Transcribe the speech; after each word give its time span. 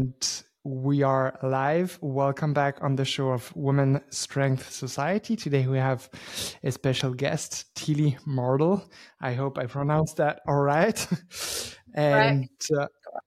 And 0.00 0.42
we 0.64 1.02
are 1.02 1.38
live. 1.42 1.98
Welcome 2.00 2.54
back 2.54 2.78
on 2.80 2.96
the 2.96 3.04
show 3.04 3.32
of 3.32 3.54
Women 3.54 4.00
Strength 4.08 4.72
Society. 4.72 5.36
Today 5.36 5.66
we 5.66 5.76
have 5.76 6.08
a 6.64 6.72
special 6.72 7.12
guest, 7.12 7.66
Tilly 7.74 8.16
Mardle. 8.26 8.88
I 9.20 9.34
hope 9.34 9.58
I 9.58 9.66
pronounced 9.66 10.16
that 10.16 10.40
all 10.48 10.62
right. 10.62 11.06
and 11.94 12.48
uh, 12.74 12.86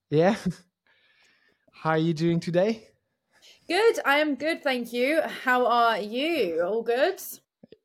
yeah, 0.09 0.36
how 1.71 1.91
are 1.91 1.99
you 1.99 2.16
doing 2.16 2.39
today? 2.39 2.88
Good. 3.68 4.00
I 4.04 4.18
am 4.18 4.34
good, 4.34 4.64
thank 4.64 4.92
you. 4.92 5.21
How 5.21 5.68
are 5.68 6.00
you? 6.00 6.64
All 6.66 6.82
good? 6.82 7.21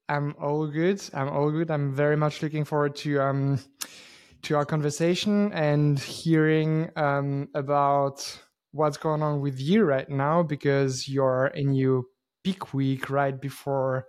I'm 0.09 0.35
all 0.41 0.67
good. 0.67 1.03
I'm 1.13 1.29
all 1.29 1.51
good. 1.51 1.71
I'm 1.71 1.95
very 1.95 2.17
much 2.17 2.43
looking 2.43 2.65
forward 2.65 2.97
to 3.05 3.21
um 3.21 3.59
to 4.43 4.57
our 4.57 4.65
conversation 4.65 5.53
and 5.53 5.99
hearing 5.99 6.91
um, 6.97 7.49
about 7.55 8.25
what's 8.73 8.97
going 8.97 9.23
on 9.23 9.41
with 9.41 9.61
you 9.61 9.85
right 9.85 10.09
now 10.09 10.43
because 10.43 11.09
you're 11.09 11.47
in 11.49 11.75
your 11.75 12.05
peak 12.45 12.75
week 12.75 13.11
right 13.11 13.41
before 13.41 14.07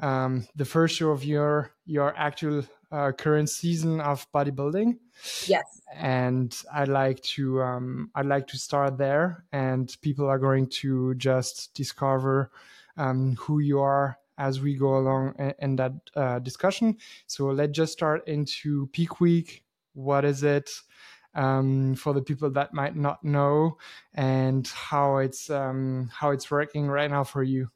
um, 0.00 0.46
the 0.54 0.64
first 0.64 0.96
show 0.96 1.10
of 1.10 1.24
your 1.24 1.72
your 1.86 2.16
actual 2.16 2.64
uh, 2.90 3.12
current 3.12 3.50
season 3.50 4.00
of 4.00 4.30
bodybuilding. 4.32 4.98
Yes. 5.46 5.82
And 5.94 6.56
I'd 6.72 6.88
like 6.88 7.20
to 7.34 7.62
um, 7.62 8.10
I'd 8.14 8.26
like 8.26 8.46
to 8.48 8.58
start 8.58 8.98
there, 8.98 9.44
and 9.52 9.94
people 10.00 10.26
are 10.26 10.38
going 10.38 10.68
to 10.80 11.14
just 11.14 11.74
discover 11.74 12.50
um, 12.96 13.36
who 13.36 13.58
you 13.58 13.80
are 13.80 14.18
as 14.38 14.60
we 14.60 14.74
go 14.74 14.98
along 14.98 15.34
in, 15.38 15.54
in 15.58 15.76
that 15.76 15.92
uh, 16.14 16.38
discussion. 16.38 16.96
So 17.26 17.46
let's 17.46 17.72
just 17.72 17.92
start 17.92 18.26
into 18.28 18.86
peak 18.88 19.20
week. 19.20 19.64
What 19.94 20.24
is 20.24 20.44
it? 20.44 20.70
Um, 21.38 21.94
for 21.94 22.12
the 22.14 22.20
people 22.20 22.50
that 22.50 22.74
might 22.74 22.96
not 22.96 23.22
know 23.22 23.78
and 24.12 24.66
how 24.66 25.18
it's 25.18 25.48
um, 25.50 26.10
how 26.12 26.32
it's 26.32 26.50
working 26.50 26.88
right 26.88 27.08
now 27.08 27.22
for 27.22 27.44
you. 27.44 27.70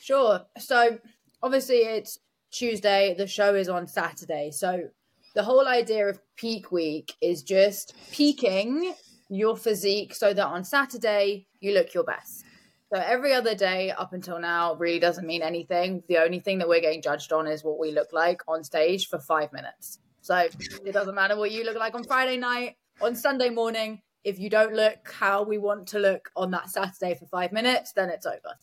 Sure. 0.00 0.42
So 0.58 0.98
obviously 1.42 1.78
it's 1.78 2.20
Tuesday. 2.52 3.16
The 3.18 3.26
show 3.26 3.56
is 3.56 3.68
on 3.68 3.88
Saturday. 3.88 4.52
So 4.52 4.90
the 5.34 5.42
whole 5.42 5.66
idea 5.66 6.08
of 6.08 6.20
peak 6.36 6.70
week 6.70 7.14
is 7.20 7.42
just 7.42 7.94
peaking 8.12 8.94
your 9.28 9.56
physique 9.56 10.14
so 10.14 10.32
that 10.32 10.46
on 10.46 10.62
Saturday 10.62 11.48
you 11.58 11.74
look 11.74 11.92
your 11.92 12.04
best. 12.04 12.44
So 12.92 13.00
every 13.00 13.32
other 13.34 13.54
day 13.54 13.90
up 13.90 14.12
until 14.12 14.38
now 14.38 14.74
really 14.74 14.98
doesn't 14.98 15.26
mean 15.26 15.42
anything. 15.42 16.02
The 16.08 16.18
only 16.18 16.40
thing 16.40 16.58
that 16.58 16.68
we're 16.68 16.80
getting 16.80 17.02
judged 17.02 17.32
on 17.32 17.46
is 17.46 17.64
what 17.64 17.78
we 17.78 17.92
look 17.92 18.12
like 18.12 18.42
on 18.46 18.64
stage 18.64 19.08
for 19.08 19.18
five 19.18 19.52
minutes. 19.52 19.98
So 20.22 20.36
it 20.36 20.92
doesn't 20.92 21.14
matter 21.14 21.36
what 21.36 21.50
you 21.50 21.64
look 21.64 21.76
like 21.76 21.94
on 21.94 22.04
Friday 22.04 22.36
night, 22.36 22.76
on 23.00 23.14
Sunday 23.14 23.50
morning. 23.50 24.02
If 24.22 24.38
you 24.38 24.50
don't 24.50 24.74
look 24.74 25.10
how 25.10 25.44
we 25.44 25.56
want 25.56 25.88
to 25.88 25.98
look 25.98 26.30
on 26.36 26.50
that 26.50 26.68
Saturday 26.68 27.14
for 27.14 27.26
five 27.26 27.52
minutes, 27.52 27.92
then 27.92 28.10
it's 28.10 28.26
over. 28.26 28.56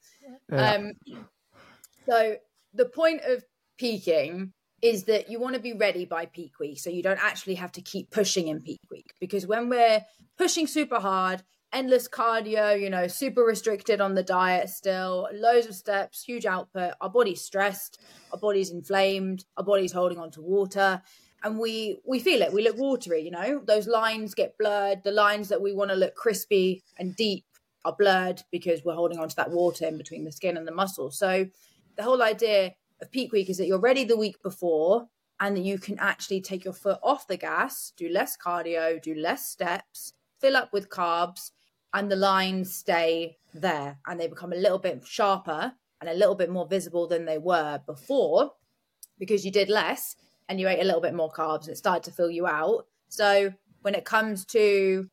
Yeah. 0.51 0.71
Um, 0.73 0.91
so 2.07 2.35
the 2.73 2.85
point 2.85 3.21
of 3.25 3.43
peaking 3.77 4.53
is 4.81 5.05
that 5.05 5.31
you 5.31 5.39
want 5.39 5.55
to 5.55 5.61
be 5.61 5.73
ready 5.73 6.05
by 6.05 6.27
peak 6.27 6.59
week 6.59 6.79
so 6.79 6.91
you 6.91 7.01
don't 7.01 7.23
actually 7.23 7.55
have 7.55 7.71
to 7.71 7.81
keep 7.81 8.11
pushing 8.11 8.47
in 8.47 8.61
peak 8.61 8.79
week 8.91 9.13
because 9.19 9.47
when 9.47 9.69
we're 9.69 10.01
pushing 10.37 10.67
super 10.67 10.99
hard 10.99 11.41
endless 11.73 12.07
cardio, 12.07 12.79
you 12.79 12.89
know, 12.89 13.07
super 13.07 13.43
restricted 13.43 13.99
on 14.01 14.15
the 14.15 14.23
diet 14.23 14.69
still, 14.69 15.27
loads 15.33 15.67
of 15.67 15.75
steps, 15.75 16.23
huge 16.23 16.45
output. 16.45 16.93
Our 17.01 17.09
body's 17.09 17.41
stressed, 17.41 17.99
our 18.31 18.39
body's 18.39 18.71
inflamed, 18.71 19.45
our 19.57 19.63
body's 19.63 19.91
holding 19.91 20.17
on 20.17 20.31
to 20.31 20.41
water. 20.41 21.01
And 21.47 21.57
we 21.57 22.01
we 22.05 22.19
feel 22.19 22.41
it. 22.41 22.51
We 22.51 22.61
look 22.61 22.77
watery, 22.77 23.21
you 23.21 23.31
know. 23.31 23.61
Those 23.65 23.87
lines 23.87 24.35
get 24.35 24.57
blurred. 24.57 25.05
The 25.05 25.11
lines 25.11 25.47
that 25.47 25.61
we 25.61 25.73
want 25.73 25.91
to 25.91 25.95
look 25.95 26.13
crispy 26.13 26.83
and 26.99 27.15
deep 27.15 27.45
are 27.85 27.95
blurred 27.97 28.43
because 28.51 28.83
we're 28.83 28.95
holding 28.95 29.17
on 29.17 29.29
to 29.29 29.35
that 29.37 29.51
water 29.51 29.85
in 29.85 29.97
between 29.97 30.25
the 30.25 30.31
skin 30.33 30.57
and 30.57 30.67
the 30.67 30.73
muscle. 30.73 31.09
So 31.09 31.47
the 31.95 32.03
whole 32.03 32.21
idea 32.21 32.73
of 33.01 33.11
peak 33.11 33.31
week 33.31 33.49
is 33.49 33.57
that 33.59 33.65
you're 33.65 33.79
ready 33.79 34.03
the 34.03 34.17
week 34.17 34.43
before 34.43 35.07
and 35.39 35.55
that 35.55 35.61
you 35.61 35.79
can 35.79 35.97
actually 35.99 36.41
take 36.41 36.65
your 36.65 36.73
foot 36.73 36.99
off 37.01 37.27
the 37.27 37.37
gas, 37.37 37.93
do 37.95 38.09
less 38.09 38.35
cardio, 38.35 39.01
do 39.01 39.15
less 39.15 39.45
steps, 39.45 40.11
fill 40.41 40.57
up 40.57 40.73
with 40.73 40.89
carbs, 40.89 41.51
and 41.93 42.11
the 42.11 42.17
lines 42.17 42.75
stay 42.75 43.37
there 43.53 43.99
and 44.05 44.19
they 44.19 44.27
become 44.27 44.51
a 44.51 44.57
little 44.57 44.79
bit 44.79 45.01
sharper 45.05 45.71
and 46.01 46.09
a 46.09 46.13
little 46.13 46.35
bit 46.35 46.49
more 46.49 46.67
visible 46.67 47.07
than 47.07 47.23
they 47.23 47.37
were 47.37 47.79
before 47.85 48.51
because 49.17 49.45
you 49.45 49.51
did 49.51 49.69
less 49.69 50.17
and 50.49 50.59
you 50.59 50.67
ate 50.67 50.79
a 50.79 50.83
little 50.83 51.01
bit 51.01 51.13
more 51.13 51.31
carbs 51.31 51.63
and 51.63 51.69
it 51.69 51.77
started 51.77 52.03
to 52.03 52.11
fill 52.11 52.31
you 52.31 52.47
out. 52.47 52.87
So 53.09 53.53
when 53.81 53.95
it 53.95 54.05
comes 54.05 54.45
to 54.47 55.09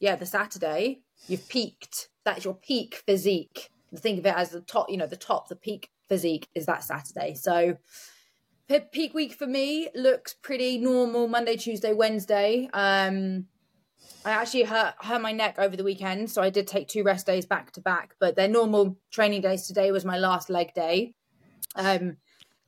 yeah, 0.00 0.16
the 0.16 0.26
Saturday, 0.26 1.00
you've 1.28 1.48
peaked. 1.48 2.08
That's 2.24 2.44
your 2.44 2.54
peak 2.54 3.02
physique. 3.06 3.70
Think 3.96 4.18
of 4.18 4.26
it 4.26 4.34
as 4.34 4.50
the 4.50 4.60
top, 4.60 4.90
you 4.90 4.96
know, 4.96 5.06
the 5.06 5.16
top, 5.16 5.48
the 5.48 5.56
peak 5.56 5.90
physique 6.08 6.48
is 6.54 6.66
that 6.66 6.82
Saturday. 6.82 7.34
So 7.34 7.76
peak 8.92 9.14
week 9.14 9.34
for 9.34 9.46
me 9.46 9.88
looks 9.94 10.34
pretty 10.42 10.78
normal 10.78 11.28
Monday, 11.28 11.56
Tuesday, 11.56 11.92
Wednesday. 11.92 12.68
Um 12.72 13.46
I 14.24 14.30
actually 14.30 14.64
hurt 14.64 14.94
hurt 15.00 15.20
my 15.20 15.32
neck 15.32 15.56
over 15.58 15.76
the 15.76 15.84
weekend, 15.84 16.30
so 16.30 16.42
I 16.42 16.50
did 16.50 16.66
take 16.66 16.88
two 16.88 17.02
rest 17.02 17.26
days 17.26 17.46
back 17.46 17.72
to 17.72 17.80
back. 17.80 18.14
But 18.18 18.36
their 18.36 18.48
normal 18.48 18.98
training 19.10 19.42
days 19.42 19.66
today 19.66 19.92
was 19.92 20.04
my 20.04 20.18
last 20.18 20.50
leg 20.50 20.74
day. 20.74 21.14
Um, 21.76 22.16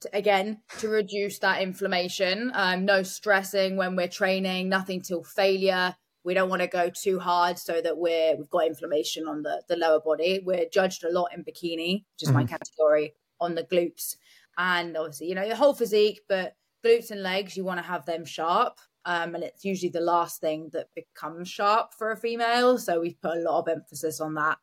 to, 0.01 0.11
again 0.13 0.61
to 0.79 0.89
reduce 0.89 1.39
that 1.41 1.63
inflammation. 1.63 2.51
Um, 2.55 2.85
no 2.85 3.03
stressing 3.03 3.77
when 3.77 3.97
we're 3.97 4.09
training. 4.09 4.69
Nothing 4.69 5.01
till 5.01 5.23
failure. 5.23 5.95
We 6.25 6.35
don't 6.35 6.49
want 6.49 6.63
to 6.63 6.69
go 6.69 6.91
too 6.91 7.19
hard 7.19 7.59
so 7.59 7.81
that 7.81 7.97
we're 7.97 8.37
we've 8.37 8.51
got 8.51 8.67
inflammation 8.67 9.27
on 9.27 9.43
the 9.43 9.63
the 9.69 9.77
lower 9.77 10.01
body. 10.01 10.43
We're 10.45 10.67
judged 10.73 11.05
a 11.05 11.11
lot 11.11 11.31
in 11.35 11.45
bikini, 11.45 12.05
which 12.05 12.23
is 12.23 12.29
mm-hmm. 12.29 12.39
my 12.39 12.45
category, 12.45 13.15
on 13.41 13.55
the 13.55 13.65
glutes, 13.65 14.17
and 14.59 14.97
obviously 14.97 15.29
you 15.29 15.35
know 15.35 15.45
your 15.45 15.57
whole 15.57 15.75
physique, 15.75 16.21
but 16.29 16.55
glutes 16.85 17.11
and 17.11 17.23
legs 17.23 17.57
you 17.57 17.65
want 17.65 17.79
to 17.79 17.87
have 17.87 18.07
them 18.07 18.25
sharp 18.25 18.79
um, 19.07 19.37
and 19.37 19.45
it's 19.45 19.65
usually 19.65 19.89
the 19.89 20.01
last 20.01 20.41
thing 20.41 20.69
that 20.73 20.89
becomes 20.97 21.49
sharp 21.49 21.95
for 21.95 22.11
a 22.11 22.17
female. 22.17 22.77
So 22.77 23.01
we've 23.01 23.21
put 23.23 23.39
a 23.39 23.41
lot 23.41 23.61
of 23.61 23.69
emphasis 23.69 24.21
on 24.21 24.35
that. 24.35 24.59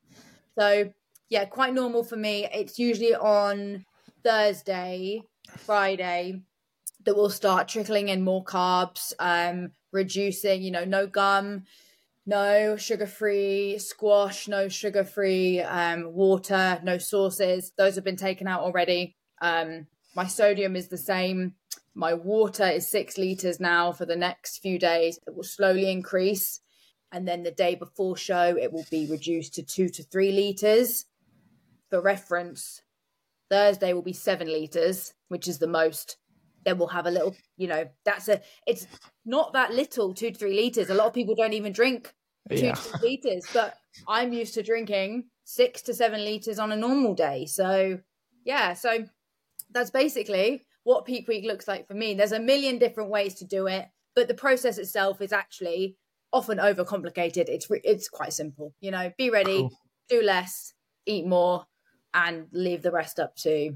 So 0.59 0.91
yeah, 1.29 1.45
quite 1.45 1.73
normal 1.73 2.03
for 2.03 2.17
me. 2.17 2.47
It's 2.53 2.77
usually 2.77 3.15
on 3.15 3.85
Thursday, 4.23 5.21
Friday 5.57 6.41
that 7.05 7.15
we'll 7.15 7.29
start 7.29 7.67
trickling 7.67 8.09
in 8.09 8.23
more 8.23 8.43
carbs, 8.43 9.13
um, 9.19 9.71
reducing, 9.91 10.61
you 10.61 10.71
know, 10.71 10.85
no 10.85 11.05
gum, 11.05 11.63
no 12.25 12.77
sugar 12.77 13.07
free 13.07 13.77
squash, 13.77 14.47
no 14.47 14.69
sugar 14.69 15.03
free 15.03 15.59
um, 15.61 16.13
water, 16.13 16.79
no 16.83 16.97
sauces. 16.97 17.73
Those 17.77 17.95
have 17.95 18.03
been 18.03 18.15
taken 18.15 18.47
out 18.47 18.61
already. 18.61 19.15
Um, 19.41 19.87
my 20.15 20.27
sodium 20.27 20.75
is 20.75 20.87
the 20.87 20.97
same. 20.97 21.55
My 21.93 22.13
water 22.13 22.65
is 22.65 22.87
six 22.87 23.17
liters 23.17 23.59
now 23.59 23.91
for 23.91 24.05
the 24.05 24.15
next 24.15 24.59
few 24.59 24.79
days. 24.79 25.19
It 25.27 25.35
will 25.35 25.43
slowly 25.43 25.91
increase. 25.91 26.61
And 27.11 27.27
then 27.27 27.43
the 27.43 27.51
day 27.51 27.75
before 27.75 28.17
show, 28.17 28.55
it 28.59 28.71
will 28.71 28.85
be 28.89 29.05
reduced 29.05 29.53
to 29.55 29.63
two 29.63 29.89
to 29.89 30.03
three 30.03 30.31
liters. 30.31 31.05
For 31.89 32.01
reference, 32.01 32.81
Thursday 33.53 33.93
will 33.93 34.01
be 34.01 34.13
seven 34.13 34.47
liters, 34.47 35.13
which 35.27 35.47
is 35.47 35.59
the 35.59 35.67
most. 35.67 36.17
Then 36.65 36.79
we'll 36.79 36.87
have 36.87 37.05
a 37.05 37.11
little, 37.11 37.35
you 37.55 37.67
know, 37.67 37.87
that's 38.03 38.27
a, 38.27 38.41
it's 38.65 38.87
not 39.25 39.53
that 39.53 39.71
little, 39.71 40.15
two 40.15 40.31
to 40.31 40.37
three 40.39 40.55
liters. 40.55 40.89
A 40.89 40.95
lot 40.95 41.05
of 41.05 41.13
people 41.13 41.35
don't 41.35 41.53
even 41.53 41.71
drink 41.71 42.15
two 42.49 42.65
yeah. 42.65 42.73
to 42.73 42.81
three 42.81 43.21
liters, 43.23 43.45
but 43.53 43.77
I'm 44.07 44.33
used 44.33 44.55
to 44.55 44.63
drinking 44.63 45.25
six 45.43 45.83
to 45.83 45.93
seven 45.93 46.25
liters 46.25 46.57
on 46.57 46.71
a 46.71 46.75
normal 46.75 47.13
day. 47.13 47.45
So, 47.45 47.99
yeah, 48.43 48.73
so 48.73 49.05
that's 49.71 49.91
basically 49.91 50.65
what 50.83 51.05
peak 51.05 51.27
week 51.27 51.45
looks 51.45 51.67
like 51.67 51.87
for 51.87 51.93
me. 51.93 52.15
There's 52.15 52.31
a 52.31 52.39
million 52.39 52.79
different 52.79 53.11
ways 53.11 53.35
to 53.35 53.45
do 53.45 53.67
it, 53.67 53.85
but 54.15 54.27
the 54.27 54.33
process 54.33 54.79
itself 54.79 55.21
is 55.21 55.31
actually 55.31 55.95
often 56.31 56.57
overcomplicated. 56.57 57.49
It's 57.49 57.67
it's 57.83 58.09
quite 58.09 58.33
simple. 58.33 58.73
You 58.81 58.89
know, 58.89 59.11
be 59.15 59.29
ready, 59.29 59.59
cool. 59.59 59.77
do 60.09 60.23
less, 60.23 60.73
eat 61.05 61.27
more, 61.27 61.67
and 62.13 62.47
leave 62.51 62.81
the 62.81 62.91
rest 62.91 63.19
up 63.19 63.35
to 63.37 63.75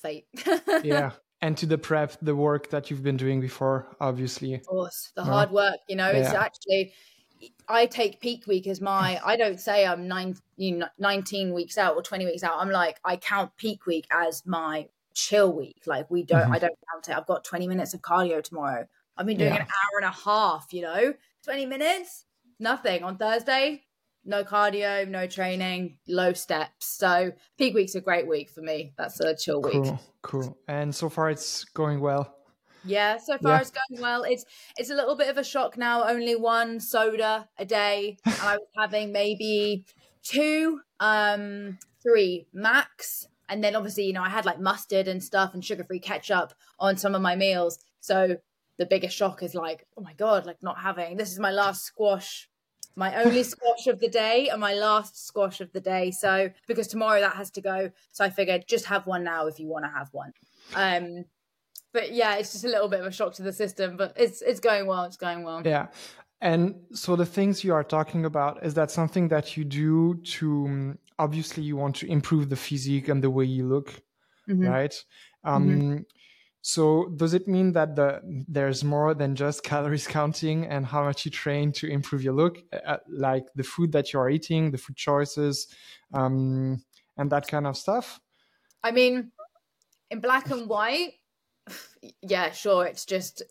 fate. 0.00 0.26
yeah. 0.82 1.12
And 1.40 1.56
to 1.58 1.66
the 1.66 1.78
prep, 1.78 2.16
the 2.20 2.34
work 2.34 2.70
that 2.70 2.90
you've 2.90 3.04
been 3.04 3.16
doing 3.16 3.40
before, 3.40 3.96
obviously. 4.00 4.54
Of 4.54 4.66
course, 4.66 5.12
the 5.14 5.22
hard 5.22 5.52
work. 5.52 5.76
You 5.88 5.94
know, 5.94 6.08
it's 6.08 6.30
actually 6.34 6.92
I 7.68 7.86
take 7.86 8.20
peak 8.20 8.48
week 8.48 8.66
as 8.66 8.80
my 8.80 9.20
I 9.24 9.36
don't 9.36 9.60
say 9.60 9.86
I'm 9.86 10.08
nine, 10.08 10.36
you 10.56 10.78
know, 10.78 10.88
19 10.98 11.54
weeks 11.54 11.78
out 11.78 11.94
or 11.94 12.02
20 12.02 12.24
weeks 12.24 12.42
out. 12.42 12.58
I'm 12.58 12.70
like 12.70 12.98
I 13.04 13.16
count 13.16 13.56
peak 13.56 13.86
week 13.86 14.08
as 14.10 14.44
my 14.46 14.88
chill 15.18 15.52
week. 15.52 15.82
Like 15.86 16.10
we 16.10 16.22
don't, 16.22 16.42
mm-hmm. 16.42 16.52
I 16.52 16.58
don't 16.58 16.78
count 16.92 17.08
it. 17.08 17.16
I've 17.16 17.26
got 17.26 17.44
20 17.44 17.68
minutes 17.68 17.94
of 17.94 18.00
cardio 18.00 18.42
tomorrow. 18.42 18.86
I've 19.16 19.26
been 19.26 19.36
doing 19.36 19.52
yeah. 19.52 19.62
an 19.62 19.66
hour 19.66 20.00
and 20.00 20.06
a 20.06 20.16
half, 20.24 20.72
you 20.72 20.82
know, 20.82 21.14
20 21.44 21.66
minutes, 21.66 22.24
nothing. 22.60 23.02
On 23.02 23.16
Thursday, 23.16 23.82
no 24.28 24.44
cardio, 24.44 25.08
no 25.08 25.26
training, 25.26 25.98
low 26.06 26.34
steps. 26.34 26.86
So 26.86 27.32
peak 27.56 27.74
week's 27.74 27.94
a 27.94 28.00
great 28.00 28.28
week 28.28 28.50
for 28.50 28.60
me. 28.60 28.92
That's 28.96 29.18
a 29.20 29.34
chill 29.34 29.62
cool, 29.62 29.82
week. 29.82 29.92
Cool. 30.22 30.58
And 30.68 30.94
so 30.94 31.08
far 31.08 31.30
it's 31.30 31.64
going 31.64 32.00
well. 32.00 32.34
Yeah, 32.84 33.16
so 33.16 33.38
far 33.38 33.52
yeah. 33.52 33.60
it's 33.60 33.70
going 33.70 34.00
well. 34.00 34.22
It's 34.22 34.44
it's 34.76 34.90
a 34.90 34.94
little 34.94 35.16
bit 35.16 35.28
of 35.28 35.38
a 35.38 35.44
shock 35.44 35.76
now. 35.76 36.06
Only 36.06 36.36
one 36.36 36.78
soda 36.78 37.48
a 37.58 37.64
day, 37.64 38.18
I 38.24 38.56
was 38.56 38.68
having 38.76 39.12
maybe 39.12 39.84
two, 40.22 40.80
um, 41.00 41.78
three 42.02 42.46
max, 42.52 43.26
and 43.48 43.64
then 43.64 43.74
obviously 43.74 44.04
you 44.04 44.12
know 44.12 44.22
I 44.22 44.28
had 44.28 44.44
like 44.44 44.60
mustard 44.60 45.08
and 45.08 45.22
stuff 45.24 45.54
and 45.54 45.64
sugar 45.64 45.84
free 45.84 46.00
ketchup 46.00 46.54
on 46.78 46.96
some 46.96 47.14
of 47.14 47.22
my 47.22 47.34
meals. 47.34 47.78
So 48.00 48.36
the 48.78 48.86
biggest 48.86 49.16
shock 49.16 49.42
is 49.42 49.54
like, 49.54 49.86
oh 49.96 50.02
my 50.02 50.12
god, 50.14 50.46
like 50.46 50.62
not 50.62 50.78
having 50.78 51.16
this 51.16 51.32
is 51.32 51.38
my 51.38 51.50
last 51.50 51.84
squash 51.84 52.47
my 52.98 53.14
only 53.22 53.44
squash 53.44 53.86
of 53.86 54.00
the 54.00 54.08
day 54.08 54.48
and 54.48 54.60
my 54.60 54.74
last 54.74 55.24
squash 55.24 55.60
of 55.60 55.72
the 55.72 55.80
day. 55.80 56.10
So 56.10 56.50
because 56.66 56.88
tomorrow 56.88 57.20
that 57.20 57.36
has 57.36 57.50
to 57.52 57.60
go, 57.60 57.90
so 58.10 58.24
I 58.24 58.30
figured 58.30 58.64
just 58.66 58.86
have 58.86 59.06
one 59.06 59.22
now 59.22 59.46
if 59.46 59.60
you 59.60 59.68
want 59.68 59.84
to 59.84 59.90
have 59.90 60.08
one. 60.12 60.32
Um, 60.74 61.24
but 61.92 62.12
yeah, 62.12 62.34
it's 62.34 62.52
just 62.52 62.64
a 62.64 62.68
little 62.68 62.88
bit 62.88 63.00
of 63.00 63.06
a 63.06 63.12
shock 63.12 63.34
to 63.34 63.42
the 63.42 63.52
system, 63.52 63.96
but 63.96 64.12
it's 64.16 64.42
it's 64.42 64.60
going 64.60 64.86
well. 64.86 65.04
It's 65.04 65.16
going 65.16 65.44
well. 65.44 65.62
Yeah. 65.64 65.86
And 66.40 66.74
so 66.92 67.16
the 67.16 67.26
things 67.26 67.64
you 67.64 67.72
are 67.72 67.84
talking 67.84 68.24
about 68.24 68.64
is 68.64 68.74
that 68.74 68.90
something 68.90 69.28
that 69.28 69.56
you 69.56 69.64
do 69.64 70.14
to 70.36 70.66
um, 70.66 70.98
obviously 71.18 71.62
you 71.62 71.76
want 71.76 71.96
to 71.96 72.06
improve 72.06 72.48
the 72.48 72.56
physique 72.56 73.08
and 73.08 73.22
the 73.22 73.30
way 73.30 73.44
you 73.44 73.64
look, 73.66 73.88
mm-hmm. 74.48 74.66
right? 74.66 74.94
Um, 75.44 75.68
mm-hmm. 75.68 75.98
So 76.60 77.08
does 77.16 77.34
it 77.34 77.46
mean 77.48 77.72
that 77.72 77.96
the 77.96 78.20
there's 78.48 78.82
more 78.84 79.14
than 79.14 79.36
just 79.36 79.62
calories 79.72 80.06
counting 80.06 80.66
and 80.66 80.84
how 80.84 81.04
much 81.04 81.24
you 81.24 81.30
train 81.30 81.72
to 81.72 81.86
improve 81.86 82.22
your 82.22 82.34
look, 82.34 82.58
like 83.08 83.46
the 83.54 83.62
food 83.62 83.92
that 83.92 84.12
you 84.12 84.20
are 84.20 84.30
eating, 84.30 84.70
the 84.70 84.78
food 84.78 84.96
choices, 84.96 85.68
um, 86.12 86.82
and 87.16 87.30
that 87.30 87.48
kind 87.48 87.66
of 87.66 87.76
stuff? 87.76 88.20
I 88.82 88.90
mean, 88.90 89.32
in 90.10 90.20
black 90.20 90.50
and 90.50 90.68
white, 90.68 91.14
yeah, 92.22 92.50
sure. 92.50 92.86
It's 92.86 93.04
just 93.04 93.42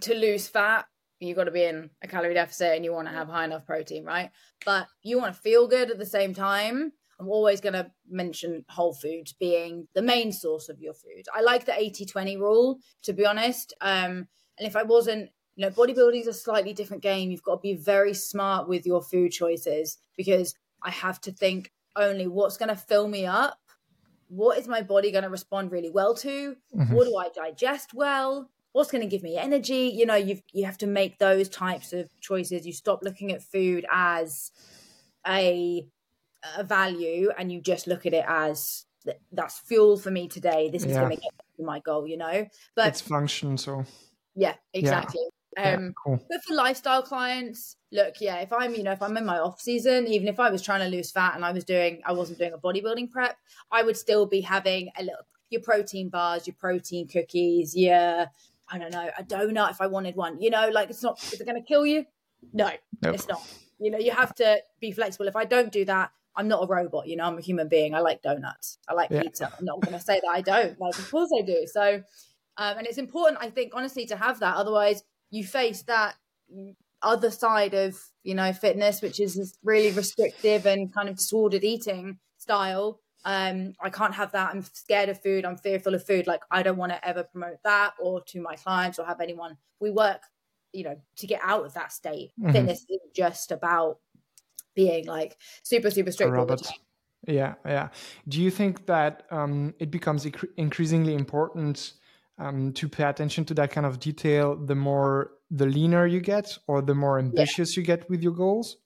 to 0.00 0.14
lose 0.14 0.48
fat, 0.48 0.86
you 1.20 1.34
got 1.34 1.44
to 1.44 1.50
be 1.50 1.64
in 1.64 1.90
a 2.02 2.08
calorie 2.08 2.34
deficit 2.34 2.74
and 2.74 2.84
you 2.84 2.92
want 2.92 3.08
to 3.08 3.14
have 3.14 3.28
high 3.28 3.44
enough 3.44 3.66
protein, 3.66 4.04
right? 4.04 4.30
But 4.64 4.86
you 5.02 5.18
want 5.18 5.34
to 5.34 5.40
feel 5.40 5.66
good 5.66 5.90
at 5.90 5.98
the 5.98 6.06
same 6.06 6.34
time. 6.34 6.92
I'm 7.18 7.28
always 7.28 7.60
going 7.60 7.72
to 7.72 7.90
mention 8.08 8.64
whole 8.68 8.92
foods 8.92 9.32
being 9.32 9.88
the 9.94 10.02
main 10.02 10.32
source 10.32 10.68
of 10.68 10.80
your 10.80 10.94
food. 10.94 11.26
I 11.34 11.40
like 11.40 11.64
the 11.64 11.78
80 11.78 12.06
20 12.06 12.36
rule, 12.36 12.78
to 13.02 13.12
be 13.12 13.24
honest. 13.24 13.72
Um, 13.80 14.28
and 14.58 14.66
if 14.66 14.76
I 14.76 14.82
wasn't, 14.82 15.30
you 15.54 15.64
know, 15.64 15.70
bodybuilding 15.70 16.20
is 16.20 16.26
a 16.26 16.34
slightly 16.34 16.74
different 16.74 17.02
game. 17.02 17.30
You've 17.30 17.42
got 17.42 17.56
to 17.56 17.62
be 17.62 17.74
very 17.74 18.12
smart 18.12 18.68
with 18.68 18.86
your 18.86 19.02
food 19.02 19.32
choices 19.32 19.98
because 20.16 20.54
I 20.82 20.90
have 20.90 21.20
to 21.22 21.32
think 21.32 21.72
only 21.96 22.26
what's 22.26 22.58
going 22.58 22.68
to 22.68 22.76
fill 22.76 23.08
me 23.08 23.24
up. 23.24 23.58
What 24.28 24.58
is 24.58 24.68
my 24.68 24.82
body 24.82 25.10
going 25.10 25.24
to 25.24 25.30
respond 25.30 25.72
really 25.72 25.90
well 25.90 26.14
to? 26.16 26.56
Mm-hmm. 26.74 26.94
What 26.94 27.04
do 27.04 27.16
I 27.16 27.30
digest 27.30 27.94
well? 27.94 28.50
What's 28.72 28.90
going 28.90 29.02
to 29.02 29.08
give 29.08 29.22
me 29.22 29.38
energy? 29.38 29.90
You 29.94 30.04
know, 30.04 30.16
you 30.16 30.40
you 30.52 30.66
have 30.66 30.76
to 30.78 30.86
make 30.86 31.18
those 31.18 31.48
types 31.48 31.94
of 31.94 32.10
choices. 32.20 32.66
You 32.66 32.74
stop 32.74 33.02
looking 33.02 33.32
at 33.32 33.42
food 33.42 33.86
as 33.90 34.50
a 35.26 35.86
a 36.56 36.64
value 36.64 37.30
and 37.36 37.50
you 37.50 37.60
just 37.60 37.86
look 37.86 38.06
at 38.06 38.12
it 38.12 38.24
as 38.26 38.84
that's 39.32 39.58
fuel 39.60 39.96
for 39.96 40.10
me 40.10 40.28
today. 40.28 40.68
This 40.70 40.84
is 40.84 40.92
yeah. 40.92 41.00
going 41.00 41.16
to 41.16 41.22
get 41.22 41.32
my 41.64 41.80
goal, 41.80 42.06
you 42.06 42.16
know. 42.16 42.46
But 42.74 42.88
it's 42.88 43.00
function, 43.00 43.56
so 43.56 43.84
yeah, 44.34 44.54
exactly. 44.72 45.20
Yeah. 45.20 45.30
Um, 45.58 45.84
yeah, 45.84 45.90
cool. 46.04 46.26
but 46.28 46.44
for 46.44 46.54
lifestyle 46.54 47.02
clients, 47.02 47.76
look, 47.90 48.14
yeah, 48.20 48.36
if 48.40 48.52
I'm, 48.52 48.74
you 48.74 48.82
know, 48.82 48.92
if 48.92 49.00
I'm 49.00 49.16
in 49.16 49.24
my 49.24 49.38
off 49.38 49.60
season, 49.60 50.06
even 50.06 50.28
if 50.28 50.38
I 50.38 50.50
was 50.50 50.60
trying 50.60 50.80
to 50.80 50.94
lose 50.94 51.10
fat 51.10 51.34
and 51.34 51.44
I 51.44 51.52
was 51.52 51.64
doing, 51.64 52.02
I 52.04 52.12
wasn't 52.12 52.38
doing 52.38 52.52
a 52.52 52.58
bodybuilding 52.58 53.10
prep, 53.10 53.36
I 53.72 53.82
would 53.82 53.96
still 53.96 54.26
be 54.26 54.42
having 54.42 54.90
a 54.98 55.02
little 55.02 55.24
your 55.50 55.62
protein 55.62 56.08
bars, 56.08 56.46
your 56.46 56.56
protein 56.58 57.08
cookies, 57.08 57.74
yeah, 57.74 58.26
I 58.68 58.78
don't 58.78 58.92
know, 58.92 59.10
a 59.16 59.22
donut 59.22 59.70
if 59.70 59.80
I 59.80 59.86
wanted 59.86 60.16
one. 60.16 60.40
You 60.40 60.50
know, 60.50 60.68
like 60.68 60.90
it's 60.90 61.02
not, 61.02 61.22
is 61.32 61.40
it 61.40 61.46
going 61.46 61.60
to 61.60 61.66
kill 61.66 61.86
you? 61.86 62.04
No, 62.52 62.70
nope. 63.02 63.14
it's 63.14 63.28
not. 63.28 63.40
You 63.78 63.90
know, 63.90 63.98
you 63.98 64.10
have 64.10 64.34
to 64.36 64.60
be 64.80 64.90
flexible. 64.90 65.28
If 65.28 65.36
I 65.36 65.44
don't 65.44 65.70
do 65.70 65.84
that, 65.84 66.10
I'm 66.36 66.48
not 66.48 66.62
a 66.62 66.66
robot, 66.66 67.06
you 67.08 67.16
know, 67.16 67.24
I'm 67.24 67.38
a 67.38 67.40
human 67.40 67.68
being. 67.68 67.94
I 67.94 68.00
like 68.00 68.22
donuts. 68.22 68.78
I 68.88 68.94
like 68.94 69.10
yeah. 69.10 69.22
pizza. 69.22 69.50
I'm 69.58 69.64
not 69.64 69.80
going 69.80 69.94
to 69.94 70.04
say 70.04 70.20
that 70.22 70.30
I 70.30 70.42
don't. 70.42 70.78
Like, 70.78 70.98
of 70.98 71.10
course 71.10 71.30
I 71.36 71.42
do. 71.42 71.66
So, 71.66 72.02
um, 72.58 72.78
and 72.78 72.86
it's 72.86 72.98
important, 72.98 73.38
I 73.40 73.50
think, 73.50 73.72
honestly, 73.74 74.06
to 74.06 74.16
have 74.16 74.40
that. 74.40 74.56
Otherwise, 74.56 75.02
you 75.30 75.44
face 75.44 75.82
that 75.84 76.14
other 77.02 77.30
side 77.30 77.74
of, 77.74 77.98
you 78.22 78.34
know, 78.34 78.52
fitness, 78.52 79.02
which 79.02 79.20
is 79.20 79.34
this 79.34 79.56
really 79.62 79.92
restrictive 79.92 80.66
and 80.66 80.92
kind 80.92 81.08
of 81.08 81.16
disordered 81.16 81.64
eating 81.64 82.18
style. 82.38 83.00
Um, 83.24 83.74
I 83.82 83.90
can't 83.90 84.14
have 84.14 84.32
that. 84.32 84.50
I'm 84.52 84.62
scared 84.62 85.08
of 85.08 85.20
food. 85.20 85.44
I'm 85.44 85.56
fearful 85.56 85.94
of 85.94 86.06
food. 86.06 86.26
Like, 86.26 86.42
I 86.50 86.62
don't 86.62 86.76
want 86.76 86.92
to 86.92 87.08
ever 87.08 87.24
promote 87.24 87.62
that 87.64 87.94
or 88.00 88.22
to 88.28 88.40
my 88.40 88.56
clients 88.56 88.98
or 88.98 89.06
have 89.06 89.20
anyone. 89.20 89.56
We 89.80 89.90
work, 89.90 90.22
you 90.72 90.84
know, 90.84 90.96
to 91.16 91.26
get 91.26 91.40
out 91.42 91.64
of 91.64 91.74
that 91.74 91.92
state. 91.92 92.32
Mm-hmm. 92.40 92.52
Fitness 92.52 92.84
isn't 92.88 93.14
just 93.14 93.50
about 93.50 93.98
being 94.76 95.06
like 95.06 95.36
super 95.64 95.90
super 95.90 96.12
strict 96.12 96.36
all. 96.36 96.56
Yeah, 97.26 97.54
yeah. 97.64 97.88
Do 98.28 98.40
you 98.40 98.52
think 98.52 98.86
that 98.86 99.24
um, 99.32 99.74
it 99.80 99.90
becomes 99.90 100.26
increasingly 100.56 101.14
important 101.14 101.94
um, 102.38 102.72
to 102.74 102.88
pay 102.88 103.04
attention 103.04 103.44
to 103.46 103.54
that 103.54 103.72
kind 103.72 103.86
of 103.86 103.98
detail 103.98 104.54
the 104.54 104.76
more 104.76 105.32
the 105.50 105.66
leaner 105.66 106.06
you 106.06 106.20
get, 106.20 106.56
or 106.68 106.82
the 106.82 106.94
more 106.94 107.18
ambitious 107.18 107.76
yeah. 107.76 107.80
you 107.80 107.86
get 107.86 108.08
with 108.10 108.22
your 108.22 108.32
goals? 108.32 108.76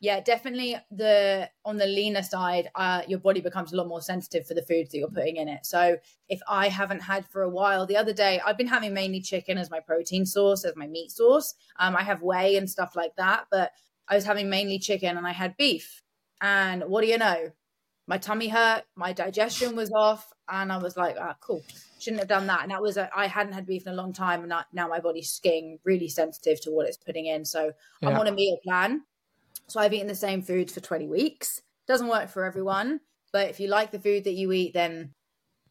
Yeah, 0.00 0.20
definitely. 0.20 0.76
The 0.92 1.50
on 1.64 1.76
the 1.76 1.86
leaner 1.86 2.22
side, 2.22 2.70
uh, 2.76 3.02
your 3.08 3.18
body 3.18 3.40
becomes 3.40 3.72
a 3.72 3.76
lot 3.76 3.88
more 3.88 4.00
sensitive 4.00 4.46
for 4.46 4.54
the 4.54 4.62
foods 4.62 4.90
that 4.90 4.98
you're 4.98 5.08
putting 5.10 5.36
in 5.36 5.48
it. 5.48 5.66
So 5.66 5.96
if 6.28 6.40
I 6.48 6.68
haven't 6.68 7.00
had 7.00 7.26
for 7.26 7.42
a 7.42 7.50
while, 7.50 7.84
the 7.84 7.96
other 7.96 8.12
day 8.12 8.40
I've 8.44 8.56
been 8.56 8.68
having 8.68 8.94
mainly 8.94 9.20
chicken 9.20 9.58
as 9.58 9.70
my 9.70 9.80
protein 9.80 10.24
source, 10.24 10.64
as 10.64 10.76
my 10.76 10.86
meat 10.86 11.10
source. 11.10 11.54
Um, 11.80 11.96
I 11.96 12.02
have 12.02 12.22
whey 12.22 12.56
and 12.56 12.70
stuff 12.70 12.94
like 12.94 13.16
that, 13.16 13.46
but 13.50 13.72
I 14.08 14.14
was 14.14 14.24
having 14.24 14.48
mainly 14.48 14.78
chicken 14.78 15.16
and 15.16 15.26
I 15.26 15.32
had 15.32 15.56
beef. 15.56 16.02
And 16.40 16.84
what 16.84 17.02
do 17.02 17.08
you 17.08 17.18
know? 17.18 17.52
My 18.06 18.16
tummy 18.16 18.48
hurt, 18.48 18.84
my 18.96 19.12
digestion 19.12 19.76
was 19.76 19.92
off, 19.92 20.32
and 20.48 20.72
I 20.72 20.78
was 20.78 20.96
like, 20.96 21.16
ah, 21.20 21.36
cool. 21.40 21.62
Shouldn't 21.98 22.20
have 22.20 22.28
done 22.28 22.46
that. 22.46 22.62
And 22.62 22.70
that 22.70 22.80
was, 22.80 22.96
I 22.96 23.26
hadn't 23.26 23.52
had 23.52 23.66
beef 23.66 23.86
in 23.86 23.92
a 23.92 23.96
long 23.96 24.14
time, 24.14 24.42
and 24.42 24.52
now 24.72 24.88
my 24.88 24.98
body's 24.98 25.38
getting 25.42 25.78
really 25.84 26.08
sensitive 26.08 26.58
to 26.62 26.70
what 26.70 26.86
it's 26.86 26.96
putting 26.96 27.26
in. 27.26 27.44
So 27.44 27.72
yeah. 28.00 28.08
I'm 28.08 28.16
on 28.16 28.26
a 28.26 28.32
meal 28.32 28.56
plan. 28.64 29.02
So 29.66 29.78
I've 29.78 29.92
eaten 29.92 30.06
the 30.06 30.14
same 30.14 30.40
foods 30.40 30.72
for 30.72 30.80
20 30.80 31.06
weeks. 31.06 31.60
Doesn't 31.86 32.08
work 32.08 32.30
for 32.30 32.44
everyone, 32.44 33.00
but 33.30 33.50
if 33.50 33.60
you 33.60 33.68
like 33.68 33.90
the 33.90 34.00
food 34.00 34.24
that 34.24 34.32
you 34.32 34.52
eat, 34.52 34.72
then 34.72 35.12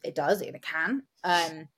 it 0.04 0.14
does 0.14 0.40
it 0.40 0.62
can. 0.62 1.02
Um, 1.24 1.68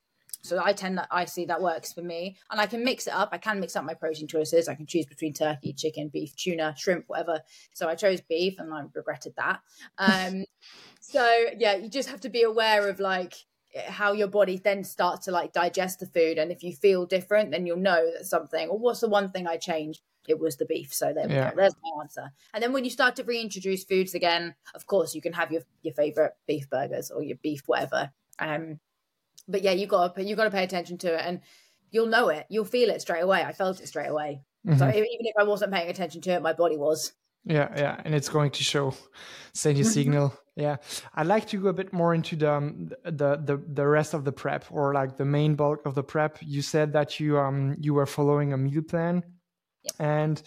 so 0.42 0.60
I 0.62 0.72
tend 0.72 0.98
that 0.98 1.08
I 1.10 1.25
see 1.26 1.44
that 1.46 1.60
works 1.60 1.92
for 1.92 2.02
me, 2.02 2.37
and 2.50 2.60
I 2.60 2.66
can 2.66 2.84
mix 2.84 3.06
it 3.06 3.12
up. 3.12 3.31
I 3.32 3.38
can 3.38 3.60
mix 3.60 3.76
up 3.76 3.84
my 3.84 3.94
protein 3.94 4.26
choices. 4.26 4.69
I 4.69 4.75
can 4.75 4.87
choose 4.87 5.06
between 5.06 5.32
turkey, 5.32 5.72
chicken, 5.72 6.08
beef, 6.08 6.34
tuna, 6.34 6.75
shrimp, 6.78 7.04
whatever. 7.08 7.40
So 7.75 7.88
I 7.88 7.94
chose 7.94 8.20
beef, 8.20 8.58
and 8.58 8.72
I 8.72 8.82
regretted 8.94 9.34
that. 9.37 9.60
Um, 9.98 10.44
so 11.00 11.44
yeah, 11.58 11.76
you 11.76 11.88
just 11.88 12.08
have 12.08 12.20
to 12.20 12.29
be 12.29 12.43
aware 12.43 12.88
of 12.88 13.00
like 13.00 13.34
how 13.86 14.12
your 14.12 14.29
body 14.29 14.60
then 14.62 14.82
starts 14.82 15.26
to 15.26 15.31
like 15.31 15.53
digest 15.53 16.00
the 16.00 16.06
food, 16.06 16.38
and 16.38 16.50
if 16.50 16.62
you 16.62 16.74
feel 16.74 17.06
different, 17.06 17.50
then 17.50 17.67
you'll 17.67 17.76
know 17.76 18.10
that 18.12 18.26
something. 18.26 18.69
Or 18.69 18.79
what's 18.79 19.00
the 19.00 19.08
one 19.08 19.31
thing 19.31 19.46
I 19.46 19.56
changed? 19.56 20.00
It 20.29 20.38
was 20.38 20.56
the 20.56 20.67
beef. 20.67 20.93
So 20.93 21.12
there 21.12 21.29
yeah. 21.29 21.53
There's 21.55 21.74
my 21.82 22.03
answer. 22.03 22.31
And 22.55 22.62
then 22.62 22.72
when 22.72 22.84
you 22.84 22.91
start 22.91 23.17
to 23.17 23.24
reintroduce 23.24 23.84
foods 23.84 24.15
again, 24.15 24.55
of 24.74 24.86
course 24.86 25.15
you 25.15 25.20
can 25.20 25.32
have 25.32 25.50
your 25.50 25.62
your 25.82 25.94
favorite 25.94 26.32
beef 26.46 26.69
burgers 26.70 27.10
or 27.10 27.22
your 27.22 27.38
beef 27.43 27.62
whatever. 27.67 28.12
Um, 28.38 28.81
but 29.49 29.63
yeah, 29.63 29.73
you 29.73 29.87
got 29.87 30.15
to 30.15 30.25
you 30.25 30.37
got 30.37 30.44
to 30.44 30.51
pay 30.51 30.65
attention 30.65 30.99
to 30.99 31.15
it, 31.15 31.23
and 31.25 31.41
you'll 31.91 32.06
know 32.06 32.29
it. 32.29 32.47
You'll 32.49 32.65
feel 32.65 32.91
it 32.91 33.01
straight 33.01 33.23
away. 33.23 33.43
I 33.43 33.53
felt 33.53 33.81
it 33.81 33.89
straight 33.89 34.09
away. 34.09 34.43
Mm-hmm. 34.67 34.79
So 34.79 34.89
even 34.89 35.06
if 35.06 35.35
I 35.39 35.44
wasn't 35.44 35.73
paying 35.73 35.89
attention 35.89 36.20
to 36.23 36.31
it, 36.31 36.43
my 36.43 36.53
body 36.53 36.77
was. 36.77 37.13
Yeah, 37.44 37.73
yeah, 37.75 38.01
and 38.05 38.15
it's 38.15 38.29
going 38.29 38.51
to 38.51 38.63
show, 38.63 38.94
send 39.55 39.79
you 39.79 39.85
signal. 39.85 40.35
yeah, 40.56 40.77
I'd 41.15 41.27
like 41.27 41.47
to 41.49 41.56
go 41.56 41.69
a 41.69 41.73
bit 41.73 41.93
more 41.93 42.15
into 42.15 42.37
the, 42.37 42.53
um, 42.53 42.91
the 43.05 43.37
the 43.37 43.63
the 43.67 43.87
rest 43.87 44.13
of 44.13 44.25
the 44.25 44.32
prep 44.32 44.67
or 44.70 44.93
like 44.93 45.17
the 45.17 45.25
main 45.25 45.55
bulk 45.55 45.87
of 45.87 45.94
the 45.94 46.03
prep. 46.03 46.39
You 46.43 46.61
said 46.61 46.93
that 46.93 47.19
you 47.19 47.39
um 47.39 47.77
you 47.81 47.94
were 47.94 48.06
following 48.06 48.53
a 48.53 48.59
meal 48.59 48.82
plan, 48.82 49.23
and 49.99 50.43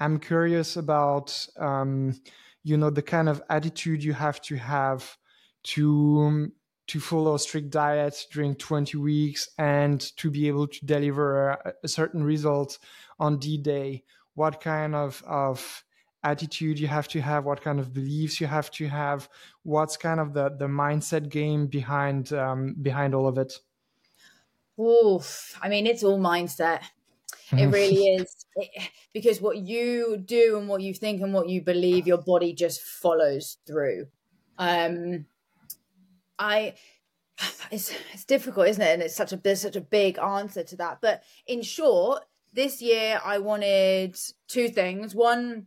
I'm 0.00 0.18
curious 0.18 0.76
about 0.76 1.46
um 1.56 2.20
you 2.64 2.76
know 2.76 2.90
the 2.90 3.02
kind 3.02 3.28
of 3.28 3.40
attitude 3.48 4.02
you 4.02 4.12
have 4.12 4.40
to 4.42 4.56
have 4.56 5.16
to 5.62 6.20
um, 6.20 6.52
to 6.86 7.00
follow 7.00 7.34
a 7.34 7.38
strict 7.38 7.70
diet 7.70 8.26
during 8.32 8.54
20 8.54 8.98
weeks 8.98 9.48
and 9.58 10.00
to 10.16 10.30
be 10.30 10.48
able 10.48 10.66
to 10.66 10.84
deliver 10.84 11.50
a, 11.50 11.72
a 11.82 11.88
certain 11.88 12.22
result 12.22 12.78
on 13.18 13.38
D 13.38 13.58
day, 13.58 14.04
what 14.34 14.60
kind 14.60 14.94
of, 14.94 15.22
of 15.26 15.84
attitude 16.24 16.78
you 16.78 16.88
have 16.88 17.06
to 17.08 17.20
have, 17.20 17.44
what 17.44 17.62
kind 17.62 17.78
of 17.78 17.92
beliefs 17.92 18.40
you 18.40 18.46
have 18.46 18.70
to 18.72 18.88
have, 18.88 19.28
what's 19.62 19.96
kind 19.96 20.18
of 20.18 20.32
the, 20.32 20.50
the 20.58 20.66
mindset 20.66 21.28
game 21.28 21.66
behind 21.66 22.32
um, 22.32 22.74
behind 22.80 23.14
all 23.14 23.28
of 23.28 23.38
it? 23.38 23.52
Oof. 24.80 25.58
I 25.62 25.68
mean, 25.68 25.86
it's 25.86 26.02
all 26.02 26.18
mindset. 26.18 26.80
It 27.52 27.66
really 27.66 28.06
is. 28.16 28.46
It, 28.56 28.70
because 29.12 29.40
what 29.40 29.58
you 29.58 30.16
do 30.16 30.56
and 30.58 30.66
what 30.66 30.80
you 30.80 30.94
think 30.94 31.20
and 31.20 31.32
what 31.32 31.48
you 31.48 31.62
believe, 31.62 32.06
your 32.06 32.18
body 32.18 32.52
just 32.52 32.80
follows 32.80 33.58
through. 33.66 34.06
Um, 34.58 35.26
I 36.38 36.74
it's 37.70 37.92
it's 38.12 38.24
difficult, 38.24 38.68
isn't 38.68 38.82
it? 38.82 38.94
And 38.94 39.02
it's 39.02 39.16
such 39.16 39.32
a 39.32 39.36
there's 39.36 39.60
such 39.60 39.76
a 39.76 39.80
big 39.80 40.18
answer 40.18 40.62
to 40.64 40.76
that. 40.76 40.98
But 41.00 41.22
in 41.46 41.62
short, 41.62 42.22
this 42.52 42.80
year 42.80 43.20
I 43.24 43.38
wanted 43.38 44.16
two 44.48 44.68
things. 44.68 45.14
One, 45.14 45.66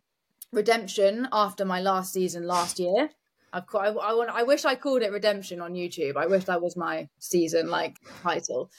redemption 0.52 1.28
after 1.32 1.66
my 1.66 1.82
last 1.82 2.14
season 2.14 2.46
last 2.48 2.80
year. 2.80 3.10
I've 3.54 3.64
I, 3.74 3.88
I 3.88 4.14
want 4.14 4.30
I 4.30 4.44
wish 4.44 4.66
I 4.66 4.76
called 4.76 5.02
it 5.02 5.12
redemption 5.12 5.62
on 5.62 5.74
YouTube. 5.74 6.18
I 6.18 6.28
wish 6.28 6.46
that 6.46 6.62
was 6.62 6.76
my 6.76 7.10
season 7.20 7.70
like 7.70 7.98
title. 8.24 8.70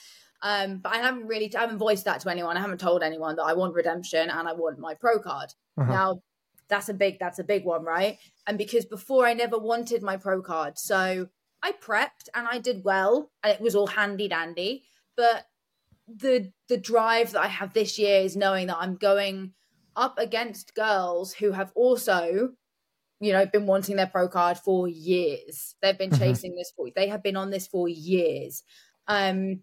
Um, 0.40 0.78
but 0.78 0.94
I 0.94 0.98
haven't 0.98 1.26
really 1.26 1.54
I 1.56 1.60
haven't 1.62 1.78
voiced 1.78 2.04
that 2.04 2.20
to 2.20 2.30
anyone. 2.30 2.56
I 2.56 2.60
haven't 2.60 2.80
told 2.80 3.02
anyone 3.02 3.36
that 3.36 3.42
I 3.42 3.54
want 3.54 3.74
redemption 3.74 4.30
and 4.30 4.48
I 4.48 4.52
want 4.52 4.78
my 4.78 4.94
pro 4.94 5.18
card. 5.18 5.54
Uh-huh. 5.76 5.92
Now 5.92 6.22
that's 6.68 6.88
a 6.88 6.94
big 6.94 7.18
that's 7.18 7.38
a 7.38 7.44
big 7.44 7.64
one, 7.64 7.82
right? 7.82 8.18
And 8.46 8.58
because 8.58 8.84
before 8.84 9.26
I 9.26 9.34
never 9.34 9.58
wanted 9.58 10.02
my 10.02 10.16
pro 10.16 10.42
card. 10.42 10.78
So 10.78 11.28
I 11.62 11.72
prepped 11.72 12.28
and 12.34 12.46
I 12.46 12.58
did 12.58 12.84
well 12.84 13.30
and 13.42 13.52
it 13.52 13.60
was 13.60 13.74
all 13.74 13.86
handy 13.86 14.28
dandy. 14.28 14.84
But 15.16 15.46
the 16.06 16.52
the 16.68 16.76
drive 16.76 17.32
that 17.32 17.42
I 17.42 17.48
have 17.48 17.72
this 17.72 17.98
year 17.98 18.20
is 18.20 18.36
knowing 18.36 18.68
that 18.68 18.78
I'm 18.78 18.96
going 18.96 19.52
up 19.96 20.18
against 20.18 20.74
girls 20.74 21.34
who 21.34 21.52
have 21.52 21.72
also, 21.74 22.50
you 23.20 23.32
know, 23.32 23.46
been 23.46 23.66
wanting 23.66 23.96
their 23.96 24.06
pro 24.06 24.28
card 24.28 24.58
for 24.58 24.88
years. 24.88 25.74
They've 25.82 25.98
been 25.98 26.10
mm-hmm. 26.10 26.22
chasing 26.22 26.54
this 26.54 26.72
for 26.74 26.86
they 26.94 27.08
have 27.08 27.22
been 27.22 27.36
on 27.36 27.50
this 27.50 27.66
for 27.66 27.88
years. 27.88 28.62
Um 29.06 29.60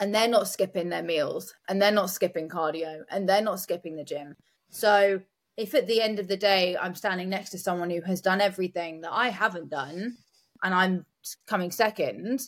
and 0.00 0.14
they're 0.14 0.28
not 0.28 0.48
skipping 0.48 0.88
their 0.88 1.02
meals 1.02 1.54
and 1.68 1.82
they're 1.82 1.90
not 1.90 2.10
skipping 2.10 2.48
cardio 2.48 3.02
and 3.10 3.28
they're 3.28 3.42
not 3.42 3.60
skipping 3.60 3.96
the 3.96 4.04
gym. 4.04 4.36
So 4.70 5.20
if 5.56 5.74
at 5.74 5.88
the 5.88 6.00
end 6.00 6.18
of 6.18 6.28
the 6.28 6.36
day 6.36 6.76
I'm 6.80 6.94
standing 6.94 7.28
next 7.28 7.50
to 7.50 7.58
someone 7.58 7.90
who 7.90 8.00
has 8.02 8.20
done 8.20 8.40
everything 8.40 9.00
that 9.00 9.12
I 9.12 9.28
haven't 9.30 9.70
done 9.70 10.16
and 10.62 10.74
I'm 10.74 11.06
coming 11.46 11.70
second, 11.70 12.40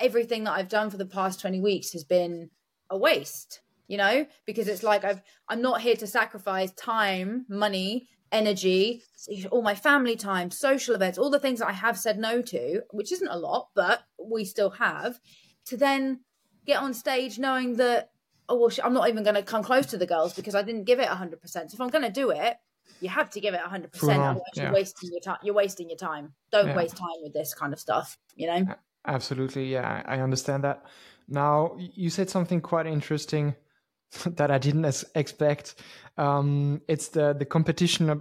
everything 0.00 0.44
that 0.44 0.52
I've 0.52 0.68
done 0.68 0.90
for 0.90 0.96
the 0.96 1.06
past 1.06 1.40
20 1.40 1.60
weeks 1.60 1.92
has 1.92 2.04
been 2.04 2.50
a 2.90 2.96
waste, 2.96 3.60
you 3.88 3.96
know, 3.96 4.26
because 4.46 4.68
it's 4.68 4.82
like 4.82 5.04
I've 5.04 5.22
I'm 5.48 5.62
not 5.62 5.80
here 5.80 5.96
to 5.96 6.06
sacrifice 6.06 6.72
time, 6.72 7.46
money, 7.48 8.08
energy, 8.30 9.02
all 9.50 9.62
my 9.62 9.74
family 9.74 10.16
time, 10.16 10.50
social 10.50 10.94
events, 10.94 11.18
all 11.18 11.30
the 11.30 11.40
things 11.40 11.60
that 11.60 11.68
I 11.68 11.72
have 11.72 11.98
said 11.98 12.18
no 12.18 12.42
to, 12.42 12.82
which 12.90 13.12
isn't 13.12 13.28
a 13.28 13.38
lot, 13.38 13.68
but 13.74 14.02
we 14.18 14.44
still 14.44 14.70
have, 14.70 15.20
to 15.66 15.76
then 15.76 16.20
get 16.66 16.80
on 16.80 16.94
stage 16.94 17.38
knowing 17.38 17.76
that 17.76 18.10
oh 18.48 18.56
well 18.56 18.70
i'm 18.84 18.92
not 18.92 19.08
even 19.08 19.22
going 19.22 19.34
to 19.34 19.42
come 19.42 19.62
close 19.62 19.86
to 19.86 19.96
the 19.96 20.06
girls 20.06 20.34
because 20.34 20.54
i 20.54 20.62
didn't 20.62 20.84
give 20.84 21.00
it 21.00 21.08
100% 21.08 21.40
so 21.42 21.60
if 21.72 21.80
i'm 21.80 21.88
going 21.88 22.04
to 22.04 22.10
do 22.10 22.30
it 22.30 22.56
you 23.00 23.08
have 23.08 23.30
to 23.30 23.40
give 23.40 23.54
it 23.54 23.60
100% 23.60 24.02
otherwise 24.02 24.40
yeah. 24.54 24.64
you're 24.64 24.72
wasting 24.72 25.10
your 25.12 25.20
time 25.20 25.38
you're 25.42 25.54
wasting 25.54 25.88
your 25.88 25.98
time. 25.98 26.32
Don't 26.50 26.68
yeah. 26.68 26.76
waste 26.76 26.96
time 26.96 27.18
with 27.22 27.32
this 27.32 27.54
kind 27.54 27.72
of 27.72 27.80
stuff 27.80 28.18
you 28.36 28.46
know? 28.46 28.66
Absolutely 29.06 29.66
yeah 29.66 30.02
i 30.06 30.20
understand 30.20 30.64
that. 30.64 30.84
Now 31.28 31.76
you 31.78 32.10
said 32.10 32.30
something 32.30 32.60
quite 32.60 32.86
interesting 32.86 33.54
that 34.26 34.50
i 34.50 34.58
didn't 34.58 35.04
expect. 35.14 35.76
Um, 36.18 36.82
it's 36.88 37.08
the 37.08 37.32
the 37.32 37.46
competition 37.46 38.10
uh, 38.10 38.18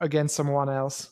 against 0.00 0.34
someone 0.34 0.68
else. 0.68 1.10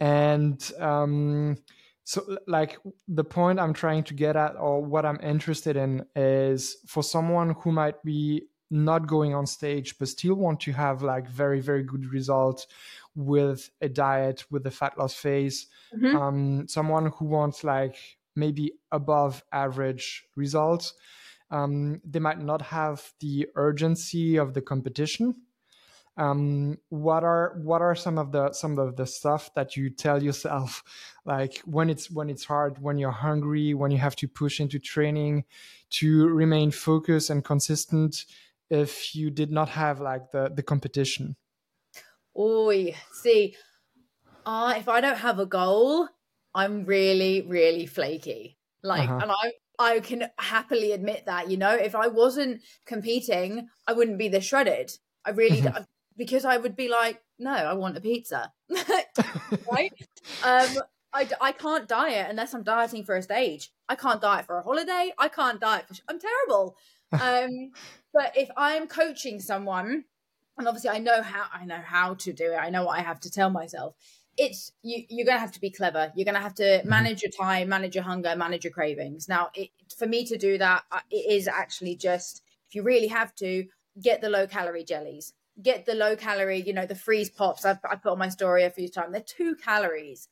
And 0.00 0.60
um, 0.80 1.56
so 2.04 2.36
like 2.46 2.78
the 3.08 3.24
point 3.24 3.60
i'm 3.60 3.72
trying 3.72 4.02
to 4.04 4.14
get 4.14 4.36
at 4.36 4.56
or 4.56 4.84
what 4.84 5.06
i'm 5.06 5.20
interested 5.22 5.76
in 5.76 6.04
is 6.16 6.78
for 6.86 7.02
someone 7.02 7.54
who 7.60 7.72
might 7.72 8.02
be 8.02 8.48
not 8.72 9.06
going 9.06 9.34
on 9.34 9.46
stage 9.46 9.98
but 9.98 10.08
still 10.08 10.34
want 10.34 10.60
to 10.60 10.72
have 10.72 11.02
like 11.02 11.28
very 11.28 11.60
very 11.60 11.82
good 11.82 12.06
results 12.12 12.66
with 13.14 13.70
a 13.80 13.88
diet 13.88 14.44
with 14.50 14.66
a 14.66 14.70
fat 14.70 14.96
loss 14.98 15.14
phase. 15.14 15.66
Mm-hmm. 15.94 16.16
um, 16.16 16.68
someone 16.68 17.12
who 17.16 17.26
wants 17.26 17.62
like 17.62 17.96
maybe 18.34 18.72
above 18.90 19.44
average 19.52 20.24
results 20.34 20.94
um, 21.52 22.00
they 22.02 22.18
might 22.18 22.40
not 22.40 22.62
have 22.62 23.12
the 23.20 23.46
urgency 23.54 24.38
of 24.38 24.54
the 24.54 24.62
competition. 24.62 25.34
Um, 26.16 26.78
what 26.88 27.24
are 27.24 27.58
what 27.62 27.80
are 27.80 27.94
some 27.94 28.18
of 28.18 28.32
the 28.32 28.52
some 28.52 28.78
of 28.78 28.96
the 28.96 29.06
stuff 29.06 29.52
that 29.54 29.76
you 29.76 29.90
tell 29.90 30.22
yourself? 30.22 30.82
Like 31.24 31.58
when 31.58 31.88
it's 31.88 32.10
when 32.10 32.30
it's 32.30 32.44
hard 32.44 32.82
when 32.82 32.98
you're 32.98 33.12
hungry 33.12 33.74
when 33.74 33.92
you 33.92 33.98
have 33.98 34.16
to 34.16 34.26
push 34.26 34.58
into 34.58 34.80
training 34.80 35.44
to 35.90 36.26
remain 36.26 36.72
focused 36.72 37.30
and 37.30 37.44
consistent 37.44 38.24
if 38.72 39.14
you 39.14 39.30
did 39.30 39.50
not 39.50 39.68
have 39.68 40.00
like 40.00 40.30
the 40.32 40.50
the 40.54 40.62
competition 40.62 41.36
oh 42.36 42.72
see 43.12 43.54
uh, 44.46 44.74
if 44.76 44.88
i 44.88 45.00
don't 45.00 45.18
have 45.18 45.38
a 45.38 45.46
goal 45.46 46.08
i'm 46.54 46.84
really 46.84 47.42
really 47.42 47.86
flaky 47.86 48.58
like 48.82 49.08
uh-huh. 49.08 49.20
and 49.22 49.30
i 49.30 49.52
I 49.78 49.98
can 50.00 50.26
happily 50.38 50.92
admit 50.92 51.24
that, 51.26 51.50
you 51.50 51.56
know, 51.56 51.74
if 51.74 51.96
I 51.96 52.06
wasn't 52.06 52.60
competing, 52.86 53.68
I 53.88 53.94
wouldn't 53.94 54.18
be 54.18 54.28
this 54.28 54.44
shredded. 54.44 54.92
I 55.24 55.30
really, 55.30 55.62
mm-hmm 55.62 55.82
because 56.16 56.44
I 56.44 56.56
would 56.56 56.76
be 56.76 56.88
like, 56.88 57.22
no, 57.38 57.52
I 57.52 57.74
want 57.74 57.96
a 57.96 58.00
pizza, 58.00 58.52
right? 59.70 59.92
Um, 60.44 60.68
I, 61.12 61.28
I 61.40 61.52
can't 61.52 61.88
diet 61.88 62.28
unless 62.30 62.54
I'm 62.54 62.62
dieting 62.62 63.04
for 63.04 63.16
a 63.16 63.22
stage. 63.22 63.70
I 63.88 63.96
can't 63.96 64.20
diet 64.20 64.46
for 64.46 64.56
a 64.56 64.62
holiday. 64.62 65.12
I 65.18 65.28
can't 65.28 65.60
diet 65.60 65.86
for. 65.88 65.94
I'm 66.08 66.18
terrible. 66.20 66.76
Um, 67.12 67.72
but 68.12 68.32
if 68.36 68.48
I'm 68.56 68.86
coaching 68.86 69.40
someone, 69.40 70.04
and 70.58 70.68
obviously 70.68 70.90
I 70.90 70.98
know 70.98 71.22
how 71.22 71.46
I 71.52 71.64
know 71.64 71.80
how 71.82 72.14
to 72.14 72.32
do 72.32 72.52
it. 72.52 72.56
I 72.56 72.70
know 72.70 72.84
what 72.84 72.98
I 72.98 73.02
have 73.02 73.20
to 73.20 73.30
tell 73.30 73.50
myself. 73.50 73.94
It's 74.36 74.72
you. 74.82 75.04
You're 75.08 75.26
gonna 75.26 75.40
have 75.40 75.52
to 75.52 75.60
be 75.60 75.70
clever. 75.70 76.12
You're 76.14 76.24
gonna 76.24 76.40
have 76.40 76.54
to 76.56 76.62
mm-hmm. 76.62 76.88
manage 76.88 77.22
your 77.22 77.32
time, 77.32 77.68
manage 77.68 77.94
your 77.94 78.04
hunger, 78.04 78.34
manage 78.36 78.64
your 78.64 78.72
cravings. 78.72 79.28
Now, 79.28 79.50
it, 79.54 79.70
for 79.96 80.06
me 80.06 80.24
to 80.26 80.38
do 80.38 80.58
that, 80.58 80.84
it 81.10 81.32
is 81.32 81.48
actually 81.48 81.96
just 81.96 82.42
if 82.68 82.74
you 82.74 82.82
really 82.82 83.08
have 83.08 83.34
to 83.36 83.66
get 84.00 84.20
the 84.20 84.30
low 84.30 84.46
calorie 84.46 84.84
jellies 84.84 85.34
get 85.60 85.84
the 85.84 85.94
low 85.94 86.16
calorie, 86.16 86.62
you 86.62 86.72
know, 86.72 86.86
the 86.86 86.94
freeze 86.94 87.30
pops. 87.30 87.64
I've, 87.64 87.78
I 87.88 87.96
put 87.96 88.12
on 88.12 88.18
my 88.18 88.28
story 88.28 88.64
a 88.64 88.70
few 88.70 88.88
times. 88.88 89.12
They're 89.12 89.20
two 89.20 89.56
calories. 89.56 90.28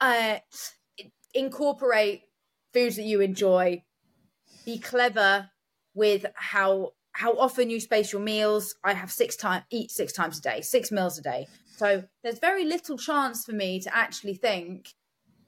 Uh, 0.00 0.38
incorporate 1.32 2.22
foods 2.72 2.96
that 2.96 3.04
you 3.04 3.20
enjoy. 3.20 3.84
Be 4.64 4.78
clever 4.78 5.50
with 5.94 6.26
how 6.34 6.92
how 7.14 7.32
often 7.38 7.70
you 7.70 7.80
space 7.80 8.12
your 8.12 8.20
meals. 8.20 8.74
I 8.84 8.92
have 8.92 9.10
six 9.10 9.36
times 9.36 9.64
eat 9.70 9.90
six 9.90 10.12
times 10.12 10.38
a 10.38 10.42
day, 10.42 10.60
six 10.60 10.92
meals 10.92 11.18
a 11.18 11.22
day. 11.22 11.46
So 11.76 12.04
there's 12.22 12.38
very 12.38 12.64
little 12.64 12.98
chance 12.98 13.44
for 13.44 13.52
me 13.52 13.80
to 13.80 13.96
actually 13.96 14.34
think, 14.34 14.94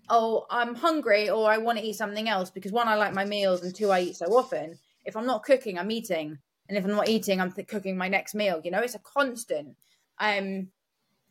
oh, 0.08 0.46
I'm 0.50 0.74
hungry 0.74 1.28
or 1.28 1.50
I 1.50 1.58
want 1.58 1.78
to 1.78 1.84
eat 1.84 1.94
something 1.94 2.28
else 2.28 2.50
because 2.50 2.72
one, 2.72 2.88
I 2.88 2.94
like 2.94 3.14
my 3.14 3.24
meals, 3.24 3.62
and 3.62 3.74
two, 3.74 3.90
I 3.90 4.00
eat 4.00 4.16
so 4.16 4.26
often. 4.26 4.78
If 5.04 5.16
I'm 5.16 5.26
not 5.26 5.44
cooking, 5.44 5.78
I'm 5.78 5.90
eating 5.90 6.38
and 6.68 6.76
if 6.76 6.84
I'm 6.84 6.92
not 6.92 7.08
eating, 7.08 7.40
I'm 7.40 7.52
th- 7.52 7.68
cooking 7.68 7.96
my 7.96 8.08
next 8.08 8.34
meal. 8.34 8.60
You 8.64 8.70
know, 8.70 8.80
it's 8.80 8.94
a 8.94 9.00
constant. 9.00 9.76
Um, 10.18 10.68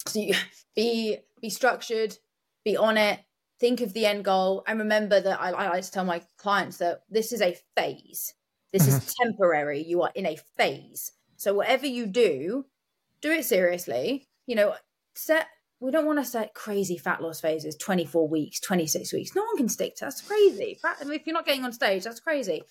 so 0.07 0.19
you 0.19 0.35
be 0.75 1.17
be 1.41 1.49
structured, 1.49 2.17
be 2.63 2.77
on 2.77 2.97
it, 2.97 3.19
think 3.59 3.81
of 3.81 3.93
the 3.93 4.05
end 4.05 4.25
goal, 4.25 4.63
and 4.67 4.79
remember 4.79 5.19
that 5.19 5.39
I, 5.39 5.51
I 5.51 5.69
like 5.69 5.83
to 5.83 5.91
tell 5.91 6.05
my 6.05 6.21
clients 6.37 6.77
that 6.77 7.03
this 7.09 7.31
is 7.31 7.41
a 7.41 7.57
phase. 7.75 8.33
This 8.71 8.87
is 8.87 8.95
mm-hmm. 8.95 9.23
temporary. 9.23 9.83
You 9.83 10.01
are 10.01 10.11
in 10.15 10.25
a 10.25 10.37
phase. 10.57 11.11
So 11.37 11.53
whatever 11.53 11.85
you 11.85 12.05
do, 12.05 12.65
do 13.21 13.31
it 13.31 13.45
seriously. 13.45 14.27
You 14.45 14.55
know, 14.55 14.75
set. 15.13 15.47
We 15.81 15.91
don't 15.91 16.05
want 16.05 16.19
to 16.19 16.25
set 16.25 16.53
crazy 16.53 16.97
fat 16.97 17.21
loss 17.21 17.41
phases, 17.41 17.75
24 17.75 18.27
weeks, 18.27 18.59
26 18.61 19.11
weeks. 19.13 19.35
No 19.35 19.43
one 19.43 19.57
can 19.57 19.69
stick 19.69 19.95
to 19.97 20.05
that's 20.05 20.21
crazy. 20.21 20.79
If 21.01 21.27
you're 21.27 21.33
not 21.33 21.45
getting 21.45 21.65
on 21.65 21.73
stage, 21.73 22.05
that's 22.05 22.21
crazy. 22.21 22.63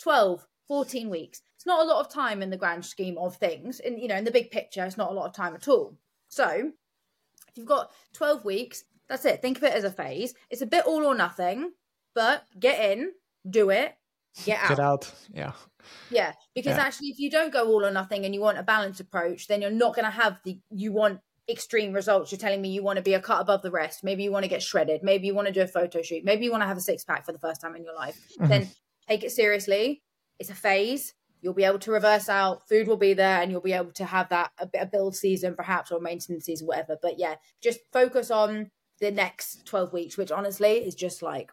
12, 0.00 0.44
14 0.66 1.08
weeks. 1.08 1.40
It's 1.54 1.66
not 1.66 1.84
a 1.84 1.88
lot 1.88 2.04
of 2.04 2.12
time 2.12 2.42
in 2.42 2.50
the 2.50 2.56
grand 2.56 2.84
scheme 2.84 3.16
of 3.16 3.36
things. 3.36 3.80
And, 3.80 3.98
you 3.98 4.08
know, 4.08 4.16
in 4.16 4.24
the 4.24 4.30
big 4.30 4.50
picture, 4.50 4.84
it's 4.84 4.96
not 4.96 5.10
a 5.10 5.14
lot 5.14 5.26
of 5.26 5.34
time 5.34 5.54
at 5.54 5.68
all. 5.68 5.96
So 6.28 6.72
if 7.48 7.56
you've 7.56 7.66
got 7.66 7.90
12 8.14 8.44
weeks, 8.44 8.84
that's 9.08 9.24
it. 9.24 9.40
Think 9.40 9.56
of 9.58 9.64
it 9.64 9.72
as 9.72 9.84
a 9.84 9.90
phase. 9.90 10.34
It's 10.50 10.62
a 10.62 10.66
bit 10.66 10.84
all 10.84 11.04
or 11.04 11.14
nothing, 11.14 11.72
but 12.14 12.44
get 12.58 12.92
in, 12.92 13.12
do 13.48 13.70
it, 13.70 13.96
get 14.44 14.58
out. 14.58 14.68
Get 14.68 14.78
out. 14.80 15.12
Yeah. 15.32 15.52
Yeah. 16.10 16.32
Because 16.54 16.76
yeah. 16.76 16.82
actually, 16.82 17.08
if 17.08 17.18
you 17.18 17.30
don't 17.30 17.52
go 17.52 17.66
all 17.66 17.84
or 17.84 17.90
nothing 17.90 18.24
and 18.24 18.34
you 18.34 18.40
want 18.40 18.58
a 18.58 18.62
balanced 18.62 19.00
approach, 19.00 19.48
then 19.48 19.62
you're 19.62 19.70
not 19.70 19.94
going 19.94 20.04
to 20.04 20.10
have 20.10 20.38
the, 20.44 20.58
you 20.70 20.92
want 20.92 21.20
extreme 21.48 21.92
results. 21.92 22.30
You're 22.30 22.38
telling 22.38 22.60
me 22.60 22.68
you 22.70 22.82
want 22.82 22.96
to 22.96 23.02
be 23.02 23.14
a 23.14 23.20
cut 23.20 23.40
above 23.40 23.62
the 23.62 23.70
rest. 23.70 24.04
Maybe 24.04 24.22
you 24.22 24.32
want 24.32 24.44
to 24.44 24.48
get 24.48 24.62
shredded. 24.62 25.02
Maybe 25.02 25.26
you 25.26 25.34
want 25.34 25.48
to 25.48 25.54
do 25.54 25.62
a 25.62 25.66
photo 25.66 26.02
shoot. 26.02 26.24
Maybe 26.24 26.44
you 26.44 26.50
want 26.50 26.62
to 26.62 26.66
have 26.66 26.76
a 26.76 26.82
six 26.82 27.04
pack 27.04 27.24
for 27.24 27.32
the 27.32 27.38
first 27.38 27.60
time 27.60 27.74
in 27.74 27.84
your 27.84 27.94
life. 27.94 28.18
Mm-hmm. 28.32 28.48
Then 28.48 28.68
take 29.08 29.24
it 29.24 29.30
seriously. 29.30 30.02
It's 30.38 30.50
a 30.50 30.54
phase 30.54 31.14
you'll 31.40 31.54
be 31.54 31.64
able 31.64 31.78
to 31.78 31.90
reverse 31.90 32.28
out 32.28 32.68
food 32.68 32.88
will 32.88 32.96
be 32.96 33.14
there 33.14 33.40
and 33.40 33.50
you'll 33.50 33.60
be 33.60 33.72
able 33.72 33.92
to 33.92 34.04
have 34.04 34.28
that 34.28 34.50
a, 34.58 34.68
a 34.80 34.86
build 34.86 35.14
season 35.14 35.54
perhaps 35.54 35.90
or 35.90 36.00
maintenance 36.00 36.44
season 36.44 36.66
whatever 36.66 36.96
but 37.00 37.18
yeah 37.18 37.34
just 37.62 37.80
focus 37.92 38.30
on 38.30 38.70
the 39.00 39.10
next 39.10 39.64
12 39.66 39.92
weeks 39.92 40.16
which 40.16 40.32
honestly 40.32 40.72
is 40.72 40.94
just 40.94 41.22
like 41.22 41.52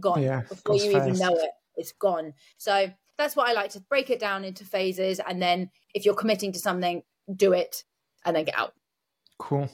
gone 0.00 0.22
yeah, 0.22 0.42
before 0.48 0.76
you 0.76 0.92
fast. 0.92 1.08
even 1.08 1.18
know 1.18 1.34
it 1.36 1.50
it's 1.76 1.92
gone 1.92 2.32
so 2.56 2.90
that's 3.18 3.36
what 3.36 3.48
i 3.48 3.52
like 3.52 3.70
to 3.70 3.80
break 3.80 4.10
it 4.10 4.18
down 4.18 4.44
into 4.44 4.64
phases 4.64 5.20
and 5.26 5.40
then 5.40 5.70
if 5.94 6.04
you're 6.04 6.14
committing 6.14 6.52
to 6.52 6.58
something 6.58 7.02
do 7.36 7.52
it 7.52 7.84
and 8.24 8.36
then 8.36 8.44
get 8.44 8.58
out 8.58 8.74
cool 9.38 9.68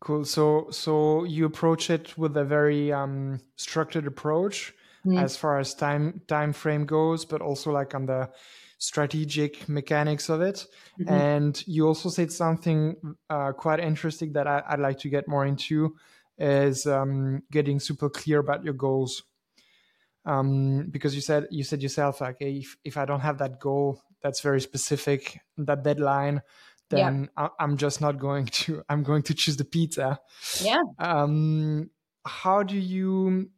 cool 0.00 0.24
so 0.24 0.68
so 0.70 1.24
you 1.24 1.44
approach 1.44 1.90
it 1.90 2.16
with 2.18 2.36
a 2.36 2.44
very 2.44 2.92
um 2.92 3.40
structured 3.56 4.06
approach 4.06 4.74
mm. 5.06 5.22
as 5.22 5.36
far 5.36 5.58
as 5.58 5.74
time 5.74 6.20
time 6.26 6.52
frame 6.52 6.84
goes, 6.84 7.24
but 7.24 7.40
also 7.40 7.70
like 7.70 7.94
on 7.94 8.06
the 8.06 8.28
strategic 8.78 9.68
mechanics 9.68 10.28
of 10.28 10.42
it. 10.42 10.66
Mm-hmm. 11.00 11.14
And 11.14 11.64
you 11.66 11.86
also 11.86 12.08
said 12.08 12.32
something 12.32 12.96
uh, 13.30 13.52
quite 13.52 13.80
interesting 13.80 14.32
that 14.32 14.46
I, 14.46 14.62
would 14.70 14.80
like 14.80 14.98
to 15.00 15.08
get 15.08 15.28
more 15.28 15.46
into 15.46 15.96
is 16.38 16.86
um, 16.86 17.42
getting 17.50 17.80
super 17.80 18.10
clear 18.10 18.40
about 18.40 18.64
your 18.64 18.74
goals. 18.74 19.22
Um, 20.26 20.88
because 20.90 21.14
you 21.14 21.20
said 21.20 21.46
you 21.50 21.62
said 21.62 21.82
yourself 21.82 22.20
like 22.20 22.36
hey, 22.40 22.58
if, 22.58 22.76
if 22.84 22.96
I 22.96 23.04
don't 23.04 23.20
have 23.20 23.38
that 23.38 23.60
goal 23.60 24.02
that's 24.22 24.40
very 24.40 24.60
specific, 24.60 25.40
that 25.56 25.84
deadline, 25.84 26.42
then 26.90 27.28
yeah. 27.38 27.48
I, 27.58 27.64
am 27.64 27.76
just 27.76 28.00
not 28.00 28.18
going 28.18 28.46
to. 28.46 28.82
I'm 28.88 29.02
going 29.02 29.22
to 29.24 29.34
choose 29.34 29.56
the 29.56 29.64
pizza. 29.64 30.20
Yeah. 30.60 30.82
Um, 30.98 31.90
how 32.24 32.62
do 32.62 32.76
you 32.76 33.50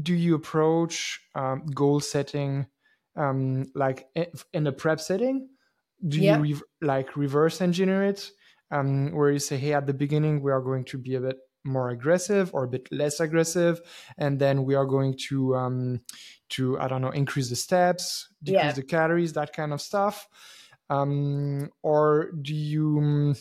do 0.00 0.14
you 0.14 0.34
approach 0.34 1.20
um, 1.34 1.66
goal 1.66 2.00
setting 2.00 2.66
um, 3.16 3.66
like 3.74 4.06
in 4.52 4.66
a 4.66 4.72
prep 4.72 5.00
setting? 5.00 5.48
Do 6.06 6.20
yeah. 6.20 6.36
you 6.36 6.42
re- 6.42 6.60
like 6.80 7.16
reverse 7.16 7.60
engineer 7.60 8.04
it? 8.04 8.30
Um, 8.72 9.12
where 9.12 9.30
you 9.30 9.38
say, 9.38 9.56
hey, 9.56 9.74
at 9.74 9.86
the 9.86 9.94
beginning, 9.94 10.42
we 10.42 10.50
are 10.50 10.60
going 10.60 10.84
to 10.86 10.98
be 10.98 11.14
a 11.14 11.20
bit 11.20 11.36
more 11.66 11.90
aggressive 11.90 12.50
or 12.54 12.64
a 12.64 12.68
bit 12.68 12.88
less 12.90 13.20
aggressive, 13.20 13.80
and 14.16 14.38
then 14.38 14.64
we 14.64 14.74
are 14.74 14.86
going 14.86 15.16
to 15.28 15.56
um, 15.56 16.00
to 16.50 16.78
I 16.78 16.88
don't 16.88 17.02
know 17.02 17.10
increase 17.10 17.50
the 17.50 17.56
steps, 17.56 18.28
decrease 18.42 18.64
yeah. 18.64 18.72
the 18.72 18.82
calories, 18.82 19.32
that 19.34 19.52
kind 19.52 19.72
of 19.72 19.80
stuff. 19.80 20.28
Um, 20.88 21.70
or 21.82 22.30
do 22.42 22.54
you 22.54 23.34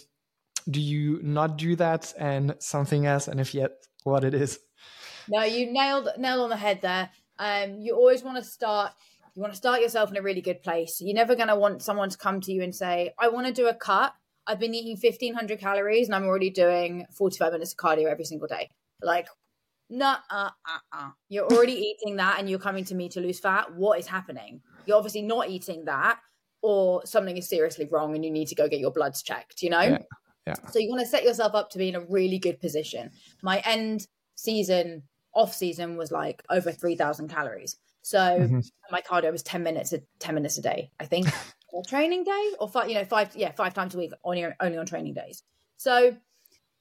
do 0.69 0.81
you 0.81 1.19
not 1.21 1.57
do 1.57 1.75
that 1.75 2.13
and 2.17 2.55
something 2.59 3.05
else? 3.05 3.27
And 3.27 3.39
if 3.39 3.53
yet, 3.53 3.71
what 4.03 4.23
it 4.23 4.33
is? 4.33 4.59
No, 5.27 5.43
you 5.43 5.71
nailed 5.71 6.09
nailed 6.17 6.41
on 6.41 6.49
the 6.49 6.57
head 6.57 6.81
there. 6.81 7.09
Um, 7.37 7.81
you 7.81 7.95
always 7.95 8.23
want 8.23 8.37
to 8.37 8.43
start 8.43 8.93
you 9.35 9.41
want 9.41 9.53
to 9.53 9.57
start 9.57 9.81
yourself 9.81 10.09
in 10.09 10.17
a 10.17 10.21
really 10.21 10.41
good 10.41 10.63
place. 10.63 11.01
You're 11.01 11.15
never 11.15 11.35
going 11.35 11.49
to 11.49 11.57
want 11.57 11.81
someone 11.81 12.09
to 12.09 12.17
come 12.17 12.39
to 12.41 12.53
you 12.53 12.63
and 12.63 12.73
say, 12.73 13.13
I 13.19 13.27
want 13.27 13.47
to 13.47 13.53
do 13.53 13.67
a 13.67 13.73
cut. 13.73 14.13
I've 14.47 14.59
been 14.59 14.73
eating 14.73 14.97
1500 15.01 15.59
calories 15.59 16.07
and 16.07 16.15
I'm 16.15 16.25
already 16.25 16.49
doing 16.49 17.05
45 17.11 17.53
minutes 17.53 17.71
of 17.71 17.77
cardio 17.77 18.05
every 18.05 18.25
single 18.25 18.47
day. 18.47 18.69
Like, 19.01 19.27
no, 19.89 20.15
uh, 20.29 20.49
uh, 20.67 20.79
uh. 20.91 21.09
You're 21.29 21.45
already 21.45 21.73
eating 22.03 22.17
that 22.17 22.39
and 22.39 22.49
you're 22.49 22.59
coming 22.59 22.85
to 22.85 22.95
me 22.95 23.09
to 23.09 23.19
lose 23.19 23.39
fat. 23.39 23.73
What 23.73 23.99
is 23.99 24.07
happening? 24.07 24.61
You're 24.85 24.97
obviously 24.97 25.21
not 25.21 25.49
eating 25.49 25.85
that 25.85 26.19
or 26.61 27.05
something 27.05 27.37
is 27.37 27.47
seriously 27.47 27.87
wrong 27.91 28.15
and 28.15 28.25
you 28.25 28.31
need 28.31 28.47
to 28.47 28.55
go 28.55 28.67
get 28.67 28.79
your 28.79 28.91
bloods 28.91 29.21
checked, 29.21 29.61
you 29.61 29.69
know? 29.69 29.81
Yeah. 29.81 29.97
yeah. 30.47 30.55
So 30.71 30.79
you 30.79 30.89
want 30.89 31.01
to 31.01 31.07
set 31.07 31.23
yourself 31.23 31.53
up 31.53 31.69
to 31.71 31.77
be 31.77 31.89
in 31.89 31.95
a 31.95 32.01
really 32.01 32.39
good 32.39 32.59
position. 32.59 33.11
My 33.43 33.61
end 33.65 34.07
season, 34.35 35.03
off 35.33 35.53
season 35.53 35.97
was 35.97 36.11
like 36.11 36.43
over 36.49 36.71
3000 36.71 37.29
calories. 37.29 37.77
So 38.01 38.19
mm-hmm. 38.19 38.59
my 38.91 39.01
cardio 39.01 39.31
was 39.31 39.43
10 39.43 39.63
minutes, 39.63 39.91
a 39.93 39.99
10 40.19 40.35
minutes 40.35 40.57
a 40.57 40.61
day, 40.61 40.91
I 40.99 41.05
think, 41.05 41.27
training 41.83 42.23
day 42.23 42.51
or 42.59 42.69
five, 42.69 42.89
you 42.89 42.95
know, 42.95 43.05
five, 43.05 43.35
yeah, 43.35 43.51
five 43.51 43.73
times 43.73 43.95
a 43.95 43.97
week 43.97 44.11
only, 44.23 44.45
only 44.59 44.77
on 44.77 44.85
training 44.85 45.13
days. 45.13 45.43
So 45.77 46.15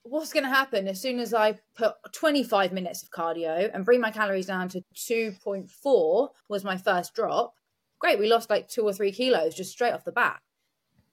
what's 0.03 0.31
going 0.31 0.43
to 0.43 0.49
happen 0.49 0.87
as 0.87 1.01
soon 1.01 1.19
as 1.19 1.33
I 1.33 1.57
put 1.75 1.95
25 2.13 2.71
minutes 2.71 3.03
of 3.03 3.09
cardio 3.09 3.69
and 3.73 3.83
bring 3.83 3.99
my 3.99 4.11
calories 4.11 4.45
down 4.45 4.69
to 4.69 4.81
2.4 4.95 6.29
was 6.47 6.63
my 6.63 6.77
first 6.77 7.15
drop. 7.15 7.55
Great. 7.99 8.19
We 8.19 8.27
lost 8.27 8.49
like 8.49 8.67
two 8.67 8.83
or 8.83 8.93
three 8.93 9.11
kilos 9.11 9.55
just 9.55 9.71
straight 9.71 9.93
off 9.93 10.05
the 10.05 10.11
bat. 10.11 10.39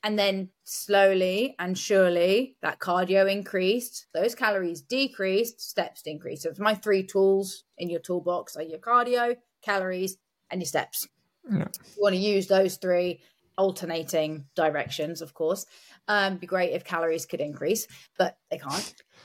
And 0.05 0.19
then 0.19 0.51
slowly 0.65 1.55
and 1.59 1.79
surely 1.79 2.57
that 2.61 2.81
cardio 2.81 3.31
increased, 3.31 4.09
those 4.13 4.35
calories 4.35 4.83
decreased, 4.83 5.61
steps 5.61 6.03
increased. 6.05 6.43
So 6.43 6.51
it's 6.51 6.59
my 6.59 6.75
three 6.75 7.05
tools 7.05 7.65
in 7.79 7.89
your 7.89 8.01
toolbox 8.01 8.57
are 8.57 8.63
your 8.63 8.81
cardio, 8.81 9.37
calories, 9.63 10.17
and 10.51 10.61
your 10.61 10.67
steps. 10.67 11.07
Yeah. 11.51 11.69
You 11.97 12.03
want 12.03 12.15
to 12.15 12.21
use 12.21 12.47
those 12.47 12.77
three 12.77 13.21
alternating 13.57 14.47
directions, 14.55 15.23
of 15.23 15.35
course. 15.35 15.67
Um, 16.09 16.37
be 16.37 16.47
great 16.47 16.73
if 16.73 16.85
calories 16.85 17.27
could 17.27 17.41
increase, 17.41 17.87
but 18.19 18.37
they 18.51 18.59
can't. 18.59 18.95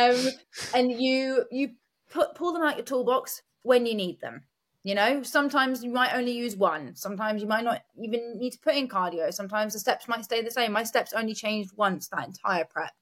um, 0.00 0.28
and 0.74 0.92
you 0.92 1.44
you 1.50 1.70
put 2.10 2.34
pull 2.34 2.52
them 2.52 2.62
out 2.62 2.76
your 2.76 2.84
toolbox 2.84 3.42
when 3.62 3.86
you 3.86 3.94
need 3.94 4.20
them. 4.20 4.42
You 4.84 4.96
know, 4.96 5.22
sometimes 5.22 5.84
you 5.84 5.90
might 5.90 6.14
only 6.14 6.32
use 6.32 6.56
one. 6.56 6.96
Sometimes 6.96 7.40
you 7.40 7.46
might 7.46 7.62
not 7.62 7.82
even 8.02 8.38
need 8.38 8.50
to 8.50 8.58
put 8.58 8.74
in 8.74 8.88
cardio. 8.88 9.32
Sometimes 9.32 9.74
the 9.74 9.78
steps 9.78 10.08
might 10.08 10.24
stay 10.24 10.42
the 10.42 10.50
same. 10.50 10.72
My 10.72 10.82
steps 10.82 11.12
only 11.12 11.34
changed 11.34 11.70
once 11.76 12.08
that 12.08 12.26
entire 12.26 12.64
prep. 12.64 12.92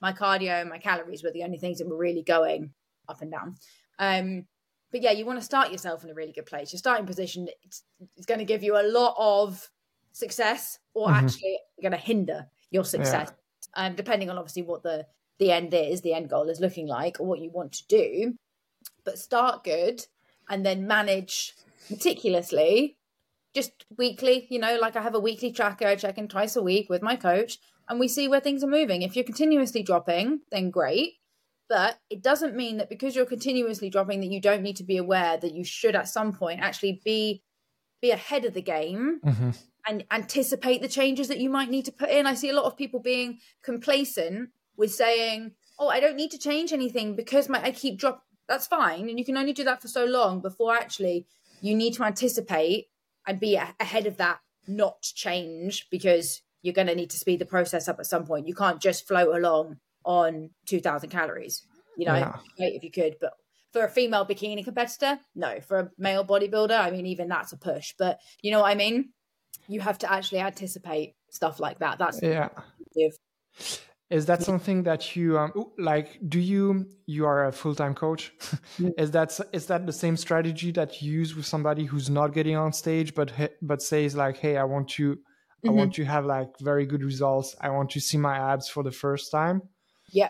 My 0.00 0.12
cardio 0.12 0.60
and 0.60 0.70
my 0.70 0.78
calories 0.78 1.22
were 1.22 1.30
the 1.30 1.42
only 1.42 1.58
things 1.58 1.78
that 1.78 1.88
were 1.88 1.96
really 1.96 2.22
going 2.22 2.72
up 3.08 3.20
and 3.20 3.30
down. 3.30 3.56
Um, 3.98 4.46
but 4.96 5.02
yeah, 5.02 5.10
you 5.10 5.26
want 5.26 5.38
to 5.38 5.44
start 5.44 5.70
yourself 5.70 6.04
in 6.04 6.10
a 6.10 6.14
really 6.14 6.32
good 6.32 6.46
place. 6.46 6.72
Your 6.72 6.78
starting 6.78 7.04
position 7.04 7.48
it's 7.62 8.24
going 8.24 8.38
to 8.38 8.46
give 8.46 8.62
you 8.62 8.80
a 8.80 8.88
lot 8.88 9.14
of 9.18 9.70
success, 10.12 10.78
or 10.94 11.08
mm-hmm. 11.08 11.26
actually 11.26 11.58
going 11.82 11.92
to 11.92 11.98
hinder 11.98 12.46
your 12.70 12.84
success, 12.84 13.30
yeah. 13.76 13.88
um, 13.88 13.94
depending 13.94 14.30
on 14.30 14.38
obviously 14.38 14.62
what 14.62 14.82
the 14.82 15.06
the 15.38 15.52
end 15.52 15.74
is, 15.74 16.00
the 16.00 16.14
end 16.14 16.30
goal 16.30 16.48
is 16.48 16.60
looking 16.60 16.86
like, 16.86 17.20
or 17.20 17.26
what 17.26 17.40
you 17.40 17.50
want 17.50 17.72
to 17.72 17.86
do. 17.88 18.38
But 19.04 19.18
start 19.18 19.64
good, 19.64 20.06
and 20.48 20.64
then 20.64 20.86
manage 20.86 21.52
meticulously, 21.90 22.96
just 23.54 23.84
weekly. 23.98 24.46
You 24.48 24.60
know, 24.60 24.78
like 24.80 24.96
I 24.96 25.02
have 25.02 25.14
a 25.14 25.20
weekly 25.20 25.52
tracker, 25.52 25.86
I 25.86 25.96
check 25.96 26.16
in 26.16 26.26
twice 26.26 26.56
a 26.56 26.62
week 26.62 26.88
with 26.88 27.02
my 27.02 27.16
coach, 27.16 27.58
and 27.86 28.00
we 28.00 28.08
see 28.08 28.28
where 28.28 28.40
things 28.40 28.64
are 28.64 28.78
moving. 28.78 29.02
If 29.02 29.14
you're 29.14 29.26
continuously 29.26 29.82
dropping, 29.82 30.40
then 30.50 30.70
great 30.70 31.16
but 31.68 31.98
it 32.10 32.22
doesn't 32.22 32.54
mean 32.54 32.76
that 32.78 32.88
because 32.88 33.16
you're 33.16 33.26
continuously 33.26 33.90
dropping 33.90 34.20
that 34.20 34.30
you 34.30 34.40
don't 34.40 34.62
need 34.62 34.76
to 34.76 34.84
be 34.84 34.96
aware 34.96 35.36
that 35.36 35.54
you 35.54 35.64
should 35.64 35.96
at 35.96 36.08
some 36.08 36.32
point 36.32 36.60
actually 36.60 37.00
be 37.04 37.42
be 38.00 38.10
ahead 38.10 38.44
of 38.44 38.54
the 38.54 38.62
game 38.62 39.20
mm-hmm. 39.24 39.50
and 39.86 40.04
anticipate 40.10 40.82
the 40.82 40.88
changes 40.88 41.28
that 41.28 41.38
you 41.38 41.48
might 41.48 41.70
need 41.70 41.86
to 41.86 41.92
put 41.92 42.10
in. 42.10 42.26
I 42.26 42.34
see 42.34 42.50
a 42.50 42.54
lot 42.54 42.66
of 42.66 42.76
people 42.76 43.00
being 43.00 43.38
complacent 43.62 44.50
with 44.76 44.92
saying, 44.92 45.52
"Oh, 45.78 45.88
I 45.88 46.00
don't 46.00 46.16
need 46.16 46.30
to 46.32 46.38
change 46.38 46.72
anything 46.72 47.16
because 47.16 47.48
my 47.48 47.62
I 47.62 47.70
keep 47.70 47.98
drop." 47.98 48.22
That's 48.48 48.66
fine, 48.66 49.08
and 49.08 49.18
you 49.18 49.24
can 49.24 49.36
only 49.36 49.52
do 49.52 49.64
that 49.64 49.82
for 49.82 49.88
so 49.88 50.04
long 50.04 50.40
before 50.40 50.74
actually 50.74 51.26
you 51.60 51.74
need 51.74 51.94
to 51.94 52.04
anticipate 52.04 52.86
and 53.26 53.40
be 53.40 53.56
ahead 53.56 54.06
of 54.06 54.18
that 54.18 54.38
not 54.68 55.02
change 55.02 55.88
because 55.90 56.42
you're 56.62 56.74
going 56.74 56.86
to 56.86 56.94
need 56.94 57.10
to 57.10 57.18
speed 57.18 57.40
the 57.40 57.46
process 57.46 57.88
up 57.88 57.98
at 57.98 58.06
some 58.06 58.24
point. 58.26 58.46
You 58.46 58.54
can't 58.54 58.80
just 58.80 59.06
float 59.06 59.34
along 59.34 59.78
on 60.06 60.50
2000 60.66 61.10
calories 61.10 61.66
you 61.96 62.06
know 62.06 62.14
yeah. 62.14 62.36
if 62.58 62.84
you 62.84 62.90
could. 62.90 63.16
But 63.20 63.32
for 63.72 63.84
a 63.84 63.88
female 63.88 64.24
bikini 64.26 64.64
competitor 64.64 65.18
no. 65.34 65.60
For 65.60 65.78
a 65.78 65.90
male 65.98 66.24
bodybuilder 66.24 66.78
i 66.78 66.90
mean 66.90 67.06
even 67.06 67.28
that's 67.28 67.52
a 67.52 67.56
push. 67.56 67.94
But 67.98 68.20
you 68.42 68.50
know 68.50 68.60
what 68.60 68.70
i 68.70 68.74
mean? 68.74 69.10
You 69.68 69.80
have 69.80 69.98
to 69.98 70.12
actually 70.12 70.40
anticipate 70.40 71.14
stuff 71.30 71.58
like 71.58 71.80
that. 71.80 71.98
That's 71.98 72.22
yeah. 72.22 72.50
is 74.10 74.26
that 74.26 74.42
something 74.42 74.84
that 74.84 75.16
you 75.16 75.38
um, 75.38 75.52
like 75.78 76.18
do 76.28 76.38
you 76.38 76.86
you 77.06 77.26
are 77.26 77.46
a 77.46 77.52
full-time 77.52 77.94
coach. 77.94 78.32
Is 78.98 79.10
that 79.12 79.38
is 79.52 79.66
that 79.66 79.86
the 79.86 79.92
same 79.92 80.16
strategy 80.16 80.70
that 80.72 81.02
you 81.02 81.12
use 81.12 81.34
with 81.34 81.46
somebody 81.46 81.84
who's 81.84 82.08
not 82.08 82.28
getting 82.32 82.56
on 82.56 82.72
stage 82.72 83.14
but 83.14 83.32
but 83.62 83.82
says 83.82 84.14
like 84.14 84.36
hey 84.36 84.56
i 84.58 84.64
want 84.64 84.88
to 84.90 85.16
mm-hmm. 85.16 85.70
i 85.70 85.72
want 85.72 85.94
to 85.94 86.04
have 86.04 86.24
like 86.24 86.50
very 86.60 86.86
good 86.86 87.02
results. 87.02 87.56
I 87.60 87.70
want 87.70 87.90
to 87.90 88.00
see 88.00 88.18
my 88.18 88.36
abs 88.52 88.68
for 88.68 88.82
the 88.82 88.92
first 88.92 89.32
time 89.32 89.62
yeah. 90.08 90.28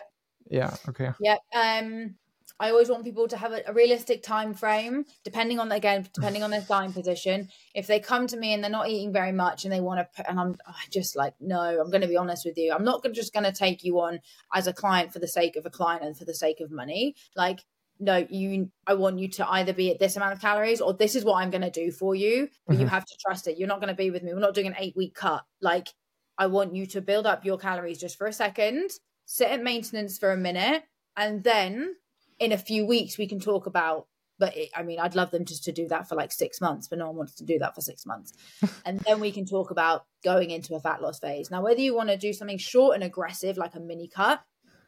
Yeah. 0.49 0.75
Okay. 0.87 1.11
Yeah. 1.19 1.37
Um, 1.55 2.15
I 2.59 2.71
always 2.71 2.89
want 2.89 3.03
people 3.03 3.27
to 3.27 3.37
have 3.37 3.51
a, 3.51 3.61
a, 3.67 3.73
realistic 3.73 4.23
time 4.23 4.53
frame, 4.53 5.05
depending 5.23 5.59
on 5.59 5.71
again, 5.71 6.07
depending 6.13 6.41
on 6.41 6.49
their 6.49 6.61
starting 6.65 6.91
position. 6.91 7.49
If 7.75 7.85
they 7.87 7.99
come 7.99 8.25
to 8.27 8.37
me 8.37 8.53
and 8.53 8.63
they're 8.63 8.71
not 8.71 8.89
eating 8.89 9.13
very 9.13 9.31
much 9.31 9.63
and 9.63 9.71
they 9.71 9.79
want 9.79 10.07
to, 10.15 10.29
and 10.29 10.39
I'm 10.39 10.55
just 10.91 11.15
like, 11.15 11.33
no, 11.39 11.59
I'm 11.59 11.91
going 11.91 12.01
to 12.01 12.07
be 12.07 12.17
honest 12.17 12.45
with 12.45 12.57
you. 12.57 12.73
I'm 12.73 12.83
not 12.83 13.05
just 13.13 13.33
going 13.33 13.43
to 13.43 13.51
take 13.51 13.83
you 13.83 13.99
on 13.99 14.21
as 14.53 14.65
a 14.67 14.73
client 14.73 15.13
for 15.13 15.19
the 15.19 15.27
sake 15.27 15.55
of 15.55 15.65
a 15.65 15.69
client 15.69 16.03
and 16.03 16.17
for 16.17 16.25
the 16.25 16.33
sake 16.33 16.59
of 16.59 16.71
money. 16.71 17.15
Like, 17.35 17.63
no, 17.99 18.25
you, 18.29 18.71
I 18.85 18.93
want 18.95 19.19
you 19.19 19.27
to 19.29 19.49
either 19.49 19.73
be 19.73 19.91
at 19.91 19.99
this 19.99 20.17
amount 20.17 20.33
of 20.33 20.41
calories 20.41 20.81
or 20.81 20.93
this 20.93 21.15
is 21.15 21.25
what 21.25 21.35
I'm 21.35 21.51
going 21.51 21.61
to 21.61 21.71
do 21.71 21.91
for 21.91 22.15
you. 22.15 22.49
But 22.65 22.73
mm-hmm. 22.73 22.81
you 22.81 22.87
have 22.87 23.05
to 23.05 23.17
trust 23.19 23.47
it. 23.47 23.57
You're 23.57 23.67
not 23.67 23.81
going 23.81 23.93
to 23.93 23.95
be 23.95 24.09
with 24.09 24.23
me. 24.23 24.33
We're 24.33 24.39
not 24.39 24.55
doing 24.55 24.67
an 24.67 24.75
eight 24.79 24.95
week 24.95 25.13
cut. 25.13 25.43
Like, 25.61 25.89
I 26.39 26.47
want 26.47 26.75
you 26.75 26.85
to 26.87 27.01
build 27.01 27.25
up 27.25 27.45
your 27.45 27.57
calories 27.57 27.99
just 27.99 28.17
for 28.17 28.27
a 28.27 28.33
second 28.33 28.91
sit 29.27 29.49
at 29.49 29.61
maintenance 29.61 30.17
for 30.17 30.31
a 30.31 30.37
minute, 30.37 30.83
and 31.15 31.43
then 31.43 31.95
in 32.39 32.51
a 32.51 32.57
few 32.57 32.85
weeks 32.85 33.19
we 33.19 33.27
can 33.27 33.39
talk 33.39 33.67
about. 33.67 34.07
But 34.39 34.55
it, 34.55 34.69
I 34.75 34.83
mean, 34.83 34.99
I'd 34.99 35.15
love 35.15 35.31
them 35.31 35.45
just 35.45 35.63
to 35.63 35.71
do 35.71 35.87
that 35.87 36.07
for 36.07 36.15
like 36.15 36.31
six 36.31 36.61
months, 36.61 36.87
but 36.87 36.99
no 36.99 37.07
one 37.07 37.15
wants 37.15 37.35
to 37.35 37.43
do 37.43 37.57
that 37.59 37.73
for 37.73 37.81
six 37.81 38.05
months. 38.05 38.33
and 38.85 38.99
then 38.99 39.19
we 39.19 39.31
can 39.31 39.45
talk 39.45 39.71
about 39.71 40.05
going 40.23 40.51
into 40.51 40.75
a 40.75 40.79
fat 40.79 41.01
loss 41.01 41.19
phase. 41.19 41.49
Now, 41.49 41.63
whether 41.63 41.81
you 41.81 41.95
want 41.95 42.09
to 42.09 42.17
do 42.17 42.33
something 42.33 42.59
short 42.59 42.93
and 42.95 43.03
aggressive, 43.03 43.57
like 43.57 43.73
a 43.73 43.79
mini 43.79 44.07
cut, 44.07 44.41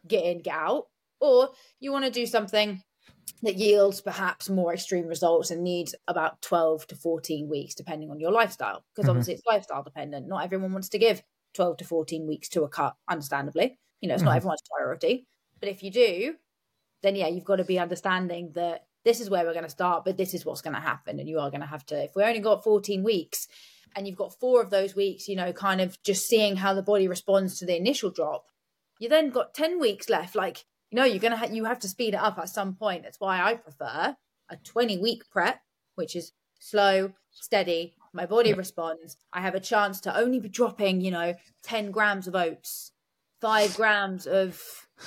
get 0.08 0.24
in, 0.24 0.42
get 0.42 0.54
out, 0.54 0.86
or 1.20 1.50
you 1.80 1.92
want 1.92 2.06
to 2.06 2.12
do 2.12 2.28
something 2.28 2.84
that 3.42 3.56
yields 3.56 4.02
perhaps 4.02 4.50
more 4.50 4.74
extreme 4.74 5.08
results 5.08 5.50
and 5.50 5.64
needs 5.64 5.96
about 6.08 6.42
12 6.44 6.86
to 6.88 6.96
14 6.96 7.50
weeks, 7.50 7.74
depending 7.74 8.12
on 8.12 8.20
your 8.20 8.32
lifestyle. 8.32 8.84
Because 8.94 9.04
mm-hmm. 9.04 9.12
obviously 9.12 9.34
it's 9.34 9.46
lifestyle 9.48 9.84
dependent. 9.84 10.28
Not 10.28 10.44
everyone 10.44 10.74
wants 10.74 10.90
to 10.90 11.00
give 11.00 11.24
12 11.56 11.78
to 11.78 11.86
14 11.86 12.28
weeks 12.28 12.50
to 12.50 12.64
a 12.64 12.70
cut, 12.70 12.96
understandably. 13.10 13.80
You 14.02 14.08
know, 14.08 14.16
it's 14.16 14.22
mm-hmm. 14.22 14.30
not 14.30 14.38
everyone's 14.38 14.62
priority. 14.76 15.28
But 15.60 15.70
if 15.70 15.84
you 15.84 15.92
do, 15.92 16.36
then 17.02 17.16
yeah, 17.16 17.28
you've 17.28 17.46
got 17.46 17.58
to 17.58 17.64
be 17.64 17.80
understanding 17.80 18.52
that 18.56 18.86
this 19.06 19.20
is 19.20 19.30
where 19.30 19.46
we're 19.46 19.54
going 19.54 19.64
to 19.64 19.70
start, 19.70 20.06
but 20.06 20.18
this 20.18 20.34
is 20.34 20.46
what's 20.46 20.62
going 20.62 20.76
to 20.76 20.82
happen. 20.82 21.20
And 21.20 21.28
you 21.28 21.40
are 21.40 21.50
going 21.50 21.62
to 21.62 21.68
have 21.68 21.86
to, 21.88 22.04
if 22.04 22.16
we 22.16 22.24
only 22.24 22.40
got 22.40 22.64
14 22.64 23.04
weeks 23.04 23.48
and 23.96 24.08
you've 24.08 24.18
got 24.18 24.40
four 24.40 24.62
of 24.62 24.70
those 24.70 24.96
weeks, 24.96 25.28
you 25.28 25.36
know, 25.36 25.54
kind 25.54 25.82
of 25.82 26.02
just 26.04 26.28
seeing 26.28 26.58
how 26.58 26.74
the 26.74 26.82
body 26.82 27.08
responds 27.08 27.58
to 27.60 27.66
the 27.66 27.78
initial 27.78 28.10
drop, 28.10 28.46
you 29.00 29.10
then 29.10 29.30
got 29.30 29.54
10 29.54 29.80
weeks 29.80 30.10
left. 30.10 30.36
Like, 30.36 30.66
you 30.92 30.98
know, 30.98 31.06
you're 31.06 31.20
going 31.20 31.32
to 31.32 31.38
have, 31.38 31.54
you 31.54 31.66
have 31.66 31.80
to 31.80 31.88
speed 31.88 32.14
it 32.14 32.20
up 32.20 32.38
at 32.38 32.50
some 32.50 32.76
point. 32.76 33.04
That's 33.04 33.20
why 33.20 33.42
I 33.42 33.56
prefer 33.56 34.16
a 34.50 34.58
20 34.58 34.98
week 34.98 35.24
prep, 35.32 35.62
which 35.96 36.16
is 36.16 36.34
slow, 36.60 37.14
steady. 37.32 37.96
My 38.14 38.26
body 38.26 38.54
responds. 38.54 39.18
I 39.32 39.42
have 39.42 39.56
a 39.56 39.60
chance 39.60 40.02
to 40.02 40.18
only 40.18 40.40
be 40.40 40.50
dropping, 40.50 41.02
you 41.02 41.12
know, 41.12 41.36
10 41.64 41.92
grams 41.92 42.28
of 42.28 42.36
oats, 42.36 42.92
five 43.42 43.76
grams 43.76 44.28
of 44.28 44.62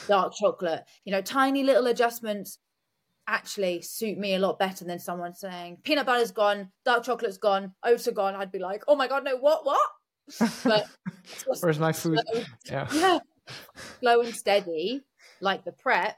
dark 0.09 0.33
chocolate, 0.35 0.85
you 1.05 1.12
know, 1.12 1.21
tiny 1.21 1.62
little 1.62 1.87
adjustments 1.87 2.59
actually 3.27 3.83
suit 3.83 4.18
me 4.18 4.35
a 4.35 4.38
lot 4.38 4.59
better 4.59 4.85
than 4.85 4.99
someone 4.99 5.35
saying 5.35 5.79
peanut 5.85 6.07
butter's 6.07 6.33
gone, 6.33 6.71
dark 6.85 7.05
chocolate's 7.05 7.38
gone, 7.38 7.73
oats 7.85 8.09
are 8.09 8.12
gone. 8.12 8.35
I'd 8.35 8.53
be 8.53 8.59
like, 8.59 8.83
oh 8.88 8.97
my 8.97 9.09
god, 9.09 9.25
no, 9.25 9.37
what, 9.37 9.64
what? 9.64 9.90
But 10.64 10.87
where's 11.61 11.79
my 11.79 11.92
food? 11.92 12.18
Slow, 12.33 12.42
yeah, 12.66 12.88
yeah, 12.92 13.18
slow 14.01 14.21
and 14.21 14.35
steady, 14.35 15.03
like 15.40 15.64
the 15.64 15.73
prep 15.73 16.16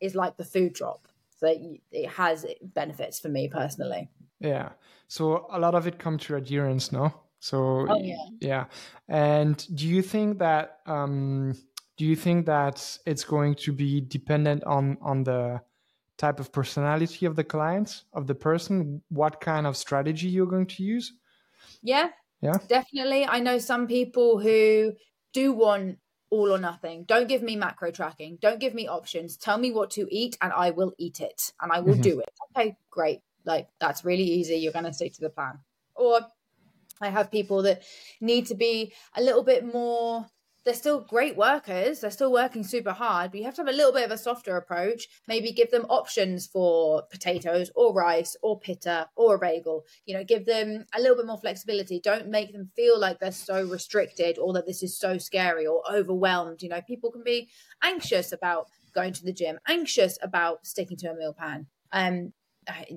is 0.00 0.14
like 0.14 0.36
the 0.36 0.44
food 0.44 0.72
drop. 0.72 1.08
So 1.38 1.54
it 1.92 2.08
has 2.08 2.46
benefits 2.62 3.20
for 3.20 3.28
me 3.28 3.48
personally. 3.48 4.08
Yeah. 4.40 4.70
So 5.08 5.46
a 5.50 5.58
lot 5.58 5.74
of 5.74 5.86
it 5.86 5.98
comes 5.98 6.24
to 6.24 6.36
adherence, 6.36 6.92
no? 6.92 7.12
So 7.38 7.86
oh, 7.88 8.00
yeah. 8.00 8.16
yeah. 8.40 8.64
And 9.08 9.66
do 9.74 9.86
you 9.86 10.02
think 10.02 10.38
that 10.38 10.80
um 10.86 11.54
do 11.96 12.04
you 12.04 12.16
think 12.16 12.46
that 12.46 12.98
it's 13.06 13.24
going 13.24 13.54
to 13.56 13.72
be 13.72 14.00
dependent 14.00 14.64
on 14.64 14.98
on 15.00 15.24
the 15.24 15.60
type 16.18 16.40
of 16.40 16.50
personality 16.50 17.26
of 17.26 17.36
the 17.36 17.44
client 17.44 18.04
of 18.14 18.26
the 18.26 18.34
person 18.34 19.02
what 19.08 19.40
kind 19.40 19.66
of 19.66 19.76
strategy 19.76 20.28
you're 20.28 20.46
going 20.46 20.66
to 20.66 20.82
use? 20.82 21.12
Yeah 21.82 22.10
yeah? 22.40 22.58
definitely. 22.68 23.24
I 23.24 23.40
know 23.40 23.58
some 23.58 23.86
people 23.86 24.38
who 24.38 24.92
do 25.32 25.52
want 25.52 25.98
all 26.30 26.52
or 26.52 26.58
nothing. 26.58 27.04
Don't 27.04 27.28
give 27.28 27.42
me 27.42 27.56
macro 27.56 27.90
tracking. 27.90 28.38
Don't 28.40 28.60
give 28.60 28.74
me 28.74 28.88
options. 28.88 29.36
Tell 29.36 29.58
me 29.58 29.72
what 29.72 29.90
to 29.92 30.06
eat 30.10 30.36
and 30.40 30.52
i 30.52 30.70
will 30.70 30.92
eat 30.98 31.20
it 31.20 31.52
and 31.60 31.70
i 31.72 31.80
will 31.80 31.94
mm-hmm. 31.94 32.02
do 32.02 32.20
it. 32.20 32.30
Okay 32.50 32.76
great. 32.90 33.20
Like 33.44 33.68
that's 33.80 34.04
really 34.04 34.24
easy. 34.24 34.56
You're 34.56 34.72
going 34.72 34.84
to 34.84 34.92
stick 34.92 35.14
to 35.14 35.20
the 35.20 35.30
plan. 35.30 35.60
Or 35.94 36.20
i 37.00 37.08
have 37.08 37.30
people 37.30 37.62
that 37.62 37.82
need 38.20 38.46
to 38.46 38.54
be 38.54 38.92
a 39.16 39.22
little 39.22 39.42
bit 39.42 39.64
more 39.64 40.26
they're 40.66 40.74
still 40.74 41.00
great 41.00 41.36
workers. 41.36 42.00
They're 42.00 42.10
still 42.10 42.32
working 42.32 42.64
super 42.64 42.90
hard, 42.90 43.30
but 43.30 43.38
you 43.38 43.44
have 43.44 43.54
to 43.54 43.60
have 43.60 43.72
a 43.72 43.76
little 43.76 43.92
bit 43.92 44.04
of 44.04 44.10
a 44.10 44.18
softer 44.18 44.56
approach. 44.56 45.06
Maybe 45.28 45.52
give 45.52 45.70
them 45.70 45.86
options 45.88 46.48
for 46.48 47.04
potatoes 47.08 47.70
or 47.76 47.94
rice 47.94 48.36
or 48.42 48.58
pitta 48.58 49.08
or 49.14 49.36
a 49.36 49.38
bagel. 49.38 49.84
You 50.06 50.16
know, 50.16 50.24
give 50.24 50.44
them 50.44 50.84
a 50.92 51.00
little 51.00 51.16
bit 51.16 51.26
more 51.26 51.38
flexibility. 51.38 52.00
Don't 52.00 52.28
make 52.28 52.52
them 52.52 52.68
feel 52.74 52.98
like 52.98 53.20
they're 53.20 53.30
so 53.30 53.64
restricted 53.64 54.38
or 54.38 54.52
that 54.54 54.66
this 54.66 54.82
is 54.82 54.98
so 54.98 55.18
scary 55.18 55.68
or 55.68 55.82
overwhelmed. 55.88 56.62
You 56.62 56.70
know, 56.70 56.80
people 56.80 57.12
can 57.12 57.22
be 57.22 57.48
anxious 57.84 58.32
about 58.32 58.66
going 58.92 59.12
to 59.12 59.24
the 59.24 59.32
gym, 59.32 59.60
anxious 59.68 60.18
about 60.20 60.66
sticking 60.66 60.96
to 60.96 61.12
a 61.12 61.14
meal 61.14 61.32
plan. 61.32 61.68
Um, 61.92 62.32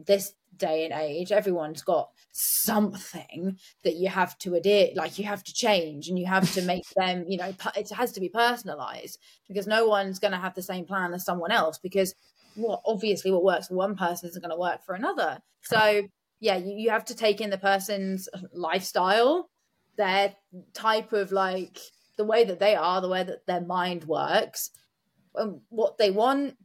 this 0.07 0.33
day 0.59 0.85
and 0.85 0.93
age 0.93 1.31
everyone's 1.31 1.81
got 1.81 2.09
something 2.31 3.57
that 3.83 3.95
you 3.95 4.07
have 4.07 4.37
to 4.37 4.53
adhere 4.53 4.89
like 4.95 5.17
you 5.17 5.25
have 5.25 5.43
to 5.43 5.53
change 5.53 6.07
and 6.07 6.19
you 6.19 6.25
have 6.25 6.51
to 6.53 6.61
make 6.61 6.83
them 6.95 7.25
you 7.27 7.37
know 7.37 7.51
it 7.75 7.89
has 7.89 8.11
to 8.11 8.19
be 8.19 8.29
personalized 8.29 9.19
because 9.47 9.65
no 9.65 9.87
one's 9.87 10.19
going 10.19 10.31
to 10.31 10.37
have 10.37 10.53
the 10.53 10.61
same 10.61 10.85
plan 10.85 11.13
as 11.13 11.25
someone 11.25 11.51
else 11.51 11.77
because 11.77 12.13
what 12.55 12.81
obviously 12.85 13.31
what 13.31 13.43
works 13.43 13.67
for 13.67 13.75
one 13.75 13.95
person 13.95 14.29
isn't 14.29 14.41
going 14.41 14.51
to 14.51 14.59
work 14.59 14.83
for 14.85 14.95
another. 14.95 15.39
So 15.61 16.03
yeah 16.39 16.57
you, 16.57 16.75
you 16.75 16.89
have 16.89 17.05
to 17.05 17.15
take 17.15 17.41
in 17.41 17.49
the 17.49 17.57
person's 17.57 18.29
lifestyle 18.53 19.49
their 19.97 20.35
type 20.73 21.11
of 21.13 21.31
like 21.31 21.77
the 22.17 22.23
way 22.23 22.43
that 22.43 22.59
they 22.59 22.75
are 22.75 23.01
the 23.01 23.09
way 23.09 23.23
that 23.23 23.45
their 23.45 23.61
mind 23.61 24.05
works 24.05 24.71
and 25.35 25.61
what 25.69 25.97
they 25.97 26.09
want 26.09 26.57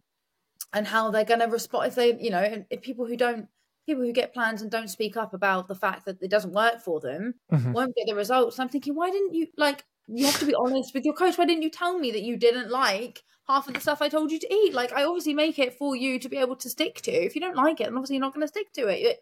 and 0.72 0.86
how 0.86 1.10
they're 1.10 1.24
going 1.24 1.40
to 1.40 1.46
respond 1.46 1.88
if 1.88 1.94
they 1.94 2.18
you 2.20 2.30
know 2.30 2.64
if 2.70 2.82
people 2.82 3.06
who 3.06 3.16
don't 3.16 3.48
people 3.86 4.02
who 4.02 4.12
get 4.12 4.34
plans 4.34 4.62
and 4.62 4.70
don't 4.70 4.88
speak 4.88 5.16
up 5.16 5.34
about 5.34 5.68
the 5.68 5.74
fact 5.74 6.04
that 6.06 6.22
it 6.22 6.30
doesn't 6.30 6.52
work 6.52 6.80
for 6.80 7.00
them 7.00 7.34
mm-hmm. 7.52 7.72
won't 7.72 7.94
get 7.96 8.06
the 8.06 8.14
results. 8.14 8.58
I'm 8.58 8.68
thinking, 8.68 8.94
why 8.94 9.10
didn't 9.10 9.34
you 9.34 9.48
like? 9.56 9.84
You 10.06 10.26
have 10.26 10.38
to 10.40 10.46
be 10.46 10.54
honest 10.54 10.92
with 10.92 11.04
your 11.04 11.14
coach. 11.14 11.38
Why 11.38 11.46
didn't 11.46 11.62
you 11.62 11.70
tell 11.70 11.98
me 11.98 12.10
that 12.10 12.22
you 12.22 12.36
didn't 12.36 12.70
like 12.70 13.22
half 13.48 13.68
of 13.68 13.74
the 13.74 13.80
stuff 13.80 14.02
I 14.02 14.08
told 14.08 14.30
you 14.30 14.38
to 14.38 14.54
eat? 14.54 14.74
Like, 14.74 14.92
I 14.92 15.04
obviously 15.04 15.32
make 15.32 15.58
it 15.58 15.78
for 15.78 15.96
you 15.96 16.18
to 16.18 16.28
be 16.28 16.36
able 16.36 16.56
to 16.56 16.68
stick 16.68 17.00
to. 17.02 17.12
If 17.12 17.34
you 17.34 17.40
don't 17.40 17.56
like 17.56 17.80
it, 17.80 17.84
then 17.84 17.94
obviously 17.94 18.16
you're 18.16 18.20
not 18.20 18.34
going 18.34 18.46
to 18.46 18.48
stick 18.48 18.72
to 18.74 18.88
it. 18.88 19.20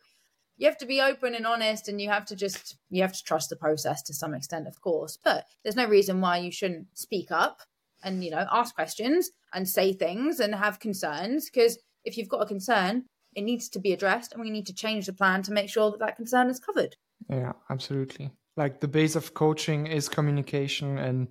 You 0.58 0.66
have 0.66 0.78
to 0.78 0.86
be 0.86 1.00
open 1.00 1.34
and 1.34 1.46
honest, 1.46 1.88
and 1.88 2.00
you 2.00 2.08
have 2.08 2.24
to 2.26 2.36
just 2.36 2.76
you 2.90 3.02
have 3.02 3.12
to 3.12 3.22
trust 3.22 3.50
the 3.50 3.56
process 3.56 4.02
to 4.02 4.14
some 4.14 4.34
extent, 4.34 4.66
of 4.66 4.80
course. 4.80 5.18
But 5.22 5.46
there's 5.62 5.76
no 5.76 5.86
reason 5.86 6.20
why 6.20 6.38
you 6.38 6.50
shouldn't 6.50 6.86
speak 6.94 7.30
up 7.30 7.60
and 8.02 8.24
you 8.24 8.30
know 8.30 8.46
ask 8.50 8.74
questions 8.74 9.30
and 9.54 9.68
say 9.68 9.92
things 9.92 10.40
and 10.40 10.54
have 10.54 10.80
concerns 10.80 11.48
because 11.48 11.78
if 12.04 12.16
you've 12.16 12.28
got 12.28 12.42
a 12.42 12.46
concern 12.46 13.04
it 13.34 13.42
needs 13.42 13.68
to 13.68 13.78
be 13.78 13.92
addressed 13.92 14.32
and 14.32 14.42
we 14.42 14.50
need 14.50 14.66
to 14.66 14.74
change 14.74 15.06
the 15.06 15.12
plan 15.12 15.42
to 15.42 15.52
make 15.52 15.68
sure 15.68 15.90
that 15.90 16.00
that 16.00 16.16
concern 16.16 16.48
is 16.48 16.58
covered 16.58 16.96
yeah 17.28 17.52
absolutely 17.70 18.30
like 18.56 18.80
the 18.80 18.88
base 18.88 19.16
of 19.16 19.34
coaching 19.34 19.86
is 19.86 20.08
communication 20.08 20.98
and 20.98 21.28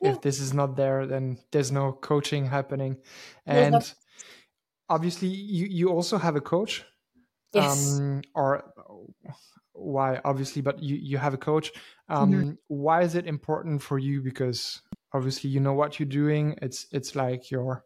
yeah. 0.00 0.10
if 0.10 0.20
this 0.20 0.40
is 0.40 0.52
not 0.52 0.76
there 0.76 1.06
then 1.06 1.38
there's 1.52 1.70
no 1.70 1.92
coaching 1.92 2.46
happening 2.46 2.96
and 3.46 3.72
no. 3.72 3.80
obviously 4.88 5.28
you 5.28 5.66
you 5.66 5.88
also 5.90 6.18
have 6.18 6.36
a 6.36 6.40
coach 6.40 6.84
yes. 7.52 7.98
um 7.98 8.22
or 8.34 8.64
why 9.72 10.20
obviously 10.24 10.62
but 10.62 10.82
you 10.82 10.96
you 10.96 11.18
have 11.18 11.34
a 11.34 11.38
coach 11.38 11.72
um 12.08 12.32
mm-hmm. 12.32 12.50
why 12.68 13.02
is 13.02 13.14
it 13.14 13.26
important 13.26 13.82
for 13.82 13.98
you 13.98 14.20
because 14.22 14.80
obviously 15.12 15.50
you 15.50 15.60
know 15.60 15.74
what 15.74 15.98
you're 15.98 16.08
doing 16.08 16.56
it's 16.62 16.86
it's 16.92 17.14
like 17.14 17.50
your 17.50 17.84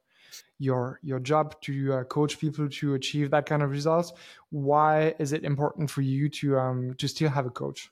your 0.59 0.99
your 1.03 1.21
job 1.21 1.61
to 1.63 1.93
uh, 1.95 2.05
coach 2.05 2.39
people 2.39 2.69
to 2.69 2.95
achieve 2.95 3.31
that 3.31 3.47
kind 3.47 3.63
of 3.63 3.71
results 3.71 4.13
why 4.51 5.15
is 5.19 5.33
it 5.33 5.45
important 5.45 5.91
for 5.91 6.03
you 6.03 6.29
to 6.29 6.59
um 6.59 6.95
to 6.99 7.09
still 7.09 7.29
have 7.29 7.47
a 7.47 7.51
coach? 7.51 7.91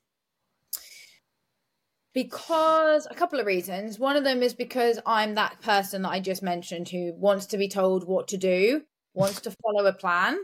Because 2.14 3.06
a 3.10 3.14
couple 3.14 3.38
of 3.38 3.46
reasons. 3.46 3.98
One 3.98 4.16
of 4.16 4.24
them 4.24 4.42
is 4.42 4.54
because 4.54 4.98
i'm 5.04 5.34
that 5.34 5.60
person 5.60 6.02
that 6.02 6.10
i 6.10 6.20
just 6.20 6.42
mentioned 6.42 6.88
who 6.88 7.12
wants 7.14 7.46
to 7.46 7.58
be 7.58 7.68
told 7.68 8.06
what 8.06 8.28
to 8.28 8.36
do 8.36 8.82
wants 9.14 9.40
to 9.40 9.54
follow 9.62 9.86
a 9.86 9.92
plan 9.92 10.38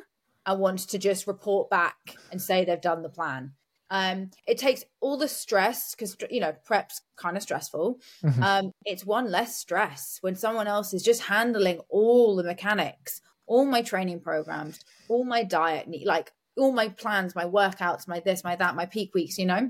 and 0.46 0.60
wants 0.60 0.86
to 0.86 0.98
just 0.98 1.26
report 1.26 1.70
back 1.70 2.16
and 2.30 2.40
say 2.40 2.64
they've 2.64 2.80
done 2.80 3.02
the 3.02 3.08
plan 3.08 3.52
um, 3.92 4.30
it 4.46 4.56
takes 4.56 4.84
all 5.02 5.18
the 5.18 5.28
stress 5.28 5.94
because 5.94 6.16
you 6.30 6.40
know 6.40 6.54
prep's 6.64 7.02
kind 7.16 7.36
of 7.36 7.42
stressful. 7.42 8.00
Mm-hmm. 8.24 8.42
Um, 8.42 8.72
it's 8.86 9.04
one 9.04 9.30
less 9.30 9.58
stress 9.58 10.16
when 10.22 10.34
someone 10.34 10.66
else 10.66 10.94
is 10.94 11.02
just 11.02 11.24
handling 11.24 11.78
all 11.90 12.34
the 12.34 12.42
mechanics, 12.42 13.20
all 13.46 13.66
my 13.66 13.82
training 13.82 14.20
programs, 14.20 14.80
all 15.10 15.24
my 15.24 15.44
diet, 15.44 15.88
like 16.06 16.32
all 16.56 16.72
my 16.72 16.88
plans, 16.88 17.34
my 17.34 17.44
workouts, 17.44 18.08
my 18.08 18.20
this, 18.20 18.42
my 18.42 18.56
that, 18.56 18.74
my 18.74 18.86
peak 18.86 19.12
weeks. 19.14 19.36
You 19.36 19.44
know, 19.44 19.68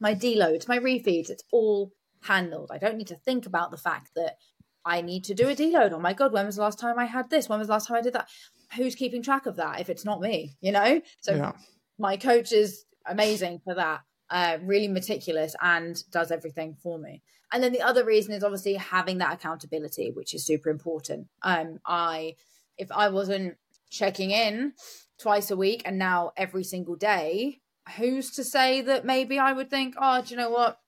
my 0.00 0.12
deloads, 0.12 0.66
my 0.66 0.80
refeeds. 0.80 1.30
It's 1.30 1.44
all 1.52 1.92
handled. 2.24 2.72
I 2.72 2.78
don't 2.78 2.96
need 2.96 3.06
to 3.08 3.16
think 3.16 3.46
about 3.46 3.70
the 3.70 3.76
fact 3.76 4.10
that 4.16 4.38
I 4.84 5.02
need 5.02 5.22
to 5.24 5.34
do 5.34 5.48
a 5.48 5.54
deload. 5.54 5.92
Oh 5.92 6.00
my 6.00 6.14
god, 6.14 6.32
when 6.32 6.46
was 6.46 6.56
the 6.56 6.62
last 6.62 6.80
time 6.80 6.98
I 6.98 7.04
had 7.04 7.30
this? 7.30 7.48
When 7.48 7.60
was 7.60 7.68
the 7.68 7.74
last 7.74 7.86
time 7.86 7.98
I 7.98 8.02
did 8.02 8.14
that? 8.14 8.28
Who's 8.76 8.96
keeping 8.96 9.22
track 9.22 9.46
of 9.46 9.54
that 9.54 9.78
if 9.78 9.88
it's 9.88 10.04
not 10.04 10.20
me? 10.20 10.56
You 10.60 10.72
know, 10.72 11.00
so. 11.20 11.36
Yeah. 11.36 11.52
My 11.98 12.16
coach 12.16 12.50
is 12.50 12.86
amazing 13.06 13.60
for 13.64 13.74
that. 13.74 14.00
Uh, 14.30 14.58
really 14.62 14.88
meticulous 14.88 15.54
and 15.60 16.02
does 16.10 16.30
everything 16.30 16.74
for 16.82 16.98
me. 16.98 17.22
And 17.52 17.62
then 17.62 17.72
the 17.72 17.82
other 17.82 18.02
reason 18.02 18.32
is 18.32 18.42
obviously 18.42 18.74
having 18.74 19.18
that 19.18 19.34
accountability, 19.34 20.10
which 20.10 20.32
is 20.32 20.46
super 20.46 20.70
important. 20.70 21.26
Um, 21.42 21.80
I, 21.84 22.36
if 22.78 22.90
I 22.90 23.08
wasn't 23.08 23.56
checking 23.90 24.30
in 24.30 24.72
twice 25.18 25.50
a 25.50 25.56
week 25.56 25.82
and 25.84 25.98
now 25.98 26.32
every 26.34 26.64
single 26.64 26.96
day, 26.96 27.60
who's 27.96 28.30
to 28.32 28.44
say 28.44 28.80
that 28.80 29.04
maybe 29.04 29.38
I 29.38 29.52
would 29.52 29.68
think, 29.68 29.96
oh, 30.00 30.22
do 30.22 30.30
you 30.30 30.40
know 30.40 30.50
what? 30.50 30.78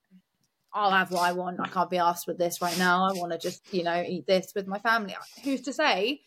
I'll 0.73 0.91
have 0.91 1.13
what 1.13 1.23
I 1.23 1.33
want. 1.33 1.61
I 1.61 1.69
can't 1.69 1.91
be 1.91 1.99
asked 1.99 2.27
with 2.27 2.39
this 2.39 2.61
right 2.63 2.77
now. 2.79 3.05
I 3.09 3.13
want 3.13 3.33
to 3.33 3.39
just, 3.39 3.73
you 3.73 3.85
know, 3.85 4.03
eat 4.07 4.27
this 4.27 4.53
with 4.55 4.67
my 4.67 4.79
family. 4.79 5.15
Who's 5.45 5.61
to 5.63 5.73
say? 5.73 6.23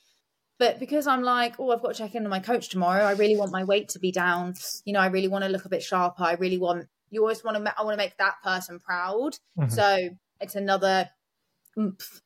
But 0.60 0.80
because 0.80 1.06
I'm 1.06 1.22
like, 1.22 1.60
oh, 1.60 1.72
I've 1.72 1.82
got 1.82 1.90
to 1.90 1.98
check 1.98 2.16
in 2.16 2.24
on 2.24 2.30
my 2.30 2.40
coach 2.40 2.70
tomorrow. 2.70 3.04
I 3.04 3.12
really 3.12 3.38
want 3.38 3.52
my 3.52 3.64
weight 3.64 3.90
to 3.90 4.00
be 4.00 4.12
down. 4.12 4.56
You 4.86 4.94
know, 4.94 5.00
I 5.00 5.08
really 5.08 5.28
want 5.28 5.44
to 5.44 5.50
look 5.50 5.66
a 5.66 5.70
bit 5.70 5.84
sharper. 5.84 6.24
I 6.24 6.34
really 6.34 6.58
want. 6.58 6.88
You 7.10 7.22
always 7.22 7.44
want 7.44 7.64
to. 7.64 7.80
I 7.80 7.84
want 7.84 7.94
to 7.94 8.04
make 8.04 8.18
that 8.18 8.36
person 8.44 8.80
proud. 8.80 9.38
Mm-hmm. 9.58 9.70
So 9.70 10.10
it's 10.42 10.56
another. 10.56 11.10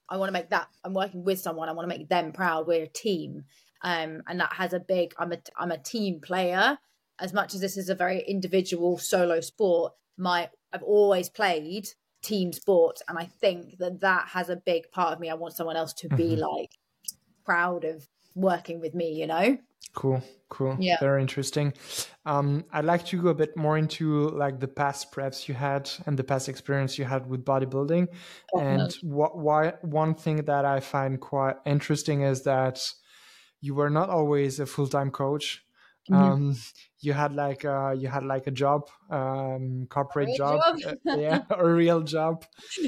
I 0.10 0.18
want 0.18 0.30
to 0.30 0.34
make 0.34 0.50
that. 0.52 0.70
I'm 0.84 0.94
working 0.94 1.26
with 1.26 1.42
someone. 1.42 1.68
I 1.68 1.74
want 1.74 1.90
to 1.90 1.98
make 1.98 2.08
them 2.08 2.32
proud. 2.32 2.68
We're 2.68 2.84
a 2.84 2.88
team, 2.88 3.44
um, 3.82 4.22
and 4.28 4.40
that 4.40 4.54
has 4.54 4.72
a 4.72 4.80
big. 4.80 5.14
I'm 5.18 5.34
a. 5.34 5.38
I'm 5.58 5.72
a 5.72 5.78
team 5.78 6.22
player. 6.22 6.78
As 7.20 7.34
much 7.34 7.54
as 7.54 7.62
this 7.62 7.78
is 7.78 7.90
a 7.90 7.96
very 7.96 8.22
individual 8.22 8.98
solo 8.98 9.42
sport, 9.42 9.94
my 10.18 10.50
I've 10.72 10.84
always 10.84 11.28
played 11.28 11.90
team 12.24 12.54
sport, 12.54 13.02
and 13.10 13.18
I 13.18 13.26
think 13.26 13.78
that 13.80 14.00
that 14.00 14.30
has 14.30 14.48
a 14.48 14.56
big 14.56 14.90
part 14.92 15.12
of 15.12 15.20
me. 15.20 15.30
I 15.30 15.34
want 15.34 15.54
someone 15.54 15.76
else 15.76 15.94
to 15.96 16.08
be 16.08 16.36
mm-hmm. 16.36 16.42
like 16.42 16.72
proud 17.44 17.84
of 17.84 18.08
working 18.36 18.80
with 18.80 18.94
me, 18.94 19.14
you 19.14 19.28
know? 19.28 19.58
Cool, 19.94 20.24
cool. 20.50 20.78
Yeah. 20.80 20.98
Very 21.00 21.22
interesting. 21.22 21.74
Um, 22.26 22.64
I'd 22.72 22.86
like 22.86 23.06
to 23.08 23.22
go 23.22 23.30
a 23.30 23.34
bit 23.34 23.58
more 23.58 23.78
into 23.78 24.30
like 24.30 24.60
the 24.60 24.68
past 24.68 25.12
preps 25.12 25.48
you 25.48 25.54
had 25.54 25.90
and 26.06 26.18
the 26.18 26.24
past 26.24 26.48
experience 26.48 26.98
you 26.98 27.06
had 27.06 27.28
with 27.28 27.44
bodybuilding. 27.44 28.08
And 28.58 28.94
what 29.02 29.38
why 29.38 29.74
one 29.82 30.16
thing 30.16 30.38
that 30.46 30.66
I 30.66 30.80
find 30.80 31.20
quite 31.20 31.58
interesting 31.66 32.22
is 32.22 32.44
that 32.44 32.80
you 33.60 33.76
were 33.76 33.90
not 33.90 34.10
always 34.10 34.60
a 34.60 34.66
full 34.66 34.88
time 34.88 35.12
coach. 35.12 35.64
Mhm. 36.10 36.32
Um, 36.32 36.56
you 37.00 37.14
had 37.14 37.34
like 37.34 37.64
uh, 37.66 37.92
you 37.92 38.08
had 38.10 38.24
like 38.24 38.48
a 38.48 38.52
job, 38.52 38.90
um, 39.10 39.88
corporate 39.90 40.34
job, 40.34 40.60
job? 40.62 40.76
uh, 40.86 40.96
yeah, 41.12 41.44
a 41.50 41.66
real 41.66 42.02
job 42.02 42.46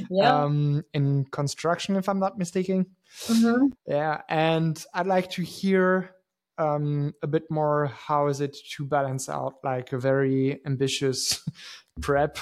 Yeah. 0.09 0.43
um, 0.43 0.83
in 0.93 1.25
construction, 1.25 1.95
if 1.95 2.09
I'm 2.09 2.19
not 2.19 2.37
mistaken. 2.37 2.95
Mhm. 3.27 3.73
Yeah, 3.85 4.21
and 4.29 4.83
I'd 4.93 5.07
like 5.07 5.29
to 5.31 5.43
hear 5.43 6.15
um, 6.57 7.13
a 7.21 7.27
bit 7.27 7.49
more. 7.51 7.87
How 7.87 8.27
is 8.27 8.41
it 8.41 8.55
to 8.75 8.85
balance 8.85 9.27
out 9.29 9.55
like 9.63 9.91
a 9.93 9.99
very 9.99 10.61
ambitious 10.65 11.43
prep 12.01 12.37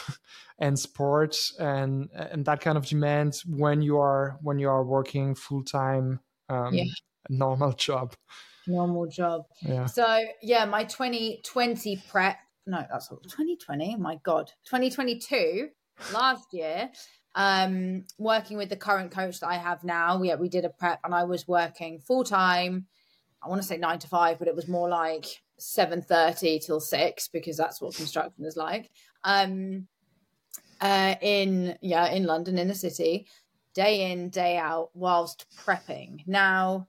and 0.59 0.77
sport 0.77 1.37
and 1.59 2.09
and 2.13 2.45
that 2.45 2.61
kind 2.61 2.77
of 2.77 2.85
demand 2.85 3.35
when 3.47 3.81
you 3.81 3.97
are 3.97 4.37
when 4.41 4.59
you 4.59 4.69
are 4.69 4.83
working 4.85 5.33
full 5.35 5.63
time, 5.63 6.19
um, 6.49 6.75
Yeah. 6.75 6.85
normal 7.29 7.73
job. 7.73 8.15
Normal 8.67 9.07
job. 9.07 9.45
Yeah. 9.61 9.85
So 9.85 10.23
yeah, 10.41 10.65
my 10.65 10.83
2020 10.83 12.03
prep. 12.09 12.37
No, 12.67 12.85
that's 12.89 13.09
2020. 13.09 13.95
My 13.95 14.19
God, 14.23 14.51
2022 14.65 15.69
last 16.13 16.53
year. 16.53 16.89
Um, 17.33 18.03
working 18.17 18.57
with 18.57 18.69
the 18.69 18.75
current 18.75 19.11
coach 19.11 19.39
that 19.39 19.47
I 19.47 19.55
have 19.55 19.83
now. 19.83 20.21
Yeah, 20.21 20.35
we 20.35 20.49
did 20.49 20.65
a 20.65 20.69
prep, 20.69 20.99
and 21.03 21.15
I 21.15 21.23
was 21.23 21.47
working 21.47 21.99
full 21.99 22.23
time. 22.23 22.87
I 23.41 23.47
want 23.47 23.61
to 23.61 23.67
say 23.67 23.77
nine 23.77 23.99
to 23.99 24.07
five, 24.07 24.37
but 24.37 24.47
it 24.47 24.55
was 24.55 24.67
more 24.67 24.89
like 24.89 25.25
seven 25.57 26.01
thirty 26.01 26.59
till 26.59 26.79
six 26.79 27.29
because 27.29 27.55
that's 27.55 27.81
what 27.81 27.95
construction 27.95 28.45
is 28.45 28.57
like. 28.57 28.91
Um, 29.23 29.87
uh, 30.81 31.15
in 31.21 31.77
yeah, 31.81 32.11
in 32.11 32.25
London, 32.25 32.57
in 32.57 32.67
the 32.67 32.75
city, 32.75 33.27
day 33.73 34.11
in 34.11 34.29
day 34.29 34.57
out, 34.57 34.89
whilst 34.93 35.45
prepping. 35.57 36.27
Now, 36.27 36.87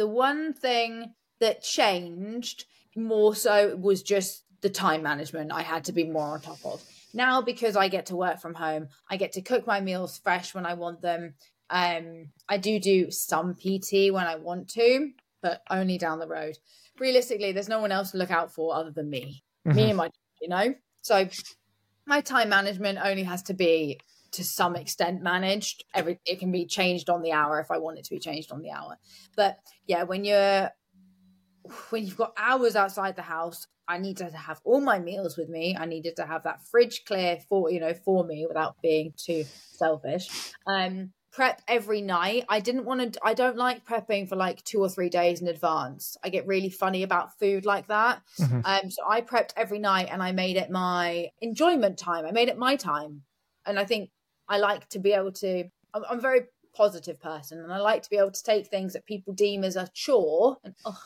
the 0.00 0.06
one 0.06 0.54
thing 0.54 1.12
that 1.40 1.62
changed 1.62 2.64
more 2.96 3.34
so 3.34 3.76
was 3.76 4.02
just 4.02 4.44
the 4.62 4.70
time 4.70 5.02
management 5.02 5.52
I 5.52 5.60
had 5.60 5.84
to 5.84 5.92
be 5.92 6.04
more 6.04 6.28
on 6.28 6.40
top 6.40 6.64
of. 6.64 6.82
Now 7.12 7.42
because 7.42 7.76
I 7.76 7.88
get 7.88 8.06
to 8.06 8.16
work 8.16 8.40
from 8.40 8.54
home, 8.54 8.88
I 9.10 9.18
get 9.18 9.32
to 9.32 9.42
cook 9.42 9.66
my 9.66 9.82
meals 9.82 10.16
fresh 10.16 10.54
when 10.54 10.64
I 10.64 10.72
want 10.72 11.02
them. 11.02 11.34
Um 11.68 12.30
I 12.48 12.56
do 12.56 12.80
do 12.80 13.10
some 13.10 13.54
PT 13.54 14.10
when 14.10 14.26
I 14.26 14.36
want 14.36 14.70
to, 14.70 15.10
but 15.42 15.60
only 15.68 15.98
down 15.98 16.18
the 16.18 16.26
road. 16.26 16.56
Realistically, 16.98 17.52
there's 17.52 17.68
no 17.68 17.80
one 17.80 17.92
else 17.92 18.12
to 18.12 18.16
look 18.16 18.30
out 18.30 18.54
for 18.54 18.74
other 18.74 18.90
than 18.90 19.10
me. 19.10 19.42
Me 19.66 19.90
and 19.90 19.98
my 19.98 20.08
you 20.40 20.48
know. 20.48 20.74
So 21.02 21.28
my 22.06 22.22
time 22.22 22.48
management 22.48 23.00
only 23.04 23.24
has 23.24 23.42
to 23.42 23.52
be 23.52 24.00
to 24.32 24.44
some 24.44 24.76
extent 24.76 25.22
managed. 25.22 25.84
Every 25.94 26.20
it 26.24 26.38
can 26.38 26.52
be 26.52 26.66
changed 26.66 27.10
on 27.10 27.22
the 27.22 27.32
hour 27.32 27.60
if 27.60 27.70
I 27.70 27.78
want 27.78 27.98
it 27.98 28.04
to 28.04 28.10
be 28.10 28.18
changed 28.18 28.52
on 28.52 28.62
the 28.62 28.70
hour. 28.70 28.98
But 29.36 29.58
yeah, 29.86 30.04
when 30.04 30.24
you're 30.24 30.70
when 31.90 32.04
you've 32.04 32.16
got 32.16 32.32
hours 32.36 32.76
outside 32.76 33.16
the 33.16 33.22
house, 33.22 33.66
I 33.86 33.98
need 33.98 34.18
to 34.18 34.30
have 34.30 34.60
all 34.64 34.80
my 34.80 34.98
meals 34.98 35.36
with 35.36 35.48
me. 35.48 35.76
I 35.78 35.84
needed 35.86 36.16
to 36.16 36.26
have 36.26 36.44
that 36.44 36.62
fridge 36.70 37.04
clear 37.04 37.38
for 37.48 37.70
you 37.70 37.80
know 37.80 37.94
for 37.94 38.24
me 38.24 38.46
without 38.46 38.76
being 38.82 39.12
too 39.16 39.44
selfish. 39.72 40.28
Um, 40.66 41.12
prep 41.32 41.62
every 41.68 42.00
night. 42.00 42.44
I 42.48 42.60
didn't 42.60 42.84
want 42.84 43.14
to. 43.14 43.20
I 43.22 43.34
don't 43.34 43.56
like 43.56 43.84
prepping 43.84 44.28
for 44.28 44.36
like 44.36 44.62
two 44.64 44.80
or 44.80 44.88
three 44.88 45.08
days 45.08 45.40
in 45.40 45.48
advance. 45.48 46.16
I 46.24 46.28
get 46.28 46.46
really 46.46 46.70
funny 46.70 47.02
about 47.02 47.38
food 47.38 47.64
like 47.66 47.88
that. 47.88 48.22
Mhm. 48.38 48.62
Um, 48.64 48.90
so 48.90 49.02
I 49.08 49.20
prepped 49.20 49.52
every 49.56 49.78
night 49.78 50.08
and 50.10 50.22
I 50.22 50.32
made 50.32 50.56
it 50.56 50.70
my 50.70 51.30
enjoyment 51.40 51.98
time. 51.98 52.26
I 52.26 52.30
made 52.32 52.48
it 52.48 52.58
my 52.58 52.76
time, 52.76 53.22
and 53.66 53.78
I 53.78 53.84
think 53.84 54.10
I 54.50 54.58
like 54.58 54.88
to 54.90 54.98
be 54.98 55.12
able 55.12 55.32
to. 55.32 55.64
I'm, 55.94 56.04
I'm 56.10 56.18
a 56.18 56.20
very 56.20 56.42
positive 56.74 57.20
person, 57.20 57.60
and 57.60 57.72
I 57.72 57.78
like 57.78 58.02
to 58.02 58.10
be 58.10 58.18
able 58.18 58.32
to 58.32 58.42
take 58.42 58.66
things 58.66 58.92
that 58.92 59.06
people 59.06 59.32
deem 59.32 59.64
as 59.64 59.76
a 59.76 59.88
chore 59.94 60.58
and 60.64 60.74
ugh, 60.84 60.98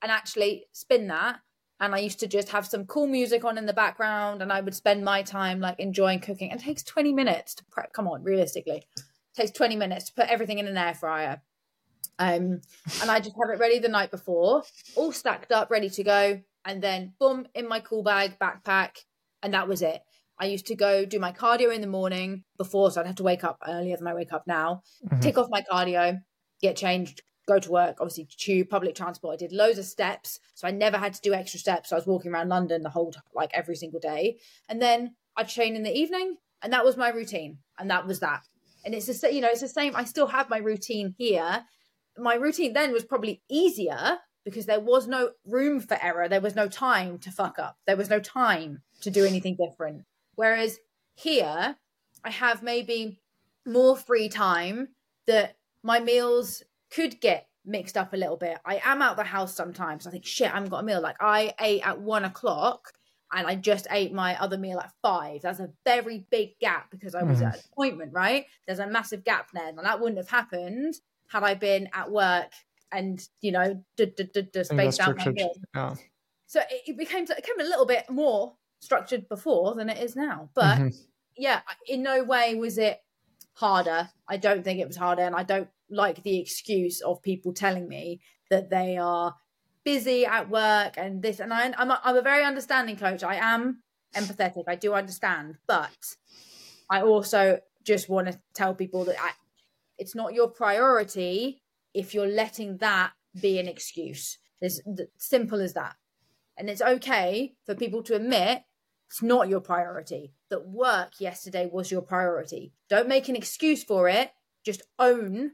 and 0.00 0.10
actually 0.10 0.66
spin 0.72 1.08
that. 1.08 1.40
And 1.80 1.92
I 1.92 1.98
used 1.98 2.20
to 2.20 2.28
just 2.28 2.50
have 2.50 2.66
some 2.66 2.86
cool 2.86 3.08
music 3.08 3.44
on 3.44 3.58
in 3.58 3.66
the 3.66 3.72
background, 3.72 4.40
and 4.40 4.52
I 4.52 4.60
would 4.60 4.74
spend 4.74 5.04
my 5.04 5.22
time 5.22 5.60
like 5.60 5.80
enjoying 5.80 6.20
cooking. 6.20 6.52
It 6.52 6.60
takes 6.60 6.84
20 6.84 7.12
minutes 7.12 7.56
to 7.56 7.64
prep. 7.70 7.92
Come 7.92 8.06
on, 8.06 8.22
realistically, 8.22 8.86
it 8.96 9.02
takes 9.34 9.50
20 9.50 9.74
minutes 9.74 10.06
to 10.06 10.14
put 10.14 10.28
everything 10.28 10.60
in 10.60 10.68
an 10.68 10.78
air 10.78 10.94
fryer. 10.94 11.42
Um, 12.20 12.60
and 13.02 13.10
I 13.10 13.18
just 13.18 13.34
have 13.40 13.52
it 13.52 13.58
ready 13.58 13.80
the 13.80 13.88
night 13.88 14.12
before, 14.12 14.62
all 14.94 15.10
stacked 15.10 15.50
up, 15.50 15.68
ready 15.68 15.90
to 15.90 16.04
go, 16.04 16.40
and 16.64 16.80
then 16.80 17.12
boom 17.18 17.48
in 17.56 17.68
my 17.68 17.80
cool 17.80 18.04
bag, 18.04 18.38
backpack, 18.38 18.98
and 19.42 19.52
that 19.52 19.66
was 19.66 19.82
it. 19.82 20.00
I 20.38 20.46
used 20.46 20.66
to 20.66 20.74
go 20.74 21.04
do 21.04 21.18
my 21.18 21.32
cardio 21.32 21.74
in 21.74 21.80
the 21.80 21.86
morning 21.86 22.44
before, 22.56 22.90
so 22.90 23.00
I'd 23.00 23.06
have 23.06 23.16
to 23.16 23.22
wake 23.22 23.44
up 23.44 23.58
earlier 23.66 23.96
than 23.96 24.06
I 24.06 24.14
wake 24.14 24.32
up 24.32 24.46
now. 24.46 24.82
Mhm. 25.04 25.20
Tick 25.22 25.38
off 25.38 25.48
my 25.50 25.62
cardio, 25.62 26.20
get 26.60 26.76
changed, 26.76 27.22
go 27.46 27.58
to 27.58 27.70
work. 27.70 28.00
Obviously, 28.00 28.26
tube, 28.26 28.68
public 28.68 28.94
transport. 28.94 29.34
I 29.34 29.36
did 29.36 29.52
loads 29.52 29.78
of 29.78 29.84
steps, 29.84 30.40
so 30.54 30.66
I 30.66 30.70
never 30.70 30.98
had 30.98 31.14
to 31.14 31.20
do 31.20 31.34
extra 31.34 31.60
steps. 31.60 31.92
I 31.92 31.96
was 31.96 32.06
walking 32.06 32.32
around 32.32 32.48
London 32.48 32.82
the 32.82 32.90
whole 32.90 33.12
like 33.34 33.50
every 33.54 33.76
single 33.76 34.00
day, 34.00 34.38
and 34.68 34.80
then 34.82 35.14
I'd 35.36 35.48
train 35.48 35.76
in 35.76 35.82
the 35.82 35.96
evening, 35.96 36.36
and 36.62 36.72
that 36.72 36.84
was 36.84 36.96
my 36.96 37.10
routine, 37.10 37.58
and 37.78 37.90
that 37.90 38.06
was 38.06 38.20
that. 38.20 38.42
And 38.84 38.94
it's 38.94 39.06
the 39.06 39.32
you 39.32 39.40
know 39.40 39.48
it's 39.50 39.60
the 39.60 39.68
same. 39.68 39.94
I 39.94 40.04
still 40.04 40.26
have 40.28 40.50
my 40.50 40.58
routine 40.58 41.14
here. 41.16 41.64
My 42.16 42.34
routine 42.34 42.72
then 42.72 42.92
was 42.92 43.04
probably 43.04 43.42
easier 43.48 44.18
because 44.44 44.66
there 44.66 44.80
was 44.80 45.06
no 45.06 45.30
room 45.44 45.80
for 45.80 45.96
error. 46.02 46.28
There 46.28 46.40
was 46.40 46.54
no 46.54 46.68
time 46.68 47.18
to 47.20 47.30
fuck 47.30 47.58
up. 47.58 47.76
There 47.86 47.96
was 47.96 48.10
no 48.10 48.20
time 48.20 48.82
to 49.00 49.10
do 49.10 49.24
anything 49.24 49.56
different. 49.56 50.04
Whereas 50.36 50.78
here, 51.14 51.76
I 52.24 52.30
have 52.30 52.62
maybe 52.62 53.20
more 53.66 53.96
free 53.96 54.28
time 54.28 54.88
that 55.26 55.56
my 55.82 56.00
meals 56.00 56.62
could 56.90 57.20
get 57.20 57.48
mixed 57.64 57.96
up 57.96 58.12
a 58.12 58.16
little 58.16 58.36
bit. 58.36 58.58
I 58.64 58.80
am 58.84 59.00
out 59.00 59.16
the 59.16 59.24
house 59.24 59.54
sometimes. 59.54 60.06
I 60.06 60.10
think, 60.10 60.24
shit, 60.26 60.50
I 60.50 60.54
haven't 60.54 60.68
got 60.70 60.80
a 60.80 60.82
meal. 60.82 61.00
Like 61.00 61.16
I 61.20 61.54
ate 61.60 61.86
at 61.86 62.00
one 62.00 62.24
o'clock 62.24 62.92
and 63.32 63.46
I 63.46 63.54
just 63.54 63.86
ate 63.90 64.12
my 64.12 64.38
other 64.40 64.58
meal 64.58 64.78
at 64.78 64.92
five. 65.02 65.42
That's 65.42 65.60
a 65.60 65.70
very 65.84 66.26
big 66.30 66.58
gap 66.60 66.90
because 66.90 67.14
I 67.14 67.22
was 67.22 67.40
Mhm. 67.40 67.46
at 67.48 67.54
an 67.56 67.60
appointment, 67.72 68.12
right? 68.12 68.46
There's 68.66 68.78
a 68.80 68.86
massive 68.86 69.24
gap 69.24 69.50
there. 69.52 69.68
And 69.68 69.78
that 69.78 69.98
wouldn't 69.98 70.18
have 70.18 70.28
happened 70.28 70.94
had 71.28 71.42
I 71.42 71.54
been 71.54 71.88
at 71.94 72.10
work 72.10 72.52
and, 72.92 73.26
you 73.40 73.50
know, 73.50 73.82
d- 73.96 74.06
d- 74.16 74.30
d- 74.32 74.42
d- 74.42 74.64
spaced 74.64 75.00
out 75.00 75.16
my 75.16 75.22
structured. 75.22 75.34
meals. 75.34 75.58
Yeah. 75.74 75.94
So 76.46 76.60
it 76.70 76.96
became 76.96 77.24
it 77.24 77.36
became 77.36 77.60
a 77.60 77.64
little 77.64 77.86
bit 77.86 78.08
more 78.10 78.56
structured 78.84 79.28
before 79.28 79.74
than 79.74 79.88
it 79.88 79.98
is 79.98 80.14
now. 80.14 80.50
But 80.54 80.78
Mhm. 80.78 81.06
yeah, 81.36 81.62
in 81.86 82.02
no 82.02 82.22
way 82.22 82.54
was 82.54 82.78
it 82.78 83.00
harder. 83.54 84.10
I 84.28 84.36
don't 84.36 84.62
think 84.64 84.80
it 84.80 84.86
was 84.86 84.96
harder, 84.96 85.22
and 85.22 85.34
I 85.34 85.42
don't 85.42 85.68
like 85.88 86.22
the 86.22 86.38
excuse 86.38 87.00
of 87.00 87.22
people 87.22 87.52
telling 87.52 87.88
me 87.88 88.20
that 88.50 88.70
they 88.70 88.96
are 88.96 89.36
busy 89.84 90.24
at 90.26 90.48
work 90.48 90.96
and 90.96 91.22
this. 91.22 91.40
And 91.40 91.52
I, 91.52 91.72
I'm 91.76 91.90
a, 91.90 92.00
I'm 92.04 92.16
a 92.16 92.22
very 92.22 92.44
understanding 92.44 92.96
coach. 92.96 93.22
I 93.22 93.36
am 93.36 93.82
empathetic. 94.14 94.64
I 94.66 94.76
do 94.76 94.94
understand, 94.94 95.56
but 95.66 96.16
I 96.88 97.02
also 97.02 97.60
just 97.82 98.08
want 98.08 98.28
to 98.28 98.40
tell 98.54 98.74
people 98.74 99.04
that 99.04 99.16
I, 99.20 99.32
it's 99.98 100.14
not 100.14 100.34
your 100.34 100.48
priority 100.48 101.62
if 101.92 102.14
you're 102.14 102.26
letting 102.26 102.78
that 102.78 103.12
be 103.40 103.58
an 103.58 103.68
excuse. 103.68 104.38
It's 104.60 104.80
simple 105.18 105.60
as 105.60 105.74
that. 105.74 105.96
And 106.56 106.70
it's 106.70 106.80
okay 106.80 107.54
for 107.66 107.74
people 107.74 108.02
to 108.04 108.14
admit 108.14 108.62
it's 109.14 109.22
not 109.22 109.48
your 109.48 109.60
priority. 109.60 110.32
That 110.50 110.66
work 110.66 111.20
yesterday 111.20 111.70
was 111.72 111.88
your 111.88 112.02
priority. 112.02 112.72
Don't 112.90 113.06
make 113.06 113.28
an 113.28 113.36
excuse 113.36 113.84
for 113.84 114.08
it. 114.08 114.32
Just 114.64 114.82
own 114.98 115.52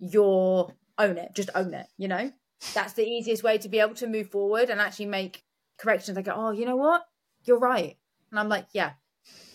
your 0.00 0.74
own 0.98 1.16
it. 1.16 1.30
Just 1.32 1.50
own 1.54 1.74
it. 1.74 1.86
You 1.96 2.08
know, 2.08 2.32
that's 2.74 2.94
the 2.94 3.06
easiest 3.06 3.44
way 3.44 3.56
to 3.58 3.68
be 3.68 3.78
able 3.78 3.94
to 3.94 4.08
move 4.08 4.30
forward 4.30 4.68
and 4.68 4.80
actually 4.80 5.06
make 5.06 5.44
corrections. 5.78 6.18
I 6.18 6.22
go, 6.22 6.32
oh, 6.34 6.50
you 6.50 6.66
know 6.66 6.74
what? 6.74 7.04
You're 7.44 7.60
right. 7.60 7.96
And 8.32 8.40
I'm 8.40 8.48
like, 8.48 8.66
yeah, 8.72 8.94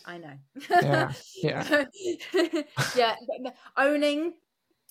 I 0.06 0.20
know. 0.20 0.38
Yeah, 0.70 1.12
yeah. 1.44 1.86
yeah. 2.96 3.16
Owning 3.76 4.36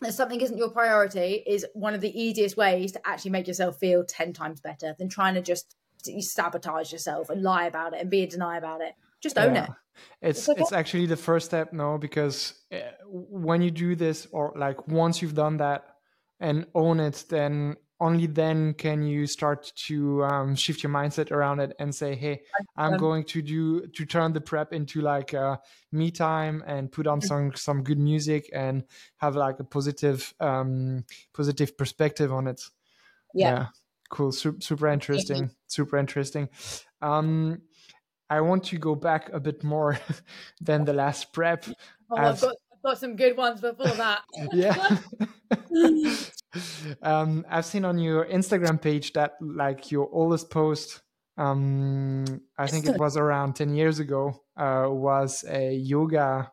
that 0.02 0.12
something 0.12 0.42
isn't 0.42 0.58
your 0.58 0.68
priority 0.68 1.42
is 1.46 1.64
one 1.72 1.94
of 1.94 2.02
the 2.02 2.20
easiest 2.20 2.58
ways 2.58 2.92
to 2.92 3.00
actually 3.06 3.30
make 3.30 3.48
yourself 3.48 3.78
feel 3.78 4.04
10 4.04 4.34
times 4.34 4.60
better 4.60 4.94
than 4.98 5.08
trying 5.08 5.36
to 5.36 5.40
just 5.40 5.74
sabotage 6.20 6.92
yourself 6.92 7.30
and 7.30 7.42
lie 7.42 7.66
about 7.66 7.94
it 7.94 8.00
and 8.00 8.10
be 8.10 8.22
in 8.22 8.28
denial 8.28 8.58
about 8.58 8.80
it. 8.80 8.94
Just 9.20 9.38
own 9.38 9.56
Yeah. 9.56 9.66
it. 9.66 9.70
It's 10.22 10.48
It's 10.48 10.48
okay. 10.48 10.64
it's 10.64 10.72
actually 10.72 11.06
the 11.06 11.16
first 11.16 11.46
step, 11.46 11.72
no, 11.72 11.98
because 11.98 12.62
uh, 12.72 12.92
when 13.06 13.62
you 13.62 13.70
do 13.70 13.94
this, 13.96 14.26
or 14.32 14.52
like 14.56 14.88
once 14.88 15.22
you've 15.22 15.34
done 15.34 15.58
that 15.58 15.96
and 16.40 16.66
own 16.74 17.00
it, 17.00 17.26
then 17.28 17.76
only 18.00 18.26
then 18.26 18.74
can 18.74 19.02
you 19.02 19.26
start 19.26 19.72
to 19.76 20.24
um, 20.24 20.56
shift 20.56 20.82
your 20.82 20.92
mindset 20.92 21.30
around 21.30 21.60
it 21.60 21.74
and 21.78 21.94
say, 21.94 22.14
"Hey, 22.16 22.42
I'm 22.76 22.96
Um, 22.96 22.98
going 22.98 23.24
to 23.26 23.42
do 23.42 23.86
to 23.86 24.06
turn 24.06 24.32
the 24.32 24.40
prep 24.40 24.72
into 24.72 25.02
like 25.02 25.34
uh, 25.34 25.58
me 25.92 26.10
time 26.10 26.64
and 26.66 26.90
put 26.92 27.06
on 27.06 27.20
some 27.20 27.54
some 27.54 27.82
good 27.84 27.98
music 27.98 28.50
and 28.54 28.84
have 29.18 29.36
like 29.36 29.60
a 29.60 29.64
positive 29.64 30.34
um, 30.40 31.04
positive 31.34 31.76
perspective 31.78 32.32
on 32.32 32.48
it." 32.48 32.62
Yeah. 33.34 33.68
Cool. 34.12 34.30
Super, 34.30 34.60
super 34.60 34.88
interesting. 34.88 35.50
Super 35.66 35.96
interesting. 35.96 36.48
Um, 37.00 37.62
I 38.30 38.40
want 38.40 38.64
to 38.64 38.78
go 38.78 38.94
back 38.94 39.30
a 39.32 39.40
bit 39.40 39.64
more 39.64 39.98
than 40.60 40.84
the 40.84 40.92
last 40.92 41.32
prep. 41.32 41.64
Oh, 42.10 42.16
as... 42.16 42.44
I've, 42.44 42.50
got, 42.50 42.56
I've 42.72 42.82
got 42.82 42.98
some 42.98 43.16
good 43.16 43.36
ones 43.36 43.60
before 43.60 43.88
that. 43.88 44.22
yeah. 44.52 44.98
um, 47.02 47.44
I've 47.50 47.64
seen 47.64 47.84
on 47.84 47.98
your 47.98 48.26
Instagram 48.26 48.80
page 48.80 49.12
that 49.14 49.32
like 49.40 49.90
your 49.90 50.08
oldest 50.12 50.50
post, 50.50 51.02
um, 51.36 52.24
I 52.56 52.68
think 52.68 52.86
it 52.86 52.98
was 52.98 53.16
around 53.16 53.56
10 53.56 53.74
years 53.74 53.98
ago, 53.98 54.44
uh, 54.56 54.86
was 54.88 55.44
a 55.48 55.74
yoga 55.74 56.52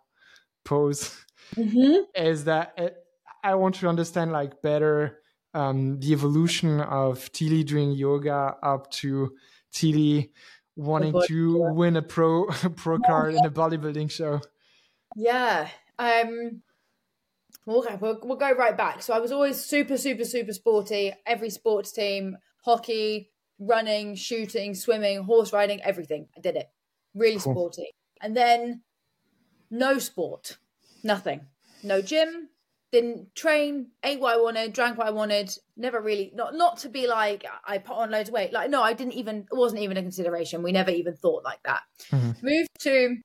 pose. 0.65 1.15
Mm-hmm. 1.55 2.03
Is 2.15 2.45
that 2.45 2.73
it, 2.77 2.95
I 3.43 3.55
want 3.55 3.75
to 3.75 3.87
understand 3.87 4.31
like 4.31 4.61
better 4.61 5.18
um, 5.53 5.99
the 5.99 6.11
evolution 6.13 6.79
of 6.81 7.31
Tilly 7.31 7.63
doing 7.63 7.91
yoga 7.91 8.55
up 8.61 8.91
to 8.91 9.35
Tilly 9.71 10.31
wanting 10.75 11.13
to 11.27 11.73
win 11.73 11.97
a 11.97 12.01
pro 12.01 12.45
pro 12.75 12.99
card 12.99 13.35
in 13.35 13.45
a 13.45 13.51
bodybuilding 13.51 14.09
show. 14.09 14.41
Yeah. 15.15 15.67
Um 15.97 16.61
okay, 17.67 17.97
we'll, 17.99 18.19
we'll 18.23 18.37
go 18.37 18.51
right 18.53 18.75
back. 18.75 19.01
So 19.01 19.13
I 19.13 19.19
was 19.19 19.31
always 19.31 19.63
super, 19.63 19.97
super, 19.97 20.23
super 20.23 20.53
sporty. 20.53 21.13
Every 21.25 21.49
sports 21.49 21.91
team, 21.91 22.37
hockey, 22.63 23.29
running, 23.59 24.15
shooting, 24.15 24.73
swimming, 24.73 25.23
horse 25.23 25.53
riding, 25.53 25.81
everything. 25.83 26.27
I 26.35 26.41
did 26.41 26.55
it. 26.55 26.67
Really 27.13 27.39
cool. 27.39 27.53
sporty. 27.53 27.91
And 28.21 28.35
then 28.35 28.81
no 29.69 29.99
sport. 29.99 30.57
Nothing. 31.03 31.41
No 31.83 32.01
gym, 32.01 32.49
didn't 32.91 33.35
train, 33.35 33.87
ate 34.03 34.19
what 34.19 34.35
I 34.35 34.41
wanted, 34.41 34.73
drank 34.73 34.97
what 34.97 35.07
I 35.07 35.11
wanted. 35.11 35.51
Never 35.77 36.01
really 36.01 36.31
not 36.33 36.55
not 36.55 36.79
to 36.79 36.89
be 36.89 37.07
like 37.07 37.45
I 37.65 37.77
put 37.77 37.97
on 37.97 38.11
loads 38.11 38.29
of 38.29 38.33
weight. 38.33 38.51
Like 38.53 38.69
no, 38.69 38.81
I 38.81 38.93
didn't 38.93 39.13
even 39.13 39.45
it 39.51 39.55
wasn't 39.55 39.81
even 39.81 39.97
a 39.97 40.01
consideration. 40.01 40.63
We 40.63 40.71
never 40.71 40.91
even 40.91 41.15
thought 41.15 41.43
like 41.43 41.61
that. 41.63 41.81
Mm-hmm. 42.11 42.45
Moved 42.45 42.69
to 42.79 43.17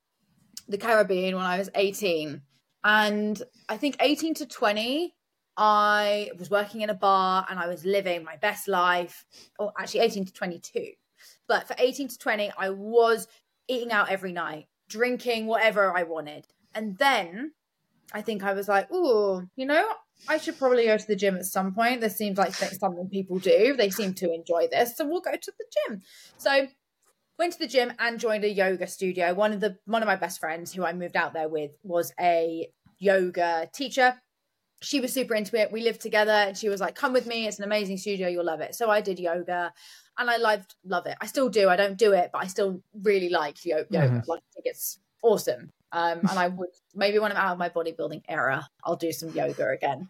the 0.69 0.79
Caribbean 0.79 1.37
when 1.37 1.45
I 1.45 1.59
was 1.59 1.71
18. 1.75 2.43
And 2.85 3.43
I 3.69 3.77
think 3.77 3.97
18 4.01 4.35
to 4.35 4.47
20, 4.47 5.15
I 5.57 6.31
was 6.39 6.51
working 6.51 6.83
in 6.83 6.91
a 6.91 6.95
bar 6.95 7.47
and 7.49 7.59
I 7.59 7.67
was 7.67 7.85
living 7.85 8.25
my 8.25 8.37
best 8.37 8.69
life. 8.69 9.25
Or 9.59 9.73
actually 9.79 10.01
18 10.01 10.27
to 10.27 10.33
22. 10.33 10.91
But 11.49 11.67
for 11.67 11.75
18 11.79 12.09
to 12.09 12.19
20, 12.19 12.53
I 12.59 12.71
was 12.71 13.27
eating 13.69 13.93
out 13.93 14.11
every 14.11 14.33
night, 14.33 14.67
drinking 14.89 15.47
whatever 15.47 15.97
I 15.97 16.03
wanted. 16.03 16.47
And 16.75 16.99
then 16.99 17.53
I 18.15 18.23
think 18.23 18.45
I 18.45 18.53
was 18.53 18.69
like, 18.69 18.87
oh, 18.93 19.43
you 19.57 19.67
know, 19.67 19.85
I 20.29 20.39
should 20.39 20.57
probably 20.57 20.87
go 20.87 20.97
to 20.97 21.07
the 21.07 21.17
gym 21.17 21.37
at 21.37 21.45
some 21.45 21.75
point. 21.75 22.01
This 22.01 22.17
seems 22.17 22.39
like 22.39 22.55
something 22.55 23.09
people 23.11 23.41
do. 23.41 23.75
They 23.77 23.91
seem 23.91 24.15
to 24.15 24.33
enjoy 24.33 24.69
this, 24.71 24.97
so 24.97 25.07
we'll 25.07 25.21
go 25.21 25.33
to 25.33 25.53
the 25.59 25.65
gym. 25.75 26.03
So 26.39 26.69
went 27.39 27.53
to 27.55 27.59
the 27.59 27.67
gym 27.67 27.93
and 27.99 28.21
joined 28.21 28.45
a 28.45 28.49
yoga 28.49 28.87
studio. 28.87 29.35
One 29.35 29.53
of 29.53 29.61
the 29.61 29.79
one 29.87 30.03
of 30.03 30.07
my 30.07 30.17
best 30.17 30.39
friends 30.39 30.73
who 30.73 30.85
I 30.85 30.93
moved 30.93 31.17
out 31.17 31.35
there 31.35 31.49
with 31.49 31.73
was 31.83 32.13
a 32.21 32.69
yoga 32.99 33.69
teacher. 33.75 34.15
She 34.81 35.01
was 35.01 35.13
super 35.13 35.35
into 35.35 35.59
it. 35.59 35.73
We 35.73 35.83
lived 35.83 36.01
together 36.01 36.31
and 36.31 36.57
she 36.57 36.69
was 36.69 36.81
like, 36.81 36.95
"Come 36.95 37.13
with 37.13 37.27
me. 37.27 37.47
It's 37.47 37.59
an 37.59 37.65
amazing 37.65 37.99
studio. 37.99 38.29
You'll 38.29 38.45
love 38.45 38.61
it." 38.61 38.77
So 38.77 38.91
I 38.91 39.01
did 39.01 39.19
yoga 39.19 39.73
and 40.19 40.31
I 40.31 40.37
loved 40.37 40.77
love 40.85 41.07
it. 41.07 41.17
I 41.21 41.27
still 41.27 41.49
do. 41.49 41.69
I 41.69 41.77
don't 41.77 41.99
do 41.99 42.13
it, 42.13 42.31
but 42.33 42.45
I 42.45 42.47
still 42.47 42.81
really 43.03 43.29
like 43.29 43.65
yoga. 43.65 43.99
Mm-hmm. 43.99 44.21
Like 44.27 44.41
I 44.41 44.51
think 44.55 44.67
it's 44.67 45.01
awesome. 45.23 45.73
Um, 45.95 46.19
and 46.29 46.39
I 46.39 46.49
would 46.49 46.71
maybe 46.93 47.21
when 47.21 47.31
I'm 47.31 47.39
out 47.39 47.53
of 47.53 47.59
my 47.59 47.69
bodybuilding 47.69 48.23
era, 48.29 48.69
I'll 48.83 48.97
do 48.97 49.13
some 49.13 49.31
yoga 49.31 49.69
again. 49.69 50.09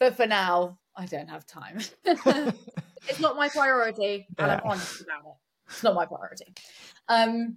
But 0.00 0.16
for 0.16 0.26
now, 0.26 0.78
I 0.96 1.06
don't 1.06 1.30
have 1.30 1.46
time. 1.46 1.78
it's 2.04 3.20
not 3.20 3.36
my 3.36 3.48
priority, 3.48 4.26
and 4.36 4.48
yeah. 4.48 4.54
I'm 4.54 4.60
honest 4.68 5.00
about 5.00 5.20
it. 5.20 5.36
It's 5.68 5.82
not 5.84 5.94
my 5.94 6.06
priority. 6.06 6.52
Um, 7.08 7.56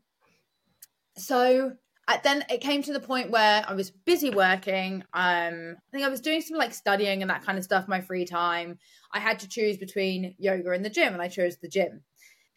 so 1.17 1.73
I, 2.07 2.19
then 2.23 2.45
it 2.51 2.61
came 2.61 2.83
to 2.83 2.93
the 2.93 2.99
point 2.99 3.31
where 3.31 3.65
I 3.67 3.73
was 3.73 3.89
busy 3.89 4.29
working. 4.29 5.03
Um, 5.13 5.75
I 5.75 5.91
think 5.91 6.05
I 6.05 6.09
was 6.09 6.21
doing 6.21 6.41
some 6.41 6.57
like 6.57 6.71
studying 6.71 7.23
and 7.23 7.31
that 7.31 7.43
kind 7.43 7.57
of 7.57 7.63
stuff. 7.63 7.87
My 7.87 7.99
free 7.99 8.25
time, 8.25 8.77
I 9.11 9.19
had 9.19 9.39
to 9.39 9.49
choose 9.49 9.77
between 9.77 10.35
yoga 10.37 10.69
and 10.69 10.85
the 10.85 10.89
gym, 10.91 11.13
and 11.13 11.21
I 11.21 11.29
chose 11.29 11.57
the 11.57 11.67
gym. 11.67 12.03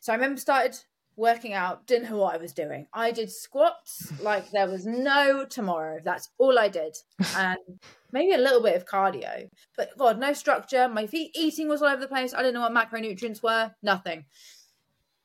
So 0.01 0.13
I 0.13 0.17
remember 0.17 0.39
started 0.39 0.77
working 1.19 1.53
out, 1.53 1.87
didn't 1.87 2.11
know 2.11 2.17
what 2.17 2.35
I 2.35 2.39
was 2.39 2.53
doing. 2.53 2.87
I 2.93 3.11
did 3.11 3.31
squats 3.31 4.13
like 4.21 4.51
there 4.51 4.69
was 4.69 4.87
no 4.87 5.45
tomorrow. 5.45 5.99
That's 6.03 6.31
all 6.39 6.59
I 6.59 6.69
did. 6.69 6.97
And 7.37 7.59
maybe 8.13 8.33
a 8.33 8.39
little 8.39 8.63
bit 8.63 8.77
of 8.77 8.87
cardio. 8.87 9.51
But 9.77 9.91
God, 9.99 10.19
no 10.19 10.33
structure. 10.33 10.89
My 10.89 11.07
feet 11.07 11.33
eating 11.35 11.69
was 11.69 11.83
all 11.83 11.89
over 11.89 12.01
the 12.01 12.09
place. 12.09 12.33
I 12.33 12.39
didn't 12.39 12.55
know 12.55 12.69
what 12.69 12.73
macronutrients 12.73 13.43
were. 13.43 13.73
Nothing. 13.83 14.25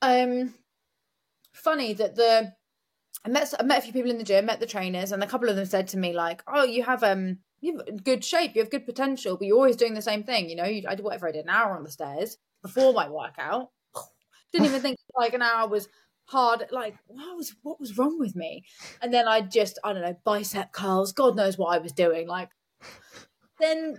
Um 0.01 0.56
funny 1.53 1.93
that 1.93 2.15
the 2.15 2.53
I 3.25 3.29
met 3.29 3.53
I 3.58 3.63
met 3.63 3.79
a 3.79 3.82
few 3.82 3.93
people 3.93 4.12
in 4.12 4.17
the 4.17 4.23
gym, 4.23 4.45
met 4.45 4.60
the 4.60 4.65
trainers, 4.65 5.12
and 5.12 5.23
a 5.23 5.27
couple 5.27 5.47
of 5.47 5.56
them 5.56 5.65
said 5.65 5.88
to 5.89 5.97
me 5.97 6.12
like, 6.12 6.43
"Oh, 6.45 6.63
you 6.65 6.84
have 6.84 7.03
um, 7.03 7.38
you 7.62 7.77
have 7.77 8.03
good 8.03 8.25
shape, 8.25 8.53
you 8.53 8.62
have 8.62 8.69
good 8.69 8.86
potential, 8.86 9.38
but 9.38 9.47
you're 9.47 9.56
always 9.56 9.77
doing 9.77 9.93
the 9.93 10.01
same 10.01 10.23
thing. 10.23 10.49
You 10.49 10.58
know, 10.58 10.65
you, 10.65 10.84
I 10.88 10.95
did 10.95 11.06
whatever 11.06 11.29
I 11.29 11.32
did 11.32 11.45
an 11.45 11.49
hour 11.49 11.77
on 11.77 11.86
the 11.86 11.91
stairs 11.91 12.38
before 12.62 12.91
my 12.91 13.10
workout, 13.10 13.69
didn't 14.53 14.67
even 14.67 14.81
think 14.83 14.97
like 15.17 15.33
an 15.33 15.41
hour 15.41 15.67
was 15.67 15.87
hard. 16.25 16.65
Like 16.71 16.95
what 17.07 17.35
was 17.35 17.55
what 17.63 17.79
was 17.79 17.97
wrong 17.97 18.19
with 18.19 18.35
me? 18.35 18.65
And 19.01 19.13
then 19.13 19.27
I 19.27 19.41
just 19.41 19.79
I 19.83 19.93
don't 19.93 20.01
know 20.01 20.15
bicep 20.23 20.71
curls. 20.71 21.11
God 21.11 21.35
knows 21.35 21.57
what 21.57 21.75
I 21.75 21.79
was 21.79 21.91
doing. 21.91 22.27
Like 22.27 22.49
then 23.59 23.97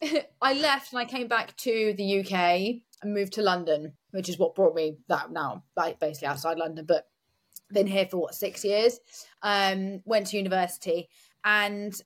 I 0.40 0.52
left 0.54 0.92
and 0.92 1.00
I 1.00 1.04
came 1.04 1.28
back 1.28 1.56
to 1.58 1.94
the 1.96 2.20
UK 2.20 2.82
and 3.02 3.14
moved 3.14 3.34
to 3.34 3.42
London, 3.42 3.94
which 4.10 4.28
is 4.28 4.38
what 4.38 4.54
brought 4.54 4.74
me 4.74 4.98
that 5.08 5.30
now, 5.30 5.64
like 5.76 5.98
basically 5.98 6.28
outside 6.28 6.58
London, 6.58 6.84
but 6.86 7.06
been 7.72 7.86
here 7.86 8.06
for 8.06 8.18
what 8.18 8.34
six 8.34 8.64
years. 8.64 9.00
Um, 9.42 10.02
went 10.04 10.28
to 10.28 10.36
university 10.36 11.08
and 11.44 12.00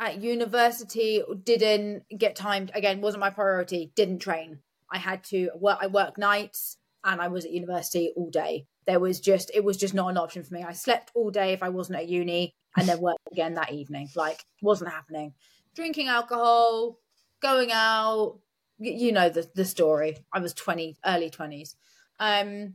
at 0.00 0.22
university 0.22 1.22
didn't 1.44 2.04
get 2.16 2.36
time 2.36 2.68
again 2.74 3.00
wasn't 3.00 3.20
my 3.20 3.30
priority 3.30 3.92
didn't 3.94 4.20
train 4.20 4.58
i 4.90 4.98
had 4.98 5.22
to 5.24 5.50
work 5.56 5.78
i 5.80 5.86
work 5.86 6.18
nights 6.18 6.77
and 7.04 7.20
I 7.20 7.28
was 7.28 7.44
at 7.44 7.52
university 7.52 8.12
all 8.16 8.30
day. 8.30 8.66
There 8.86 9.00
was 9.00 9.20
just 9.20 9.50
it 9.54 9.64
was 9.64 9.76
just 9.76 9.94
not 9.94 10.08
an 10.08 10.16
option 10.16 10.42
for 10.42 10.54
me. 10.54 10.62
I 10.62 10.72
slept 10.72 11.10
all 11.14 11.30
day 11.30 11.52
if 11.52 11.62
I 11.62 11.68
wasn't 11.68 11.98
at 11.98 12.08
uni 12.08 12.54
and 12.76 12.88
then 12.88 13.00
worked 13.00 13.28
again 13.32 13.54
that 13.54 13.72
evening. 13.72 14.08
Like 14.14 14.44
wasn't 14.62 14.90
happening. 14.90 15.34
Drinking 15.74 16.08
alcohol, 16.08 16.98
going 17.40 17.70
out, 17.72 18.38
you 18.78 19.12
know 19.12 19.28
the 19.28 19.48
the 19.54 19.64
story. 19.64 20.18
I 20.32 20.40
was 20.40 20.54
20 20.54 20.96
early 21.04 21.30
20s. 21.30 21.74
Um 22.20 22.74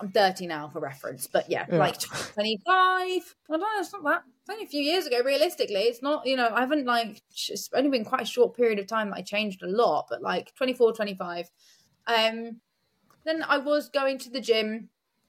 I'm 0.00 0.10
30 0.10 0.46
now 0.46 0.68
for 0.68 0.80
reference, 0.80 1.26
but 1.26 1.48
yeah, 1.48 1.66
yeah. 1.70 1.78
like 1.78 1.98
25. 1.98 2.66
I 2.66 3.18
don't 3.48 3.60
know, 3.60 3.66
it's 3.78 3.92
not 3.92 4.04
that. 4.04 4.22
It's 4.26 4.50
only 4.50 4.64
a 4.64 4.68
few 4.68 4.82
years 4.82 5.06
ago, 5.06 5.22
realistically. 5.24 5.82
It's 5.82 6.02
not, 6.02 6.26
you 6.26 6.36
know, 6.36 6.50
I 6.52 6.60
haven't 6.60 6.86
like, 6.86 7.22
it's 7.48 7.70
only 7.74 7.90
been 7.90 8.04
quite 8.04 8.22
a 8.22 8.26
short 8.26 8.56
period 8.56 8.78
of 8.78 8.86
time 8.86 9.10
that 9.10 9.16
I 9.16 9.22
changed 9.22 9.62
a 9.62 9.66
lot, 9.66 10.06
but 10.08 10.22
like 10.22 10.54
24, 10.54 10.92
25. 10.92 11.50
Um, 12.06 12.60
then 13.26 13.42
I 13.42 13.58
was 13.58 13.88
going 13.88 14.18
to 14.18 14.30
the 14.30 14.40
gym 14.40 14.88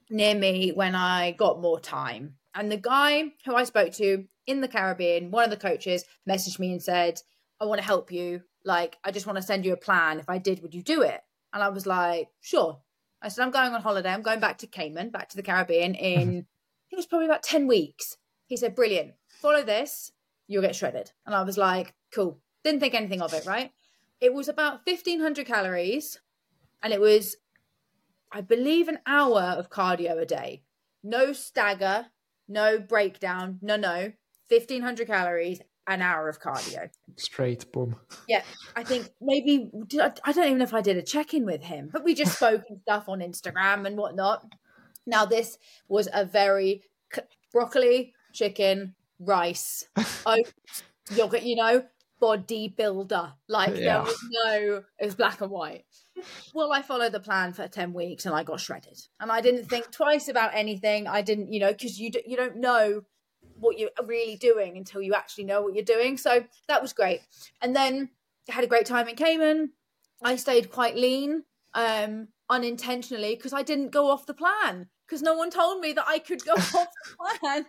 near 0.09 0.35
me 0.35 0.71
when 0.71 0.95
I 0.95 1.31
got 1.31 1.61
more 1.61 1.79
time. 1.79 2.35
And 2.53 2.71
the 2.71 2.77
guy 2.77 3.33
who 3.45 3.55
I 3.55 3.63
spoke 3.65 3.93
to 3.93 4.25
in 4.45 4.61
the 4.61 4.67
Caribbean, 4.67 5.31
one 5.31 5.43
of 5.43 5.49
the 5.49 5.57
coaches, 5.57 6.05
messaged 6.27 6.59
me 6.59 6.71
and 6.71 6.81
said, 6.81 7.21
I 7.59 7.65
want 7.65 7.79
to 7.79 7.85
help 7.85 8.11
you. 8.11 8.43
Like, 8.63 8.97
I 9.03 9.11
just 9.11 9.25
want 9.25 9.37
to 9.37 9.41
send 9.41 9.65
you 9.65 9.73
a 9.73 9.77
plan. 9.77 10.19
If 10.19 10.29
I 10.29 10.37
did, 10.37 10.61
would 10.61 10.73
you 10.73 10.81
do 10.81 11.01
it? 11.01 11.21
And 11.53 11.63
I 11.63 11.69
was 11.69 11.85
like, 11.85 12.29
sure. 12.41 12.79
I 13.21 13.29
said, 13.29 13.43
I'm 13.43 13.51
going 13.51 13.73
on 13.73 13.81
holiday. 13.81 14.09
I'm 14.09 14.21
going 14.21 14.39
back 14.39 14.59
to 14.59 14.67
Cayman, 14.67 15.09
back 15.09 15.29
to 15.29 15.37
the 15.37 15.43
Caribbean 15.43 15.95
in, 15.95 16.19
I 16.19 16.23
think 16.23 16.45
it 16.91 16.95
was 16.97 17.05
probably 17.05 17.27
about 17.27 17.43
10 17.43 17.67
weeks. 17.67 18.17
He 18.45 18.57
said, 18.57 18.75
brilliant. 18.75 19.13
Follow 19.27 19.63
this, 19.63 20.11
you'll 20.47 20.61
get 20.61 20.75
shredded. 20.75 21.11
And 21.25 21.35
I 21.35 21.43
was 21.43 21.57
like, 21.57 21.93
cool. 22.13 22.39
Didn't 22.63 22.79
think 22.79 22.93
anything 22.93 23.21
of 23.21 23.33
it, 23.33 23.45
right? 23.45 23.71
It 24.21 24.33
was 24.33 24.47
about 24.47 24.85
1500 24.85 25.45
calories 25.45 26.19
and 26.81 26.93
it 26.93 27.01
was 27.01 27.35
I 28.31 28.41
believe, 28.41 28.87
an 28.87 28.99
hour 29.05 29.41
of 29.41 29.69
cardio 29.69 30.21
a 30.21 30.25
day. 30.25 30.63
No 31.03 31.33
stagger, 31.33 32.07
no 32.47 32.79
breakdown, 32.79 33.59
no, 33.61 33.75
no. 33.75 34.11
1500 34.49 35.07
calories, 35.07 35.61
an 35.87 36.01
hour 36.01 36.27
of 36.27 36.41
cardio. 36.41 36.89
Straight, 37.15 37.71
boom. 37.71 37.95
Yeah, 38.27 38.43
I 38.75 38.83
think 38.83 39.09
maybe, 39.21 39.71
I, 40.01 40.31
don't 40.31 40.45
even 40.45 40.57
know 40.59 40.63
if 40.63 40.73
I 40.73 40.81
did 40.81 40.97
a 40.97 41.01
check 41.01 41.33
in 41.33 41.45
with 41.45 41.63
him, 41.63 41.89
but 41.91 42.03
we 42.03 42.13
just 42.13 42.35
spoke 42.35 42.63
and 42.69 42.79
stuff 42.81 43.09
on 43.09 43.19
Instagram 43.19 43.85
and 43.85 43.97
whatnot. 43.97 44.45
Now, 45.05 45.25
this 45.25 45.57
was 45.87 46.09
a 46.13 46.25
very 46.25 46.83
broccoli, 47.53 48.13
chicken, 48.33 48.95
rice, 49.19 49.85
oats, 50.25 50.83
yogurt, 51.15 51.43
you 51.43 51.55
know, 51.55 51.83
bodybuilder. 52.21 53.33
Like 53.47 53.75
yeah. 53.75 53.75
there 53.75 54.01
was 54.01 54.25
no, 54.31 54.83
it 54.99 55.05
was 55.05 55.15
black 55.15 55.41
and 55.41 55.51
white. 55.51 55.85
Well, 56.53 56.73
I 56.73 56.81
followed 56.81 57.11
the 57.11 57.19
plan 57.19 57.53
for 57.53 57.67
ten 57.67 57.93
weeks 57.93 58.25
and 58.25 58.33
I 58.33 58.43
got 58.43 58.59
shredded, 58.59 58.99
and 59.19 59.31
I 59.31 59.41
didn't 59.41 59.65
think 59.65 59.91
twice 59.91 60.27
about 60.27 60.51
anything. 60.53 61.07
I 61.07 61.21
didn't, 61.21 61.53
you 61.53 61.59
know, 61.59 61.71
because 61.71 61.99
you 61.99 62.11
do, 62.11 62.21
you 62.25 62.35
don't 62.35 62.57
know 62.57 63.03
what 63.59 63.77
you're 63.77 63.89
really 64.05 64.35
doing 64.35 64.77
until 64.77 65.01
you 65.01 65.13
actually 65.13 65.45
know 65.45 65.61
what 65.61 65.75
you're 65.75 65.83
doing. 65.83 66.17
So 66.17 66.43
that 66.67 66.81
was 66.81 66.93
great, 66.93 67.21
and 67.61 67.75
then 67.75 68.09
I 68.49 68.53
had 68.53 68.63
a 68.63 68.67
great 68.67 68.85
time 68.85 69.07
in 69.07 69.15
Cayman. 69.15 69.71
I 70.23 70.35
stayed 70.37 70.71
quite 70.71 70.95
lean. 70.95 71.43
Um, 71.73 72.29
unintentionally 72.49 73.35
because 73.35 73.53
I 73.53 73.63
didn't 73.63 73.91
go 73.91 74.09
off 74.09 74.25
the 74.25 74.33
plan 74.33 74.87
because 75.05 75.21
no 75.21 75.33
one 75.35 75.49
told 75.49 75.79
me 75.79 75.93
that 75.93 76.05
I 76.07 76.19
could 76.19 76.43
go 76.45 76.53
off 76.53 76.71
the 76.71 77.39
plan. 77.39 77.65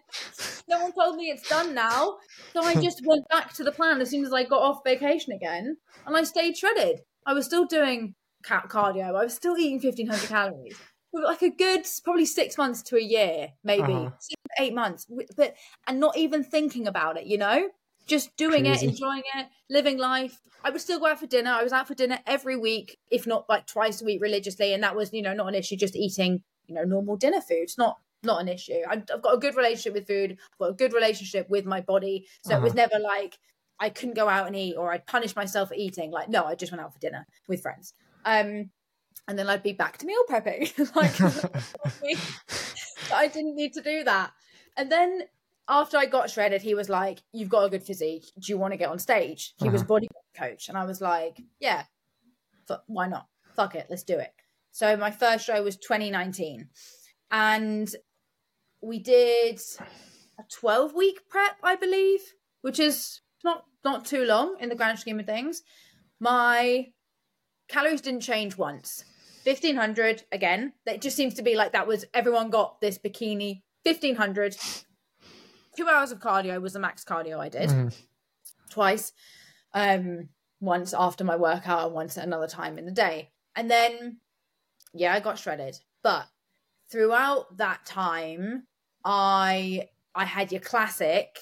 No 0.68 0.82
one 0.82 0.92
told 0.92 1.16
me 1.16 1.26
it's 1.26 1.48
done 1.48 1.74
now. 1.74 2.16
So 2.52 2.62
I 2.62 2.74
just 2.74 3.02
went 3.04 3.28
back 3.28 3.52
to 3.54 3.64
the 3.64 3.72
plan 3.72 4.00
as 4.00 4.10
soon 4.10 4.24
as 4.24 4.32
I 4.32 4.44
got 4.44 4.62
off 4.62 4.80
vacation 4.84 5.32
again 5.32 5.76
and 6.06 6.16
I 6.16 6.22
stayed 6.24 6.56
shredded. 6.56 7.00
I 7.26 7.32
was 7.32 7.46
still 7.46 7.66
doing 7.66 8.14
cardio, 8.44 9.08
I 9.08 9.24
was 9.24 9.34
still 9.34 9.56
eating 9.56 9.80
1500 9.80 10.28
calories. 10.28 10.76
But 11.12 11.24
like 11.24 11.42
a 11.42 11.50
good 11.50 11.86
probably 12.04 12.26
six 12.26 12.58
months 12.58 12.82
to 12.84 12.96
a 12.96 13.02
year, 13.02 13.48
maybe 13.64 13.92
uh-huh. 13.94 14.10
eight 14.58 14.74
months, 14.74 15.06
but 15.36 15.54
and 15.86 16.00
not 16.00 16.16
even 16.18 16.44
thinking 16.44 16.86
about 16.86 17.16
it, 17.16 17.26
you 17.26 17.38
know, 17.38 17.68
just 18.09 18.36
doing 18.36 18.64
Crazy. 18.64 18.86
it, 18.86 18.90
enjoying 18.90 19.22
it, 19.36 19.46
living 19.70 19.98
life. 19.98 20.40
I 20.64 20.70
would 20.70 20.80
still 20.80 20.98
go 20.98 21.06
out 21.06 21.20
for 21.20 21.26
dinner. 21.26 21.50
I 21.50 21.62
was 21.62 21.72
out 21.72 21.86
for 21.86 21.94
dinner 21.94 22.18
every 22.26 22.56
week, 22.56 22.98
if 23.11 23.26
not 23.26 23.48
like 23.48 23.66
twice 23.66 24.02
a 24.02 24.04
week 24.04 24.20
religiously, 24.20 24.72
and 24.72 24.82
that 24.82 24.96
was 24.96 25.12
you 25.12 25.22
know 25.22 25.34
not 25.34 25.48
an 25.48 25.54
issue. 25.54 25.76
Just 25.76 25.94
eating 25.94 26.42
you 26.66 26.74
know 26.74 26.84
normal 26.84 27.16
dinner 27.16 27.40
food. 27.40 27.59
It's 27.62 27.78
not 27.78 27.98
not 28.22 28.40
an 28.40 28.48
issue. 28.48 28.80
I've, 28.88 29.04
I've 29.14 29.22
got 29.22 29.34
a 29.34 29.38
good 29.38 29.56
relationship 29.56 29.94
with 29.94 30.06
food. 30.06 30.32
I've 30.32 30.59
got 30.59 30.70
a 30.70 30.74
good 30.74 30.92
relationship 30.92 31.48
with 31.48 31.64
my 31.64 31.80
body. 31.80 32.26
So 32.42 32.54
uh-huh. 32.54 32.61
it 32.61 32.62
was 32.64 32.72
uh-huh. 32.72 32.88
never 32.92 33.02
like 33.02 33.38
I 33.78 33.90
couldn't 33.90 34.16
go 34.16 34.28
out 34.28 34.48
and 34.48 34.56
eat 34.56 34.74
or 34.76 34.92
I'd 34.92 35.06
punish 35.06 35.36
myself 35.36 35.68
for 35.68 35.74
eating. 35.74 36.11
Like 36.11 36.28
no, 36.28 36.44
I 36.44 36.54
just 36.54 36.72
went 36.72 36.82
out 36.82 36.92
for 36.92 36.98
dinner 36.98 37.26
with 37.46 37.62
friends. 37.62 37.94
Um, 38.24 38.70
and 39.26 39.38
then 39.38 39.48
I'd 39.48 39.62
be 39.62 39.72
back 39.72 39.98
to 39.98 40.06
meal 40.06 40.24
prepping. 40.28 40.72
like 40.96 41.20
I 43.14 43.28
didn't 43.28 43.54
need 43.54 43.74
to 43.74 43.82
do 43.82 44.04
that. 44.04 44.32
And 44.76 44.90
then 44.90 45.22
after 45.68 45.98
I 45.98 46.06
got 46.06 46.30
shredded, 46.30 46.62
he 46.62 46.74
was 46.74 46.88
like, 46.88 47.22
"You've 47.32 47.48
got 47.48 47.64
a 47.64 47.70
good 47.70 47.82
physique. 47.82 48.26
Do 48.38 48.52
you 48.52 48.58
want 48.58 48.72
to 48.72 48.78
get 48.78 48.88
on 48.88 48.98
stage?" 48.98 49.54
He 49.58 49.66
uh-huh. 49.66 49.72
was 49.72 49.82
body 49.82 50.08
coach, 50.34 50.68
and 50.68 50.78
I 50.78 50.84
was 50.84 51.00
like, 51.00 51.40
"Yeah, 51.60 51.84
f- 52.70 52.80
why 52.86 53.08
not? 53.08 53.26
Fuck 53.54 53.74
it, 53.74 53.86
let's 53.90 54.02
do 54.02 54.18
it." 54.18 54.32
So 54.70 54.96
my 54.96 55.10
first 55.10 55.44
show 55.44 55.62
was 55.62 55.76
2019, 55.76 56.68
and 57.30 57.88
we 58.80 58.98
did 58.98 59.60
a 60.38 60.44
12 60.50 60.94
week 60.94 61.28
prep, 61.28 61.56
I 61.62 61.76
believe, 61.76 62.20
which 62.62 62.78
is 62.78 63.20
not 63.44 63.64
not 63.84 64.04
too 64.04 64.24
long 64.24 64.56
in 64.60 64.68
the 64.68 64.74
grand 64.74 64.98
scheme 64.98 65.20
of 65.20 65.26
things. 65.26 65.62
My 66.20 66.88
calories 67.68 68.00
didn't 68.00 68.20
change 68.20 68.56
once. 68.56 69.04
1500 69.44 70.24
again. 70.32 70.74
It 70.84 71.00
just 71.00 71.16
seems 71.16 71.34
to 71.34 71.42
be 71.42 71.54
like 71.54 71.72
that 71.72 71.86
was 71.86 72.04
everyone 72.12 72.50
got 72.50 72.80
this 72.80 72.98
bikini 72.98 73.62
1500. 73.84 74.56
Two 75.78 75.88
hours 75.88 76.10
of 76.10 76.18
cardio 76.18 76.60
was 76.60 76.72
the 76.72 76.80
max 76.80 77.04
cardio 77.04 77.38
I 77.38 77.48
did 77.48 77.68
mm. 77.68 77.94
twice. 78.68 79.12
Um, 79.72 80.28
once 80.58 80.92
after 80.92 81.22
my 81.22 81.36
workout 81.36 81.86
and 81.86 81.94
once 81.94 82.18
at 82.18 82.24
another 82.24 82.48
time 82.48 82.78
in 82.78 82.84
the 82.84 82.90
day. 82.90 83.30
And 83.54 83.70
then, 83.70 84.16
yeah, 84.92 85.14
I 85.14 85.20
got 85.20 85.38
shredded. 85.38 85.78
But 86.02 86.26
throughout 86.90 87.58
that 87.58 87.86
time, 87.86 88.64
I 89.04 89.86
I 90.16 90.24
had 90.24 90.50
your 90.50 90.60
classic 90.60 91.38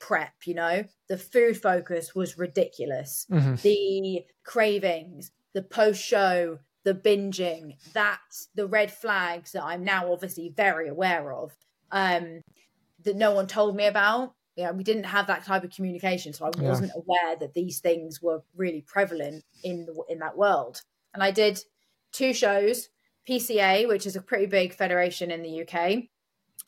prep, 0.00 0.32
you 0.46 0.54
know, 0.54 0.82
the 1.08 1.16
food 1.16 1.56
focus 1.56 2.12
was 2.12 2.36
ridiculous. 2.36 3.24
Mm-hmm. 3.30 3.54
The 3.62 4.24
cravings, 4.42 5.30
the 5.54 5.62
post 5.62 6.02
show, 6.02 6.58
the 6.82 6.94
binging, 6.94 7.76
that's 7.92 8.48
the 8.56 8.66
red 8.66 8.90
flags 8.90 9.52
that 9.52 9.62
I'm 9.62 9.84
now 9.84 10.12
obviously 10.12 10.52
very 10.56 10.88
aware 10.88 11.32
of, 11.32 11.56
um, 11.92 12.42
that 13.06 13.16
no 13.16 13.32
one 13.32 13.46
told 13.46 13.76
me 13.76 13.86
about. 13.86 14.34
Yeah, 14.56 14.70
we 14.70 14.84
didn't 14.84 15.04
have 15.04 15.26
that 15.26 15.44
type 15.44 15.64
of 15.64 15.70
communication, 15.70 16.32
so 16.32 16.46
I 16.46 16.50
yeah. 16.56 16.68
wasn't 16.68 16.92
aware 16.94 17.36
that 17.36 17.54
these 17.54 17.80
things 17.80 18.22
were 18.22 18.42
really 18.54 18.82
prevalent 18.86 19.44
in 19.62 19.84
the, 19.86 20.02
in 20.08 20.18
that 20.20 20.36
world. 20.36 20.80
And 21.12 21.22
I 21.22 21.30
did 21.30 21.60
two 22.12 22.32
shows, 22.32 22.88
PCA, 23.28 23.86
which 23.86 24.06
is 24.06 24.16
a 24.16 24.22
pretty 24.22 24.46
big 24.46 24.72
federation 24.72 25.30
in 25.30 25.42
the 25.42 25.62
UK. 25.62 26.04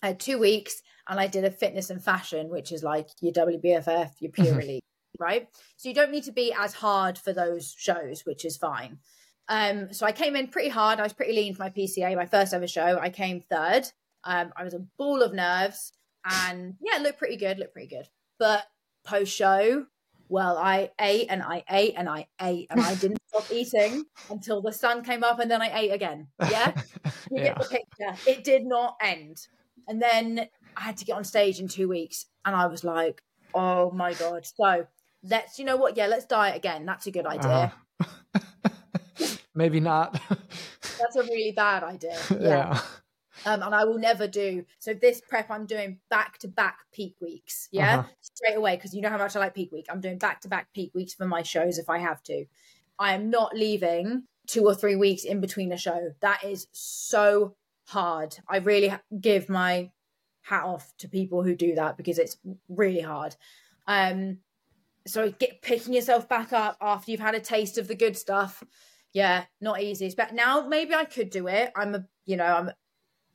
I 0.02 0.06
had 0.08 0.20
two 0.20 0.38
weeks, 0.38 0.82
and 1.08 1.18
I 1.18 1.28
did 1.28 1.44
a 1.44 1.50
fitness 1.50 1.88
and 1.88 2.02
fashion, 2.02 2.50
which 2.50 2.72
is 2.72 2.82
like 2.82 3.08
your 3.20 3.32
WBFF, 3.32 4.10
your 4.20 4.32
Pure 4.32 4.60
Elite 4.60 4.84
right? 5.18 5.48
So 5.76 5.88
you 5.88 5.94
don't 5.94 6.10
need 6.10 6.24
to 6.24 6.32
be 6.32 6.52
as 6.52 6.74
hard 6.74 7.18
for 7.18 7.32
those 7.32 7.74
shows, 7.76 8.22
which 8.24 8.44
is 8.44 8.56
fine. 8.56 8.98
Um, 9.48 9.92
so 9.92 10.06
I 10.06 10.12
came 10.12 10.36
in 10.36 10.48
pretty 10.48 10.68
hard. 10.68 11.00
I 11.00 11.02
was 11.02 11.12
pretty 11.12 11.32
lean 11.32 11.54
for 11.54 11.62
my 11.62 11.70
PCA, 11.70 12.14
my 12.16 12.26
first 12.26 12.54
ever 12.54 12.66
show. 12.66 12.98
I 13.00 13.10
came 13.10 13.40
third. 13.40 13.84
Um, 14.24 14.52
I 14.56 14.64
was 14.64 14.74
a 14.74 14.84
ball 14.98 15.22
of 15.22 15.32
nerves, 15.32 15.92
and 16.30 16.74
yeah, 16.80 16.96
it 16.96 17.02
looked 17.02 17.18
pretty 17.18 17.36
good. 17.36 17.58
Looked 17.58 17.72
pretty 17.72 17.88
good. 17.88 18.08
But 18.38 18.64
post 19.04 19.34
show, 19.34 19.86
well, 20.28 20.58
I 20.58 20.90
ate 21.00 21.26
and 21.30 21.42
I 21.42 21.64
ate 21.70 21.94
and 21.96 22.08
I 22.08 22.26
ate 22.40 22.68
and 22.70 22.80
I 22.80 22.94
didn't 22.94 23.18
stop 23.26 23.46
eating 23.52 24.04
until 24.30 24.62
the 24.62 24.72
sun 24.72 25.02
came 25.02 25.24
up, 25.24 25.38
and 25.40 25.50
then 25.50 25.62
I 25.62 25.70
ate 25.78 25.92
again. 25.92 26.28
Yeah, 26.50 26.72
you 27.30 27.38
yeah. 27.38 27.44
get 27.44 27.58
the 27.58 27.68
picture. 27.68 28.30
It 28.30 28.44
did 28.44 28.64
not 28.64 28.96
end, 29.00 29.46
and 29.86 30.00
then 30.00 30.48
I 30.76 30.80
had 30.82 30.96
to 30.98 31.04
get 31.04 31.16
on 31.16 31.24
stage 31.24 31.60
in 31.60 31.68
two 31.68 31.88
weeks, 31.88 32.26
and 32.44 32.54
I 32.54 32.66
was 32.66 32.84
like, 32.84 33.22
oh 33.54 33.90
my 33.90 34.14
god. 34.14 34.46
So 34.46 34.86
let's 35.22 35.58
you 35.58 35.64
know 35.64 35.76
what 35.76 35.96
yeah 35.96 36.06
let's 36.06 36.26
diet 36.26 36.56
again 36.56 36.86
that's 36.86 37.06
a 37.06 37.10
good 37.10 37.26
idea 37.26 37.72
uh-huh. 38.00 39.36
maybe 39.54 39.80
not 39.80 40.20
that's 40.28 41.16
a 41.16 41.22
really 41.22 41.52
bad 41.52 41.82
idea 41.82 42.16
yeah, 42.30 42.38
yeah. 42.40 42.80
Um, 43.46 43.62
and 43.62 43.74
I 43.74 43.84
will 43.84 43.98
never 43.98 44.26
do 44.26 44.64
so. 44.78 44.94
This 44.94 45.20
prep 45.20 45.50
I'm 45.50 45.66
doing 45.66 45.98
back 46.10 46.38
to 46.38 46.48
back 46.48 46.78
peak 46.92 47.16
weeks, 47.20 47.68
yeah, 47.70 48.00
uh-huh. 48.00 48.08
straight 48.20 48.56
away 48.56 48.76
because 48.76 48.94
you 48.94 49.00
know 49.00 49.10
how 49.10 49.18
much 49.18 49.36
I 49.36 49.40
like 49.40 49.54
peak 49.54 49.72
week. 49.72 49.86
I'm 49.90 50.00
doing 50.00 50.18
back 50.18 50.40
to 50.42 50.48
back 50.48 50.72
peak 50.74 50.92
weeks 50.94 51.14
for 51.14 51.26
my 51.26 51.42
shows 51.42 51.78
if 51.78 51.88
I 51.88 51.98
have 51.98 52.22
to. 52.24 52.46
I 52.98 53.14
am 53.14 53.30
not 53.30 53.54
leaving 53.54 54.24
two 54.46 54.64
or 54.64 54.74
three 54.74 54.96
weeks 54.96 55.24
in 55.24 55.40
between 55.40 55.72
a 55.72 55.76
show. 55.76 56.14
That 56.20 56.44
is 56.44 56.66
so 56.72 57.54
hard. 57.86 58.36
I 58.48 58.58
really 58.58 58.92
give 59.20 59.48
my 59.48 59.90
hat 60.42 60.64
off 60.64 60.92
to 60.98 61.08
people 61.08 61.42
who 61.42 61.54
do 61.54 61.74
that 61.74 61.96
because 61.96 62.18
it's 62.18 62.38
really 62.68 63.00
hard. 63.00 63.36
Um, 63.86 64.38
so 65.06 65.30
get 65.30 65.62
picking 65.62 65.94
yourself 65.94 66.28
back 66.28 66.52
up 66.52 66.76
after 66.80 67.10
you've 67.10 67.20
had 67.20 67.34
a 67.34 67.40
taste 67.40 67.78
of 67.78 67.88
the 67.88 67.94
good 67.94 68.16
stuff 68.16 68.62
yeah 69.12 69.44
not 69.60 69.80
easy 69.80 70.12
but 70.16 70.34
now 70.34 70.66
maybe 70.68 70.94
i 70.94 71.04
could 71.04 71.30
do 71.30 71.46
it 71.46 71.72
i'm 71.74 71.94
a 71.94 72.04
you 72.26 72.36
know 72.36 72.44
i'm 72.44 72.70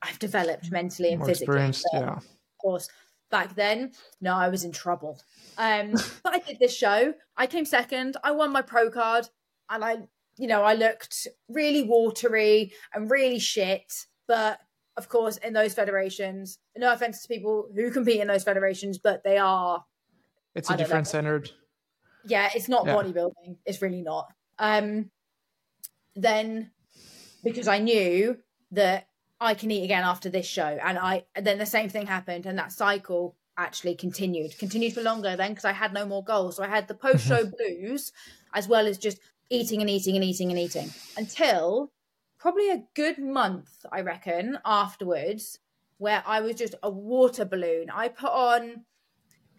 i've 0.03 0.19
developed 0.19 0.71
mentally 0.71 1.09
and 1.09 1.19
More 1.19 1.27
physically 1.27 1.71
yeah. 1.93 2.15
of 2.15 2.27
course 2.61 2.89
back 3.31 3.55
then 3.55 3.91
no 4.21 4.33
i 4.33 4.49
was 4.49 4.63
in 4.63 4.71
trouble 4.71 5.19
um 5.57 5.91
but 6.23 6.33
i 6.33 6.39
did 6.39 6.59
this 6.59 6.75
show 6.75 7.13
i 7.37 7.47
came 7.47 7.65
second 7.65 8.17
i 8.23 8.31
won 8.31 8.51
my 8.51 8.61
pro 8.61 8.89
card 8.89 9.27
and 9.69 9.83
i 9.83 9.97
you 10.37 10.47
know 10.47 10.63
i 10.63 10.73
looked 10.73 11.27
really 11.47 11.83
watery 11.83 12.73
and 12.93 13.09
really 13.09 13.39
shit 13.39 14.05
but 14.27 14.59
of 14.97 15.09
course 15.09 15.37
in 15.37 15.53
those 15.53 15.73
federations 15.73 16.59
no 16.77 16.91
offense 16.91 17.21
to 17.21 17.27
people 17.27 17.67
who 17.75 17.89
compete 17.91 18.19
in 18.19 18.27
those 18.27 18.43
federations 18.43 18.97
but 18.97 19.23
they 19.23 19.37
are 19.37 19.83
it's 20.55 20.69
a 20.69 20.77
different 20.77 21.07
standard 21.07 21.49
yeah, 22.25 22.49
it's 22.55 22.69
not 22.69 22.85
yeah. 22.85 22.95
bodybuilding. 22.95 23.57
It's 23.65 23.81
really 23.81 24.01
not. 24.01 24.27
Um, 24.59 25.09
then 26.15 26.71
because 27.43 27.67
I 27.67 27.79
knew 27.79 28.37
that 28.71 29.07
I 29.43 29.53
can 29.53 29.71
eat 29.71 29.83
again 29.83 30.03
after 30.03 30.29
this 30.29 30.45
show, 30.45 30.77
and 30.83 30.97
I 30.97 31.23
and 31.35 31.45
then 31.45 31.57
the 31.57 31.65
same 31.65 31.89
thing 31.89 32.07
happened, 32.07 32.45
and 32.45 32.57
that 32.57 32.71
cycle 32.71 33.35
actually 33.57 33.95
continued, 33.95 34.57
continued 34.57 34.93
for 34.93 35.01
longer 35.01 35.35
then 35.35 35.51
because 35.51 35.65
I 35.65 35.73
had 35.73 35.93
no 35.93 36.05
more 36.05 36.23
goals. 36.23 36.55
So 36.55 36.63
I 36.63 36.67
had 36.67 36.87
the 36.87 36.93
post 37.05 37.27
show 37.27 37.45
blues 37.45 38.11
as 38.53 38.67
well 38.67 38.87
as 38.87 38.97
just 38.97 39.19
eating 39.49 39.81
and 39.81 39.89
eating 39.89 40.15
and 40.15 40.23
eating 40.23 40.49
and 40.49 40.59
eating 40.59 40.91
until 41.17 41.91
probably 42.39 42.71
a 42.71 42.83
good 42.95 43.19
month, 43.19 43.85
I 43.91 44.01
reckon, 44.01 44.57
afterwards, 44.65 45.59
where 45.97 46.23
I 46.25 46.41
was 46.41 46.55
just 46.55 46.75
a 46.81 46.89
water 46.89 47.45
balloon. 47.45 47.89
I 47.93 48.07
put 48.07 48.31
on 48.31 48.85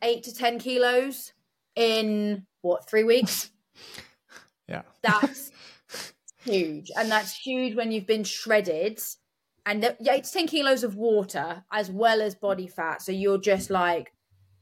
eight 0.03 0.23
to 0.25 0.35
10 0.35 0.59
kilos 0.59 1.33
in 1.75 2.47
what 2.61 2.89
three 2.89 3.03
weeks 3.03 3.51
yeah 4.69 4.83
that's 5.03 5.51
huge 6.45 6.91
and 6.97 7.11
that's 7.11 7.35
huge 7.35 7.75
when 7.75 7.91
you've 7.91 8.07
been 8.07 8.23
shredded 8.23 9.01
and 9.67 9.83
the, 9.83 9.97
yeah, 10.01 10.15
it's 10.15 10.31
10 10.31 10.47
kilos 10.47 10.85
of 10.85 10.97
water 10.97 11.65
as 11.73 11.91
well 11.91 12.21
as 12.21 12.35
body 12.35 12.67
fat. 12.67 13.03
So 13.03 13.13
you're 13.13 13.39
just 13.39 13.71
like 13.71 14.13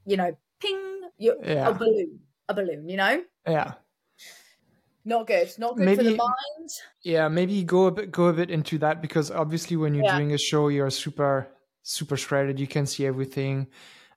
you 0.04 0.16
know 0.16 0.36
ping 0.60 1.00
you're 1.18 1.36
yeah. 1.44 1.68
a 1.68 1.74
balloon 1.74 2.20
a 2.48 2.54
balloon 2.54 2.88
you 2.88 2.96
know? 2.96 3.22
Yeah. 3.46 3.74
Not 5.04 5.26
good 5.26 5.50
not 5.58 5.76
good 5.76 5.84
maybe, 5.84 5.96
for 5.96 6.02
the 6.04 6.16
mind. 6.16 6.70
Yeah 7.02 7.28
maybe 7.28 7.62
go 7.64 7.86
a 7.86 7.90
bit 7.90 8.10
go 8.10 8.26
a 8.26 8.32
bit 8.32 8.50
into 8.50 8.78
that 8.78 9.02
because 9.02 9.30
obviously 9.30 9.76
when 9.76 9.94
you're 9.94 10.04
yeah. 10.04 10.16
doing 10.16 10.32
a 10.32 10.38
show 10.38 10.68
you're 10.68 10.90
super 10.90 11.48
super 11.82 12.16
shredded. 12.16 12.58
You 12.58 12.66
can 12.66 12.86
see 12.86 13.06
everything 13.06 13.66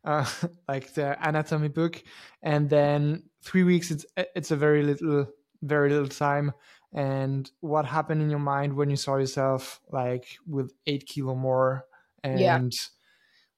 uh, 0.03 0.25
like 0.67 0.93
the 0.93 1.17
anatomy 1.27 1.67
book. 1.67 2.01
And 2.41 2.69
then 2.69 3.23
three 3.41 3.63
weeks 3.63 3.91
it's 3.91 4.05
it's 4.15 4.51
a 4.51 4.55
very 4.55 4.83
little 4.83 5.27
very 5.61 5.89
little 5.89 6.07
time 6.07 6.53
and 6.95 7.51
what 7.59 7.85
happened 7.85 8.21
in 8.21 8.29
your 8.29 8.39
mind 8.39 8.73
when 8.73 8.89
you 8.89 8.95
saw 8.95 9.17
yourself 9.17 9.81
like 9.91 10.25
with 10.47 10.71
eight 10.87 11.05
kilo 11.05 11.35
more 11.35 11.85
and 12.23 12.39
yeah. 12.39 12.59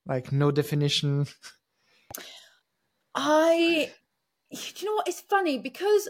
like 0.05 0.31
no 0.31 0.51
definition 0.51 1.25
i 3.15 3.89
you 4.49 4.85
know 4.85 4.95
what 4.95 5.07
it's 5.07 5.21
funny 5.21 5.57
because 5.57 6.09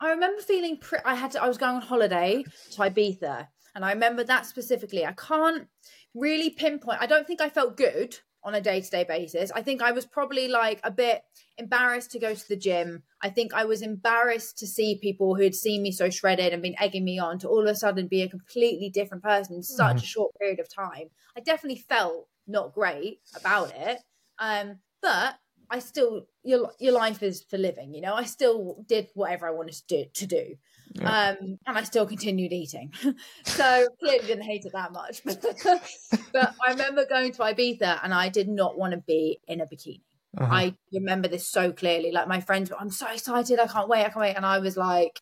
I 0.00 0.10
remember 0.10 0.42
feeling. 0.42 0.76
Pre- 0.76 0.98
I 1.04 1.14
had 1.14 1.30
to. 1.32 1.42
I 1.42 1.48
was 1.48 1.58
going 1.58 1.76
on 1.76 1.82
holiday 1.82 2.44
to 2.72 2.78
Ibiza, 2.78 3.48
and 3.74 3.84
I 3.84 3.92
remember 3.92 4.24
that 4.24 4.46
specifically. 4.46 5.06
I 5.06 5.12
can't 5.12 5.68
really 6.14 6.50
pinpoint. 6.50 7.00
I 7.00 7.06
don't 7.06 7.26
think 7.26 7.40
I 7.40 7.48
felt 7.48 7.76
good 7.76 8.18
on 8.46 8.54
a 8.54 8.60
day 8.60 8.80
to 8.80 8.90
day 8.90 9.04
basis. 9.04 9.50
I 9.50 9.60
think 9.60 9.82
I 9.82 9.90
was 9.90 10.06
probably 10.06 10.46
like 10.46 10.80
a 10.84 10.90
bit 10.90 11.22
embarrassed 11.58 12.12
to 12.12 12.20
go 12.20 12.32
to 12.32 12.48
the 12.48 12.56
gym. 12.56 13.02
I 13.20 13.28
think 13.28 13.52
I 13.52 13.64
was 13.64 13.82
embarrassed 13.82 14.56
to 14.58 14.68
see 14.68 15.00
people 15.02 15.34
who 15.34 15.42
had 15.42 15.54
seen 15.54 15.82
me 15.82 15.90
so 15.90 16.08
shredded 16.08 16.52
and 16.52 16.62
been 16.62 16.80
egging 16.80 17.04
me 17.04 17.18
on 17.18 17.40
to 17.40 17.48
all 17.48 17.62
of 17.62 17.66
a 17.66 17.74
sudden 17.74 18.06
be 18.06 18.22
a 18.22 18.28
completely 18.28 18.88
different 18.88 19.24
person 19.24 19.56
in 19.56 19.62
such 19.64 19.96
mm. 19.96 20.02
a 20.02 20.06
short 20.06 20.32
period 20.38 20.60
of 20.60 20.72
time. 20.72 21.10
I 21.36 21.40
definitely 21.40 21.84
felt 21.88 22.28
not 22.46 22.72
great 22.72 23.18
about 23.34 23.72
it. 23.74 23.98
Um, 24.38 24.78
but 25.02 25.34
I 25.68 25.80
still 25.80 26.26
your 26.44 26.70
your 26.78 26.92
life 26.92 27.24
is 27.24 27.42
for 27.42 27.58
living, 27.58 27.94
you 27.94 28.00
know. 28.00 28.14
I 28.14 28.24
still 28.24 28.84
did 28.86 29.08
whatever 29.14 29.48
I 29.48 29.50
wanted 29.50 29.74
to 29.74 29.86
do 29.88 30.04
to 30.14 30.26
do. 30.26 30.56
Yeah. 30.92 31.36
Um, 31.40 31.58
and 31.66 31.78
I 31.78 31.82
still 31.82 32.06
continued 32.06 32.52
eating. 32.52 32.92
so 33.44 33.88
clearly 34.00 34.26
didn't 34.26 34.44
hate 34.44 34.64
it 34.64 34.72
that 34.72 34.92
much. 34.92 35.22
but 36.32 36.54
I 36.66 36.70
remember 36.70 37.04
going 37.06 37.32
to 37.32 37.38
Ibiza 37.38 38.00
and 38.02 38.14
I 38.14 38.28
did 38.28 38.48
not 38.48 38.78
want 38.78 38.92
to 38.92 38.98
be 38.98 39.40
in 39.46 39.60
a 39.60 39.66
bikini. 39.66 40.00
Uh-huh. 40.38 40.54
I 40.54 40.74
remember 40.92 41.28
this 41.28 41.48
so 41.48 41.72
clearly. 41.72 42.12
Like 42.12 42.28
my 42.28 42.40
friends, 42.40 42.70
I'm 42.78 42.90
so 42.90 43.06
excited. 43.10 43.58
I 43.58 43.66
can't 43.66 43.88
wait. 43.88 44.00
I 44.00 44.08
can't 44.08 44.16
wait. 44.16 44.36
And 44.36 44.44
I 44.44 44.58
was 44.58 44.76
like, 44.76 45.20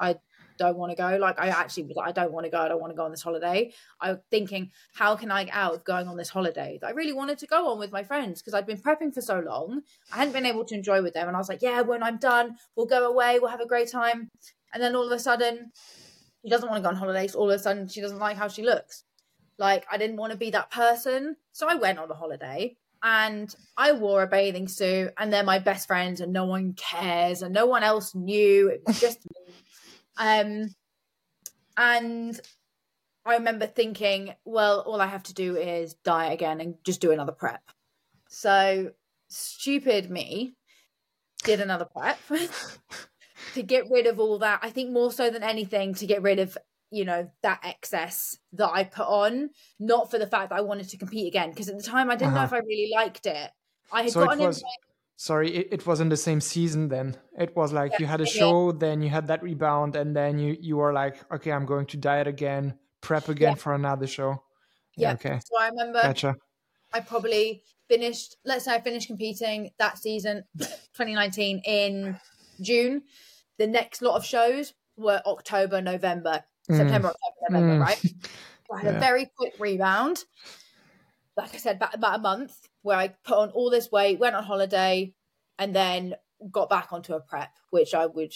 I 0.00 0.16
don't 0.58 0.76
want 0.76 0.90
to 0.90 0.96
go. 0.96 1.16
Like 1.16 1.38
I 1.38 1.48
actually 1.48 1.84
was 1.84 1.96
like, 1.96 2.08
I 2.08 2.12
don't 2.12 2.32
want 2.32 2.44
to 2.44 2.50
go. 2.50 2.58
I 2.58 2.68
don't 2.68 2.80
want 2.80 2.92
to 2.92 2.96
go 2.96 3.04
on 3.04 3.10
this 3.10 3.22
holiday. 3.22 3.72
I 4.00 4.12
was 4.12 4.20
thinking, 4.30 4.70
how 4.94 5.16
can 5.16 5.30
I 5.30 5.44
get 5.44 5.54
out 5.54 5.74
of 5.74 5.84
going 5.84 6.08
on 6.08 6.16
this 6.16 6.28
holiday 6.28 6.78
that 6.80 6.88
I 6.88 6.90
really 6.90 7.12
wanted 7.12 7.38
to 7.38 7.46
go 7.46 7.68
on 7.68 7.78
with 7.78 7.92
my 7.92 8.02
friends 8.02 8.42
because 8.42 8.54
I'd 8.54 8.66
been 8.66 8.80
prepping 8.80 9.14
for 9.14 9.22
so 9.22 9.40
long. 9.40 9.82
I 10.12 10.18
hadn't 10.18 10.34
been 10.34 10.46
able 10.46 10.64
to 10.66 10.74
enjoy 10.74 11.02
with 11.02 11.14
them. 11.14 11.28
And 11.28 11.36
I 11.36 11.40
was 11.40 11.48
like, 11.48 11.62
yeah, 11.62 11.80
when 11.80 12.02
I'm 12.02 12.18
done, 12.18 12.56
we'll 12.76 12.86
go 12.86 13.10
away. 13.10 13.38
We'll 13.38 13.50
have 13.50 13.60
a 13.60 13.66
great 13.66 13.90
time. 13.90 14.30
And 14.72 14.82
then 14.82 14.94
all 14.94 15.06
of 15.06 15.12
a 15.12 15.18
sudden, 15.18 15.72
she 16.42 16.50
doesn't 16.50 16.68
want 16.68 16.78
to 16.78 16.82
go 16.82 16.90
on 16.90 16.96
holidays. 16.96 17.34
All 17.34 17.50
of 17.50 17.56
a 17.56 17.62
sudden, 17.62 17.88
she 17.88 18.00
doesn't 18.00 18.18
like 18.18 18.36
how 18.36 18.48
she 18.48 18.62
looks. 18.62 19.04
Like 19.58 19.86
I 19.90 19.98
didn't 19.98 20.16
want 20.16 20.32
to 20.32 20.38
be 20.38 20.50
that 20.50 20.70
person. 20.70 21.36
So 21.52 21.68
I 21.68 21.74
went 21.74 21.98
on 21.98 22.10
a 22.10 22.14
holiday 22.14 22.76
and 23.02 23.54
I 23.76 23.92
wore 23.92 24.22
a 24.22 24.28
bathing 24.28 24.68
suit 24.68 25.12
and 25.18 25.32
they're 25.32 25.42
my 25.42 25.58
best 25.58 25.86
friends 25.86 26.20
and 26.20 26.32
no 26.32 26.44
one 26.44 26.74
cares 26.74 27.42
and 27.42 27.52
no 27.52 27.66
one 27.66 27.82
else 27.82 28.14
knew. 28.14 28.68
It 28.68 28.82
was 28.86 29.00
just 29.00 29.18
me. 29.24 29.54
Um, 30.16 30.74
and 31.76 32.40
I 33.24 33.34
remember 33.34 33.66
thinking, 33.66 34.34
well, 34.44 34.80
all 34.80 35.00
I 35.00 35.06
have 35.06 35.24
to 35.24 35.34
do 35.34 35.56
is 35.56 35.94
diet 35.94 36.32
again 36.32 36.60
and 36.60 36.74
just 36.84 37.00
do 37.00 37.10
another 37.10 37.32
prep. 37.32 37.62
So 38.28 38.92
stupid 39.28 40.10
me 40.10 40.54
did 41.44 41.60
another 41.60 41.84
prep 41.84 42.18
to 43.58 43.62
get 43.64 43.90
rid 43.90 44.06
of 44.06 44.20
all 44.20 44.38
that. 44.38 44.60
I 44.62 44.70
think 44.70 44.90
more 44.90 45.12
so 45.12 45.30
than 45.30 45.42
anything 45.42 45.94
to 45.94 46.06
get 46.06 46.22
rid 46.22 46.38
of 46.38 46.56
you 46.90 47.04
know 47.04 47.30
that 47.42 47.60
excess 47.64 48.38
that 48.52 48.70
I 48.70 48.84
put 48.84 49.06
on, 49.06 49.50
not 49.78 50.10
for 50.10 50.18
the 50.18 50.26
fact 50.26 50.50
that 50.50 50.58
I 50.58 50.62
wanted 50.62 50.88
to 50.90 50.96
compete 50.96 51.26
again. 51.26 51.50
Because 51.50 51.68
at 51.68 51.76
the 51.76 51.82
time, 51.82 52.10
I 52.10 52.16
didn't 52.16 52.34
uh-huh. 52.34 52.38
know 52.38 52.44
if 52.44 52.52
I 52.52 52.58
really 52.58 52.90
liked 52.94 53.26
it. 53.26 53.50
I 53.92 54.02
had 54.02 54.12
so 54.12 54.24
gotten 54.24 54.46
was, 54.46 54.62
Sorry, 55.16 55.52
it, 55.52 55.68
it 55.72 55.86
was 55.86 56.00
in 56.00 56.08
the 56.08 56.16
same 56.16 56.40
season. 56.40 56.88
Then 56.88 57.16
it 57.36 57.54
was 57.56 57.72
like 57.72 57.92
yeah, 57.92 57.96
you 58.00 58.06
had 58.06 58.20
a 58.20 58.26
show, 58.26 58.68
yeah. 58.70 58.78
then 58.78 59.02
you 59.02 59.10
had 59.10 59.26
that 59.26 59.42
rebound, 59.42 59.96
and 59.96 60.14
then 60.14 60.38
you 60.38 60.56
you 60.60 60.76
were 60.76 60.92
like, 60.92 61.16
okay, 61.32 61.50
I'm 61.50 61.66
going 61.66 61.86
to 61.86 61.96
diet 61.96 62.28
again, 62.28 62.74
prep 63.00 63.28
again 63.28 63.52
yeah. 63.52 63.56
for 63.56 63.74
another 63.74 64.06
show. 64.06 64.42
Yeah. 64.96 65.14
Okay. 65.14 65.40
So 65.44 65.60
I 65.60 65.68
remember. 65.68 66.00
Gotcha. 66.00 66.36
I 66.92 67.00
probably 67.00 67.62
finished. 67.88 68.36
Let's 68.44 68.64
say 68.66 68.74
I 68.74 68.80
finished 68.80 69.08
competing 69.08 69.70
that 69.78 69.98
season, 69.98 70.44
2019 70.58 71.62
in 71.66 72.18
June. 72.60 73.02
The 73.58 73.66
next 73.66 74.02
lot 74.02 74.16
of 74.16 74.24
shows 74.24 74.74
were 74.96 75.22
October, 75.26 75.80
November. 75.80 76.44
Mm. 76.70 76.76
September, 76.76 77.08
October, 77.08 77.50
November, 77.50 77.84
mm. 77.84 77.86
right? 77.86 78.02
So 78.68 78.74
I 78.74 78.80
had 78.82 78.92
yeah. 78.92 78.96
a 78.98 79.00
very 79.00 79.30
quick 79.34 79.54
rebound. 79.58 80.24
Like 81.38 81.54
I 81.54 81.56
said, 81.56 81.76
about, 81.76 81.94
about 81.94 82.18
a 82.18 82.22
month 82.22 82.68
where 82.82 82.98
I 82.98 83.08
put 83.08 83.38
on 83.38 83.48
all 83.52 83.70
this 83.70 83.90
weight, 83.90 84.18
went 84.18 84.36
on 84.36 84.44
holiday, 84.44 85.14
and 85.58 85.74
then 85.74 86.14
got 86.50 86.68
back 86.68 86.92
onto 86.92 87.14
a 87.14 87.20
prep, 87.20 87.50
which 87.70 87.94
I 87.94 88.04
would 88.04 88.34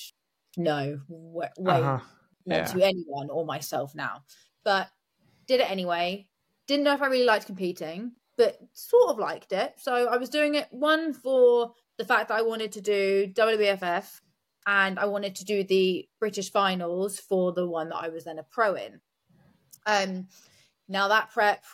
know 0.56 1.00
wait 1.08 1.50
uh-huh. 1.58 1.98
yeah. 2.46 2.64
to 2.64 2.82
anyone 2.82 3.28
or 3.30 3.44
myself 3.44 3.94
now. 3.94 4.22
But 4.64 4.88
did 5.46 5.60
it 5.60 5.70
anyway. 5.70 6.28
Didn't 6.66 6.84
know 6.84 6.94
if 6.94 7.02
I 7.02 7.08
really 7.08 7.26
liked 7.26 7.46
competing, 7.46 8.12
but 8.36 8.58
sort 8.72 9.10
of 9.10 9.18
liked 9.18 9.52
it. 9.52 9.74
So 9.76 10.08
I 10.08 10.16
was 10.16 10.28
doing 10.28 10.54
it 10.54 10.68
one 10.70 11.12
for 11.12 11.72
the 11.98 12.04
fact 12.04 12.28
that 12.28 12.38
I 12.38 12.42
wanted 12.42 12.72
to 12.72 12.80
do 12.80 13.30
WBFF 13.34 14.20
and 14.66 14.98
I 14.98 15.06
wanted 15.06 15.34
to 15.36 15.44
do 15.44 15.64
the 15.64 16.08
British 16.20 16.50
finals 16.50 17.18
for 17.18 17.52
the 17.52 17.66
one 17.66 17.88
that 17.88 17.96
I 17.96 18.08
was 18.08 18.24
then 18.24 18.38
a 18.38 18.42
pro 18.42 18.74
in. 18.74 19.00
Um, 19.86 20.28
now 20.88 21.08
that 21.08 21.30
prep, 21.32 21.64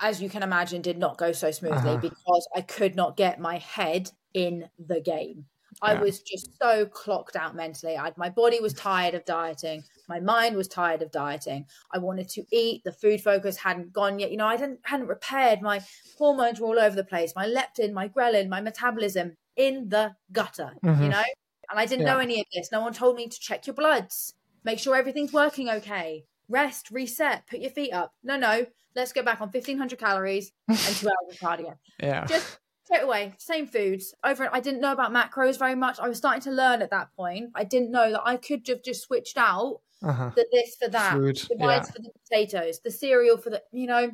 as 0.00 0.22
you 0.22 0.28
can 0.28 0.42
imagine, 0.42 0.82
did 0.82 0.98
not 0.98 1.18
go 1.18 1.32
so 1.32 1.50
smoothly 1.50 1.92
uh-huh. 1.92 1.96
because 1.96 2.48
I 2.54 2.60
could 2.60 2.94
not 2.94 3.16
get 3.16 3.40
my 3.40 3.58
head 3.58 4.10
in 4.34 4.68
the 4.78 5.00
game. 5.00 5.46
I 5.82 5.94
was 5.94 6.20
just 6.20 6.58
so 6.60 6.84
clocked 6.86 7.36
out 7.36 7.54
mentally. 7.54 7.96
I, 7.96 8.12
my 8.16 8.28
body 8.28 8.60
was 8.60 8.74
tired 8.74 9.14
of 9.14 9.24
dieting. 9.24 9.84
My 10.08 10.20
mind 10.20 10.56
was 10.56 10.68
tired 10.68 11.00
of 11.00 11.10
dieting. 11.10 11.64
I 11.92 11.98
wanted 11.98 12.28
to 12.30 12.44
eat. 12.52 12.82
The 12.84 12.92
food 12.92 13.20
focus 13.20 13.56
hadn't 13.56 13.92
gone 13.92 14.18
yet. 14.18 14.30
You 14.30 14.36
know, 14.36 14.46
I 14.46 14.56
didn't 14.56 14.80
hadn't 14.82 15.06
repaired. 15.06 15.62
My 15.62 15.80
hormones 16.18 16.60
were 16.60 16.66
all 16.66 16.78
over 16.78 16.96
the 16.96 17.04
place. 17.04 17.32
My 17.36 17.46
leptin, 17.46 17.92
my 17.92 18.08
ghrelin, 18.08 18.48
my 18.48 18.60
metabolism 18.60 19.36
in 19.56 19.88
the 19.88 20.14
gutter. 20.32 20.72
Mm-hmm. 20.84 21.02
You 21.02 21.08
know, 21.08 21.22
and 21.70 21.78
I 21.78 21.86
didn't 21.86 22.06
yeah. 22.06 22.14
know 22.14 22.18
any 22.18 22.40
of 22.40 22.46
this. 22.52 22.70
No 22.72 22.80
one 22.80 22.92
told 22.92 23.16
me 23.16 23.28
to 23.28 23.40
check 23.40 23.66
your 23.66 23.74
bloods, 23.74 24.34
make 24.64 24.78
sure 24.78 24.96
everything's 24.96 25.32
working 25.32 25.68
okay, 25.68 26.24
rest, 26.48 26.90
reset, 26.90 27.46
put 27.46 27.60
your 27.60 27.70
feet 27.70 27.92
up. 27.92 28.12
No, 28.22 28.36
no, 28.36 28.66
let's 28.94 29.12
go 29.12 29.22
back 29.22 29.40
on 29.40 29.48
1500 29.48 29.98
calories 29.98 30.52
and 30.68 30.78
two 30.78 31.08
hours 31.08 31.32
of 31.32 31.38
cardio. 31.38 31.76
Yeah. 32.02 32.26
Just 32.26 32.58
straight 32.84 33.02
away, 33.02 33.34
same 33.38 33.66
foods. 33.66 34.14
Over, 34.24 34.48
I 34.52 34.60
didn't 34.60 34.80
know 34.80 34.92
about 34.92 35.12
macros 35.12 35.58
very 35.58 35.76
much. 35.76 35.98
I 36.00 36.08
was 36.08 36.18
starting 36.18 36.42
to 36.42 36.50
learn 36.50 36.82
at 36.82 36.90
that 36.90 37.08
point. 37.16 37.50
I 37.54 37.64
didn't 37.64 37.90
know 37.90 38.10
that 38.10 38.22
I 38.24 38.36
could 38.36 38.66
have 38.68 38.82
just 38.82 39.02
switched 39.02 39.38
out 39.38 39.80
uh-huh. 40.02 40.30
the 40.34 40.46
this 40.50 40.76
for 40.76 40.88
that, 40.88 41.12
Food, 41.12 41.36
the 41.48 41.56
rice 41.64 41.86
yeah. 41.86 41.92
for 41.92 42.02
the 42.02 42.10
potatoes, 42.28 42.80
the 42.80 42.90
cereal 42.90 43.36
for 43.36 43.50
the, 43.50 43.62
you 43.72 43.86
know, 43.86 44.10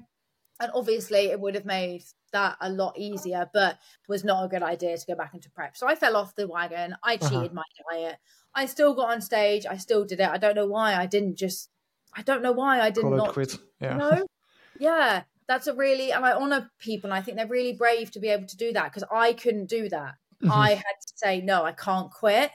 and 0.61 0.71
obviously 0.75 1.27
it 1.27 1.41
would 1.41 1.55
have 1.55 1.65
made 1.65 2.05
that 2.33 2.57
a 2.61 2.71
lot 2.71 2.99
easier, 2.99 3.49
but 3.53 3.79
was 4.09 4.25
not 4.25 4.45
a 4.45 4.49
good 4.49 4.63
idea 4.63 4.97
to 4.97 5.07
go 5.07 5.15
back 5.15 5.35
into 5.35 5.51
prep. 5.51 5.77
So 5.77 5.87
I 5.87 5.95
fell 5.95 6.17
off 6.17 6.35
the 6.35 6.49
wagon. 6.49 6.97
I 7.03 7.15
uh-huh. 7.15 7.29
cheated 7.29 7.53
uh-huh. 7.53 7.63
my 7.91 7.99
diet. 7.99 8.17
I 8.55 8.67
still 8.67 8.95
got 8.95 9.11
on 9.11 9.21
stage. 9.21 9.67
I 9.67 9.77
still 9.77 10.05
did 10.05 10.21
it. 10.21 10.29
I 10.29 10.39
don't 10.39 10.55
know 10.55 10.67
why 10.67 10.95
I 10.95 11.07
didn't 11.07 11.37
just. 11.37 11.71
I 12.15 12.23
don't 12.23 12.43
know 12.43 12.53
why 12.53 12.81
I 12.81 12.91
did 12.91 13.03
Call 13.03 13.17
not 13.17 13.33
quit. 13.35 13.59
Yeah. 13.81 13.93
You 13.93 13.99
know? 13.99 14.27
yeah, 14.79 15.23
that's 15.47 15.67
a 15.67 15.75
really 15.75 16.11
and 16.11 16.25
I 16.25 16.33
honor 16.33 16.71
people. 16.79 17.11
and 17.11 17.19
I 17.19 17.21
think 17.21 17.37
they're 17.37 17.47
really 17.47 17.75
brave 17.75 18.11
to 18.13 18.21
be 18.21 18.29
able 18.29 18.47
to 18.47 18.57
do 18.57 18.73
that 18.73 18.85
because 18.85 19.05
I 19.11 19.35
couldn't 19.35 19.69
do 19.69 19.89
that. 19.91 20.15
Mm-hmm. 20.43 20.53
I 20.53 20.71
had 20.71 20.97
to 21.01 21.13
say 21.17 21.41
no. 21.41 21.65
I 21.65 21.73
can't 21.73 22.11
quit. 22.11 22.51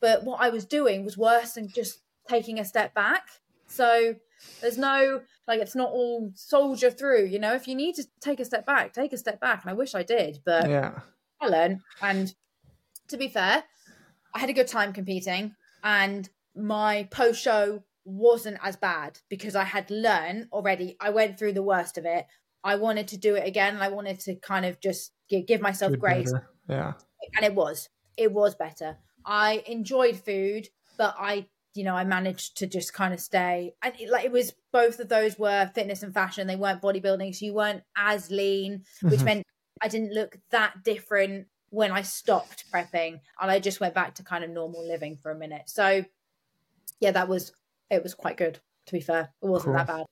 But 0.00 0.24
what 0.24 0.40
I 0.40 0.50
was 0.50 0.64
doing 0.64 1.04
was 1.04 1.16
worse 1.16 1.52
than 1.52 1.68
just 1.68 2.00
taking 2.28 2.58
a 2.58 2.64
step 2.64 2.92
back. 2.92 3.28
So 3.66 4.16
there's 4.60 4.78
no 4.78 5.22
like 5.46 5.60
it's 5.60 5.74
not 5.74 5.90
all 5.90 6.32
soldier 6.34 6.90
through. 6.90 7.26
You 7.26 7.38
know, 7.38 7.54
if 7.54 7.66
you 7.66 7.74
need 7.74 7.94
to 7.96 8.04
take 8.20 8.40
a 8.40 8.44
step 8.44 8.66
back, 8.66 8.92
take 8.92 9.12
a 9.12 9.18
step 9.18 9.40
back. 9.40 9.62
And 9.62 9.70
I 9.70 9.74
wish 9.74 9.94
I 9.94 10.02
did, 10.02 10.40
but 10.44 10.68
yeah, 10.68 11.00
I 11.40 11.48
learned. 11.48 11.80
And 12.00 12.34
to 13.08 13.16
be 13.16 13.28
fair, 13.28 13.64
I 14.34 14.38
had 14.38 14.50
a 14.50 14.54
good 14.54 14.68
time 14.68 14.92
competing, 14.92 15.54
and 15.82 16.28
my 16.54 17.08
post 17.10 17.42
show 17.42 17.82
wasn't 18.04 18.58
as 18.62 18.76
bad 18.76 19.20
because 19.28 19.54
I 19.54 19.64
had 19.64 19.90
learned 19.90 20.48
already. 20.52 20.96
I 21.00 21.10
went 21.10 21.38
through 21.38 21.52
the 21.52 21.62
worst 21.62 21.98
of 21.98 22.04
it. 22.04 22.26
I 22.64 22.76
wanted 22.76 23.08
to 23.08 23.16
do 23.16 23.34
it 23.34 23.46
again, 23.46 23.74
and 23.74 23.82
I 23.82 23.88
wanted 23.88 24.20
to 24.20 24.36
kind 24.36 24.64
of 24.64 24.80
just 24.80 25.12
give, 25.28 25.46
give 25.46 25.60
myself 25.60 25.98
grace. 25.98 26.32
Better. 26.32 26.48
Yeah, 26.68 26.92
and 27.36 27.44
it 27.44 27.54
was. 27.54 27.88
It 28.16 28.32
was 28.32 28.54
better. 28.54 28.96
I 29.24 29.62
enjoyed 29.66 30.16
food, 30.16 30.68
but 30.96 31.14
I 31.18 31.46
you 31.74 31.84
know, 31.84 31.94
I 31.94 32.04
managed 32.04 32.58
to 32.58 32.66
just 32.66 32.92
kind 32.92 33.14
of 33.14 33.20
stay. 33.20 33.74
And 33.82 33.94
it, 33.98 34.10
like 34.10 34.24
it 34.24 34.32
was 34.32 34.52
both 34.72 35.00
of 35.00 35.08
those 35.08 35.38
were 35.38 35.70
fitness 35.74 36.02
and 36.02 36.12
fashion. 36.12 36.46
They 36.46 36.56
weren't 36.56 36.82
bodybuilding, 36.82 37.34
so 37.34 37.46
you 37.46 37.54
weren't 37.54 37.82
as 37.96 38.30
lean, 38.30 38.84
which 39.02 39.14
mm-hmm. 39.14 39.24
meant 39.24 39.46
I 39.80 39.88
didn't 39.88 40.12
look 40.12 40.36
that 40.50 40.84
different 40.84 41.46
when 41.70 41.90
I 41.90 42.02
stopped 42.02 42.70
prepping, 42.72 43.20
and 43.40 43.50
I 43.50 43.58
just 43.58 43.80
went 43.80 43.94
back 43.94 44.14
to 44.16 44.22
kind 44.22 44.44
of 44.44 44.50
normal 44.50 44.86
living 44.86 45.16
for 45.16 45.30
a 45.30 45.38
minute. 45.38 45.62
So, 45.66 46.04
yeah, 47.00 47.12
that 47.12 47.28
was 47.28 47.52
it 47.90 48.02
was 48.02 48.14
quite 48.14 48.36
good. 48.36 48.58
To 48.86 48.92
be 48.92 49.00
fair, 49.00 49.32
it 49.42 49.46
wasn't 49.46 49.76
that 49.76 49.86
bad. 49.86 50.06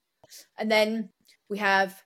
And 0.57 0.71
then 0.71 1.11
we 1.49 1.59
have 1.59 2.03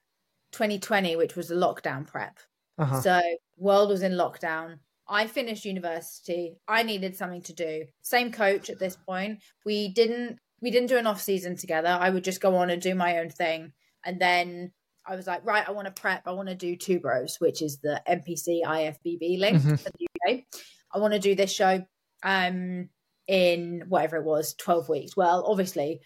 2020, 0.52 1.16
which 1.16 1.36
was 1.36 1.50
a 1.50 1.54
lockdown 1.54 2.06
prep. 2.06 2.38
Uh-huh. 2.78 3.00
So 3.00 3.20
world 3.56 3.90
was 3.90 4.02
in 4.02 4.12
lockdown. 4.12 4.78
I 5.08 5.26
finished 5.26 5.64
university. 5.64 6.56
I 6.66 6.82
needed 6.82 7.16
something 7.16 7.42
to 7.42 7.52
do. 7.52 7.84
Same 8.02 8.32
coach 8.32 8.70
at 8.70 8.78
this 8.78 8.96
point. 8.96 9.40
We 9.64 9.88
didn't 9.88 10.38
we 10.62 10.70
didn't 10.70 10.88
do 10.88 10.96
an 10.96 11.06
off 11.06 11.20
season 11.20 11.56
together. 11.56 11.88
I 11.88 12.10
would 12.10 12.24
just 12.24 12.40
go 12.40 12.56
on 12.56 12.70
and 12.70 12.80
do 12.80 12.94
my 12.94 13.18
own 13.18 13.28
thing. 13.28 13.72
And 14.04 14.20
then 14.20 14.72
I 15.06 15.16
was 15.16 15.26
like, 15.26 15.44
right, 15.44 15.68
I 15.68 15.72
want 15.72 15.86
to 15.86 16.00
prep. 16.00 16.22
I 16.26 16.32
want 16.32 16.48
to 16.48 16.54
do 16.54 16.76
Two 16.76 17.00
Bros, 17.00 17.36
which 17.38 17.60
is 17.60 17.78
the 17.78 18.00
NPC 18.08 18.62
IFBB 18.64 19.38
link 19.38 19.58
mm-hmm. 19.58 19.74
for 19.74 19.90
the 19.90 20.08
UK. 20.26 20.44
I 20.92 20.98
want 20.98 21.12
to 21.12 21.20
do 21.20 21.34
this 21.34 21.52
show. 21.52 21.84
Um, 22.22 22.88
in 23.26 23.84
whatever 23.88 24.16
it 24.16 24.24
was, 24.24 24.54
12 24.54 24.88
weeks. 24.88 25.16
Well, 25.16 25.44
obviously, 25.46 26.00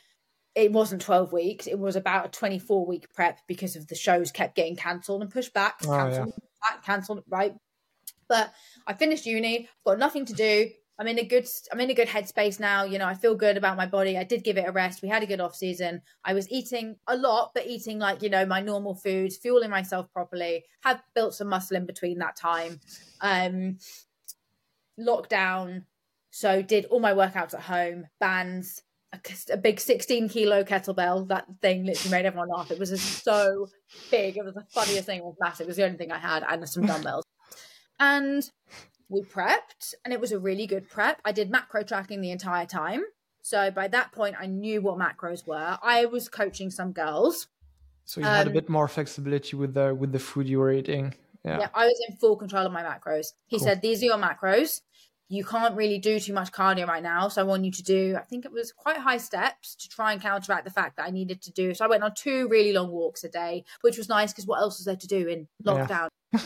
it 0.55 0.73
wasn't 0.73 1.03
12 1.03 1.33
weeks. 1.33 1.67
It 1.67 1.79
was 1.79 1.97
about 1.97 2.27
a 2.27 2.31
24 2.31 2.87
week 2.87 3.13
prep 3.15 3.41
because 3.47 3.77
of 3.77 3.87
the 3.89 3.95
shows 3.95 4.31
kept 4.33 4.57
getting 4.57 4.77
cancelled 4.77 5.23
and 5.23 5.31
pushed 5.31 5.55
back, 5.55 5.77
Oh, 5.85 5.91
cancelled, 5.91 6.33
back, 6.69 6.85
cancelled, 6.85 7.25
right? 7.29 7.55
But 8.29 8.53
I 8.87 8.95
finished 8.95 9.27
uni, 9.27 9.69
got 9.85 9.99
nothing 9.99 10.25
to 10.27 10.33
do. 10.33 10.71
I'm 11.01 11.07
in 11.07 11.19
a 11.21 11.25
good 11.25 11.47
I'm 11.71 11.81
in 11.81 11.91
a 11.91 11.95
good 11.95 12.09
headspace 12.09 12.59
now. 12.59 12.83
You 12.85 12.99
know, 12.99 13.07
I 13.07 13.15
feel 13.15 13.37
good 13.37 13.57
about 13.57 13.77
my 13.77 13.87
body. 13.87 14.19
I 14.19 14.25
did 14.25 14.43
give 14.43 14.59
it 14.59 14.69
a 14.69 14.73
rest. 14.73 15.01
We 15.01 15.09
had 15.09 15.23
a 15.23 15.27
good 15.27 15.41
off 15.41 15.55
season. 15.55 16.03
I 16.25 16.35
was 16.35 16.51
eating 16.51 16.97
a 17.07 17.17
lot, 17.17 17.53
but 17.55 17.67
eating 17.67 18.01
like, 18.01 18.21
you 18.21 18.29
know, 18.29 18.45
my 18.45 18.61
normal 18.61 18.97
foods, 18.97 19.37
fueling 19.37 19.71
myself 19.71 20.13
properly. 20.13 20.65
Have 20.83 21.01
built 21.15 21.35
some 21.35 21.49
muscle 21.49 21.77
in 21.77 21.87
between 21.87 22.19
that 22.19 22.37
time. 22.37 22.81
Um 23.21 23.79
lockdown. 24.99 25.85
So 26.31 26.63
did 26.63 26.87
all 26.87 27.01
my 27.01 27.15
workouts 27.15 27.55
at 27.55 27.63
home, 27.63 28.07
bands, 28.21 28.83
a, 29.13 29.21
a 29.53 29.57
big 29.57 29.81
16 29.81 30.29
kilo 30.29 30.65
kettlebell. 30.65 31.29
That 31.29 31.47
thing 31.63 31.85
literally 31.85 32.11
made 32.11 32.27
everyone 32.27 32.49
laugh. 32.49 32.71
It 32.71 32.79
was 32.79 33.01
so 33.01 33.69
big. 34.11 34.37
It 34.37 34.45
was 34.45 34.55
the 34.55 34.65
funniest 34.71 35.07
thing. 35.07 35.19
It 35.21 35.25
was 35.25 35.37
massive. 35.41 35.67
It 35.67 35.69
was 35.69 35.77
the 35.77 35.85
only 35.85 35.97
thing 35.97 36.13
I 36.13 36.19
had, 36.19 36.45
and 36.49 36.69
some 36.69 36.87
dumbbells. 36.87 37.25
And 37.99 38.51
we 39.09 39.23
prepped, 39.23 39.95
and 40.05 40.13
it 40.13 40.21
was 40.21 40.33
a 40.33 40.39
really 40.39 40.67
good 40.67 40.89
prep. 40.89 41.21
I 41.25 41.33
did 41.33 41.51
macro 41.51 41.83
tracking 41.83 42.21
the 42.21 42.31
entire 42.31 42.67
time. 42.67 43.03
So 43.43 43.71
by 43.71 43.89
that 43.89 44.13
point, 44.13 44.37
I 44.39 44.47
knew 44.47 44.83
what 44.83 44.99
macros 44.99 45.47
were. 45.47 45.79
I 45.83 46.05
was 46.07 46.29
coaching 46.29 46.71
some 46.71 46.93
girls. 46.93 47.47
So 48.05 48.21
you 48.21 48.27
had 48.27 48.47
a 48.47 48.51
Um, 48.51 48.55
bit 48.55 48.69
more 48.69 48.89
flexibility 48.89 49.57
with 49.57 49.75
the 49.75 49.95
with 49.95 50.13
the 50.13 50.19
food 50.19 50.49
you 50.49 50.59
were 50.59 50.73
eating. 50.73 51.15
Yeah. 51.45 51.61
Yeah, 51.61 51.69
I 51.75 51.87
was 51.87 51.99
in 52.09 52.17
full 52.17 52.37
control 52.37 52.67
of 52.67 52.73
my 52.73 52.83
macros. 52.83 53.29
He 53.47 53.59
Cool. 53.59 53.67
said, 53.67 53.81
These 53.81 54.03
are 54.03 54.07
your 54.07 54.19
macros. 54.19 54.83
You 55.31 55.45
can't 55.45 55.77
really 55.77 55.99
do 55.99 56.19
too 56.19 56.33
much 56.33 56.53
cardio 56.53 56.87
right 56.87 57.03
now. 57.03 57.29
So 57.29 57.41
I 57.43 57.45
want 57.45 57.65
you 57.65 57.71
to 57.71 57.83
do, 57.83 58.17
I 58.19 58.23
think 58.23 58.45
it 58.47 58.53
was 58.53 58.73
quite 58.73 58.97
high 58.97 59.19
steps 59.19 59.75
to 59.77 59.89
try 59.89 60.13
and 60.13 60.21
counteract 60.23 60.65
the 60.65 60.71
fact 60.71 60.97
that 60.97 61.07
I 61.07 61.11
needed 61.11 61.43
to 61.43 61.53
do. 61.53 61.75
So 61.75 61.85
I 61.85 61.89
went 61.89 62.03
on 62.03 62.13
two 62.15 62.49
really 62.49 62.73
long 62.73 62.91
walks 62.91 63.25
a 63.25 63.29
day, 63.29 63.65
which 63.83 63.99
was 63.99 64.09
nice 64.09 64.33
because 64.33 64.47
what 64.47 64.61
else 64.61 64.79
was 64.79 64.87
there 64.87 64.97
to 64.97 65.07
do 65.07 65.29
in 65.29 65.49
Yeah. 65.65 65.87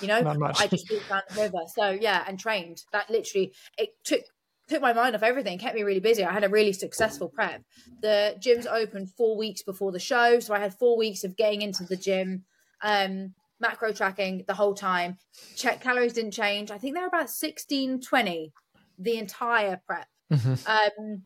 You 0.00 0.08
know, 0.08 0.18
I 0.58 0.66
just 0.66 0.90
walked 0.90 1.08
down 1.08 1.22
the 1.34 1.42
river. 1.42 1.58
So 1.74 1.90
yeah, 1.90 2.24
and 2.26 2.38
trained. 2.38 2.82
That 2.92 3.10
literally, 3.10 3.52
it 3.78 3.90
took 4.04 4.22
took 4.68 4.80
my 4.80 4.92
mind 4.92 5.14
off 5.14 5.22
everything, 5.22 5.58
kept 5.58 5.74
me 5.74 5.82
really 5.82 6.00
busy. 6.00 6.24
I 6.24 6.32
had 6.32 6.44
a 6.44 6.48
really 6.48 6.72
successful 6.72 7.28
prep. 7.28 7.62
The 8.00 8.36
gyms 8.38 8.66
opened 8.66 9.10
four 9.10 9.36
weeks 9.36 9.62
before 9.62 9.92
the 9.92 9.98
show. 9.98 10.40
So 10.40 10.54
I 10.54 10.60
had 10.60 10.74
four 10.74 10.96
weeks 10.96 11.24
of 11.24 11.36
getting 11.36 11.62
into 11.62 11.84
the 11.84 11.96
gym. 11.96 12.44
Um, 12.82 13.34
macro 13.62 13.92
tracking 13.92 14.44
the 14.46 14.54
whole 14.54 14.74
time. 14.74 15.16
Check 15.56 15.80
calories 15.80 16.12
didn't 16.12 16.32
change. 16.32 16.70
I 16.70 16.78
think 16.78 16.94
they're 16.94 17.06
about 17.06 17.30
16, 17.30 18.00
20 18.00 18.52
the 18.98 19.18
entire 19.18 19.80
prep. 19.86 20.08
Mhm. 20.30 20.68
Um, 20.68 21.22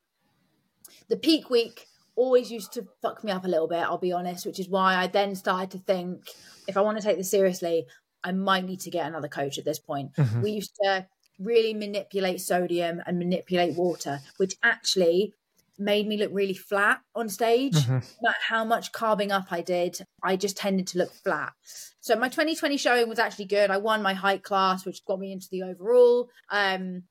the 1.09 1.17
peak 1.17 1.51
week 1.51 1.87
always 2.15 2.51
used 2.51 2.73
to 2.73 2.87
fuck 3.03 3.23
me 3.25 3.33
up 3.33 3.45
a 3.45 3.49
little 3.49 3.69
bit, 3.69 3.83
I'll 3.83 3.99
be 3.99 4.13
honest, 4.13 4.47
which 4.47 4.61
is 4.61 4.69
why 4.69 4.95
I 4.97 5.07
then 5.07 5.35
started 5.35 5.71
to 5.73 5.79
think 5.79 6.29
if 6.67 6.77
I 6.77 6.81
want 6.81 6.99
to 6.99 7.03
take 7.03 7.17
this 7.17 7.31
seriously, 7.31 7.87
I 8.27 8.33
might 8.33 8.65
need 8.65 8.81
to 8.81 8.91
get 8.91 9.07
another 9.07 9.29
coach 9.29 9.57
at 9.59 9.65
this 9.65 9.79
point. 9.79 10.13
Mhm. 10.15 10.43
We 10.43 10.51
used 10.51 10.75
to 10.83 11.07
really 11.39 11.75
manipulate 11.75 12.41
sodium 12.41 13.03
and 13.07 13.19
manipulate 13.19 13.75
water, 13.77 14.21
which 14.39 14.55
actually 14.63 15.33
made 15.79 16.07
me 16.07 16.17
look 16.17 16.31
really 16.33 16.55
flat 16.55 17.01
on 17.15 17.29
stage. 17.29 17.75
Mhm. 17.75 18.03
No 18.23 18.29
matter 18.29 18.39
how 18.49 18.65
much 18.65 18.93
carving 18.93 19.31
up 19.31 19.47
I 19.51 19.61
did, 19.61 19.99
I 20.23 20.37
just 20.37 20.57
tended 20.57 20.87
to 20.89 20.99
look 20.99 21.13
flat. 21.13 21.53
So 22.01 22.17
my 22.17 22.29
2020 22.31 22.79
showing 22.79 23.09
was 23.09 23.19
actually 23.19 23.45
good. 23.45 23.71
I 23.71 23.77
won 23.77 24.03
my 24.03 24.15
height 24.15 24.43
class, 24.43 24.87
which 24.87 25.05
got 25.05 25.19
me 25.21 25.33
into 25.33 25.49
the 25.51 25.63
overall. 25.65 26.31
Um, 26.51 27.05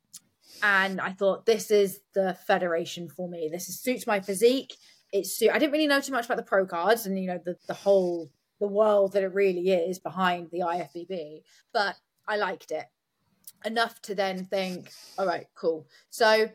and 0.63 0.99
I 1.01 1.11
thought 1.11 1.45
this 1.45 1.69
is 1.69 1.99
the 2.13 2.35
federation 2.47 3.07
for 3.09 3.29
me. 3.29 3.49
This 3.51 3.69
is, 3.69 3.79
suits 3.79 4.07
my 4.07 4.19
physique. 4.19 4.73
It's 5.11 5.37
su- 5.37 5.49
I 5.51 5.59
didn't 5.59 5.73
really 5.73 5.87
know 5.87 6.01
too 6.01 6.11
much 6.13 6.25
about 6.25 6.37
the 6.37 6.43
pro 6.43 6.65
cards 6.65 7.05
and 7.05 7.19
you 7.19 7.27
know 7.27 7.39
the 7.45 7.55
the 7.67 7.73
whole 7.73 8.29
the 8.59 8.67
world 8.67 9.13
that 9.13 9.23
it 9.23 9.33
really 9.33 9.69
is 9.69 9.99
behind 9.99 10.49
the 10.51 10.59
IFBB, 10.59 11.41
but 11.73 11.95
I 12.27 12.37
liked 12.37 12.71
it 12.71 12.85
enough 13.65 14.01
to 14.03 14.15
then 14.15 14.45
think, 14.45 14.89
all 15.17 15.25
right, 15.25 15.47
cool. 15.55 15.87
So 16.09 16.49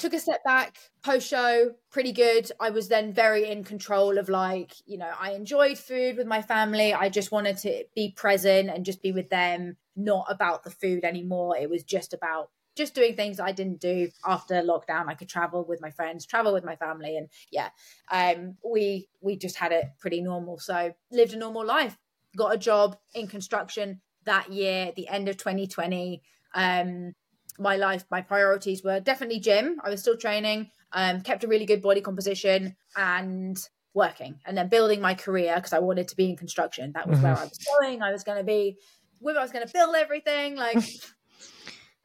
took 0.00 0.14
a 0.14 0.20
step 0.20 0.44
back 0.44 0.76
post 1.02 1.28
show 1.28 1.72
pretty 1.90 2.12
good. 2.12 2.50
I 2.60 2.70
was 2.70 2.88
then 2.88 3.12
very 3.12 3.50
in 3.50 3.64
control 3.64 4.16
of 4.16 4.28
like 4.28 4.74
you 4.86 4.96
know 4.96 5.10
i 5.18 5.32
enjoyed 5.32 5.78
food 5.78 6.16
with 6.16 6.26
my 6.26 6.42
family. 6.42 6.94
I 6.94 7.08
just 7.08 7.32
wanted 7.32 7.56
to 7.58 7.84
be 7.94 8.12
present 8.12 8.70
and 8.70 8.84
just 8.84 9.02
be 9.02 9.12
with 9.12 9.28
them 9.28 9.76
not 9.96 10.26
about 10.28 10.62
the 10.62 10.70
food 10.70 11.04
anymore. 11.04 11.56
It 11.56 11.68
was 11.68 11.82
just 11.82 12.14
about 12.14 12.50
just 12.76 12.94
doing 12.94 13.14
things 13.14 13.40
i 13.40 13.52
didn't 13.52 13.80
do 13.80 14.08
after 14.26 14.54
lockdown 14.62 15.08
i 15.08 15.14
could 15.14 15.28
travel 15.28 15.64
with 15.68 15.80
my 15.80 15.90
friends 15.90 16.26
travel 16.26 16.52
with 16.52 16.64
my 16.64 16.76
family 16.76 17.16
and 17.16 17.28
yeah 17.50 17.68
um 18.10 18.56
we 18.64 19.08
we 19.20 19.36
just 19.36 19.56
had 19.56 19.72
it 19.72 19.86
pretty 20.00 20.20
normal 20.20 20.58
so 20.58 20.92
lived 21.10 21.34
a 21.34 21.36
normal 21.36 21.64
life 21.64 21.96
got 22.36 22.54
a 22.54 22.58
job 22.58 22.96
in 23.14 23.26
construction 23.26 24.00
that 24.24 24.52
year 24.52 24.92
the 24.96 25.08
end 25.08 25.28
of 25.28 25.36
2020 25.36 26.22
um 26.54 27.12
my 27.58 27.76
life, 27.76 28.04
my 28.10 28.20
priorities 28.20 28.82
were 28.82 29.00
definitely 29.00 29.40
gym. 29.40 29.80
I 29.84 29.90
was 29.90 30.00
still 30.00 30.16
training, 30.16 30.70
um, 30.92 31.20
kept 31.20 31.44
a 31.44 31.48
really 31.48 31.66
good 31.66 31.82
body 31.82 32.00
composition 32.00 32.76
and 32.96 33.58
working 33.94 34.38
and 34.46 34.56
then 34.56 34.68
building 34.68 35.00
my 35.00 35.14
career 35.14 35.54
because 35.56 35.72
I 35.72 35.78
wanted 35.78 36.08
to 36.08 36.16
be 36.16 36.30
in 36.30 36.36
construction. 36.36 36.92
That 36.94 37.08
was 37.08 37.20
where 37.20 37.36
I 37.36 37.44
was 37.44 37.58
going. 37.80 38.02
I 38.02 38.10
was 38.10 38.24
going 38.24 38.38
to 38.38 38.44
be, 38.44 38.78
where 39.18 39.38
I 39.38 39.42
was 39.42 39.52
going 39.52 39.66
to 39.66 39.72
build 39.72 39.94
everything. 39.94 40.56
Like, 40.56 40.78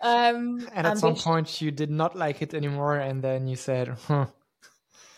um, 0.02 0.68
And 0.74 0.88
at 0.88 0.98
some 0.98 1.16
point, 1.16 1.62
you 1.62 1.72
did 1.72 1.90
not 1.90 2.16
like 2.16 2.42
it 2.42 2.54
anymore, 2.54 2.98
and 2.98 3.24
then 3.24 3.48
you 3.48 3.56
said, 3.56 3.90
huh. 4.08 4.28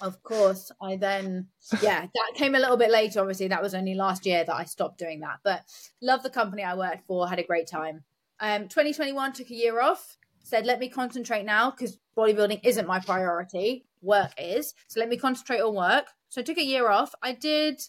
Of 0.02 0.24
course. 0.24 0.72
I 0.82 0.96
then, 0.96 1.48
yeah, 1.82 2.06
that 2.14 2.32
came 2.36 2.56
a 2.56 2.60
little 2.60 2.78
bit 2.78 2.92
later. 2.92 3.20
Obviously, 3.20 3.50
that 3.50 3.62
was 3.62 3.74
only 3.74 3.96
last 3.96 4.26
year 4.26 4.44
that 4.44 4.56
I 4.56 4.64
stopped 4.64 4.98
doing 4.98 5.20
that. 5.22 5.40
But 5.44 5.64
love 6.02 6.24
the 6.24 6.30
company 6.30 6.64
I 6.64 6.76
worked 6.76 7.06
for, 7.06 7.28
had 7.28 7.40
a 7.40 7.44
great 7.44 7.68
time. 7.68 8.04
Um, 8.40 8.70
2021 8.70 9.34
took 9.34 9.50
a 9.50 9.56
year 9.56 9.82
off, 9.82 10.18
said, 10.42 10.66
let 10.66 10.80
me 10.80 10.88
concentrate 10.88 11.44
now 11.44 11.72
because 11.72 11.98
bodybuilding 12.18 12.62
isn't 12.64 12.88
my 12.88 13.00
priority. 13.00 13.86
Work 14.02 14.32
is. 14.38 14.74
So 14.88 15.02
let 15.02 15.10
me 15.10 15.18
concentrate 15.18 15.60
on 15.60 15.76
work. 15.76 16.06
So 16.30 16.40
I 16.40 16.44
took 16.46 16.58
a 16.58 16.64
year 16.64 16.90
off. 16.90 17.14
I 17.22 17.34
did 17.34 17.82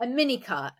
a 0.00 0.06
mini 0.06 0.38
cut 0.38 0.72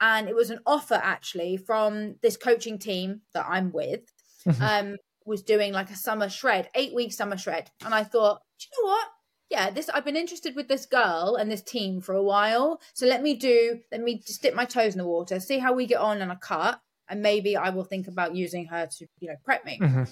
and 0.00 0.28
it 0.28 0.36
was 0.36 0.50
an 0.50 0.60
offer 0.66 1.00
actually 1.02 1.56
from 1.56 2.16
this 2.22 2.36
coaching 2.36 2.78
team 2.78 3.22
that 3.34 3.46
I'm 3.48 3.72
with. 3.72 4.12
Mhm. 4.46 4.60
Um, 4.60 4.96
was 5.24 5.42
doing 5.42 5.72
like 5.72 5.90
a 5.90 5.96
summer 5.96 6.28
shred, 6.28 6.68
eight 6.74 6.94
week 6.94 7.12
summer 7.12 7.36
shred. 7.38 7.70
And 7.84 7.94
I 7.94 8.02
thought, 8.04 8.40
do 8.58 8.66
you 8.70 8.82
know 8.84 8.88
what? 8.90 9.08
yeah, 9.52 9.68
this 9.68 9.90
I've 9.90 10.04
been 10.06 10.16
interested 10.16 10.56
with 10.56 10.66
this 10.68 10.86
girl 10.86 11.36
and 11.38 11.50
this 11.50 11.62
team 11.62 12.00
for 12.00 12.14
a 12.14 12.22
while. 12.22 12.80
So 12.94 13.04
let 13.04 13.22
me 13.22 13.34
do, 13.34 13.80
let 13.92 14.00
me 14.00 14.16
just 14.18 14.40
dip 14.40 14.54
my 14.54 14.64
toes 14.64 14.94
in 14.94 14.98
the 14.98 15.06
water, 15.06 15.38
see 15.40 15.58
how 15.58 15.74
we 15.74 15.84
get 15.84 15.98
on 16.00 16.22
on 16.22 16.30
a 16.30 16.36
cut, 16.36 16.80
and 17.10 17.20
maybe 17.20 17.54
I 17.54 17.68
will 17.68 17.84
think 17.84 18.08
about 18.08 18.34
using 18.34 18.64
her 18.68 18.88
to, 18.98 19.06
you 19.20 19.28
know, 19.28 19.36
prep 19.44 19.66
me. 19.66 19.78
Mhm. 19.78 20.08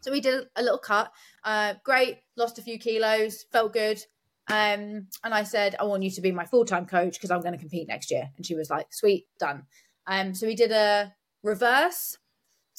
So 0.00 0.10
we 0.10 0.22
did 0.22 0.46
a 0.56 0.62
little 0.62 0.78
cut. 0.78 1.12
Uh, 1.44 1.74
great, 1.84 2.20
lost 2.36 2.58
a 2.58 2.62
few 2.62 2.78
kilos, 2.78 3.44
felt 3.52 3.74
good. 3.74 4.02
Um, 4.48 5.08
and 5.22 5.34
I 5.34 5.42
said, 5.42 5.76
I 5.78 5.84
want 5.84 6.02
you 6.02 6.10
to 6.12 6.22
be 6.22 6.32
my 6.32 6.46
full 6.46 6.64
time 6.64 6.86
coach 6.86 7.14
because 7.14 7.30
I'm 7.30 7.42
going 7.42 7.52
to 7.52 7.58
compete 7.58 7.88
next 7.88 8.10
year. 8.10 8.30
And 8.38 8.46
she 8.46 8.54
was 8.54 8.70
like, 8.70 8.86
sweet, 8.94 9.26
done. 9.38 9.64
Um, 10.06 10.34
so 10.34 10.46
we 10.46 10.54
did 10.54 10.72
a 10.72 11.14
reverse. 11.42 12.16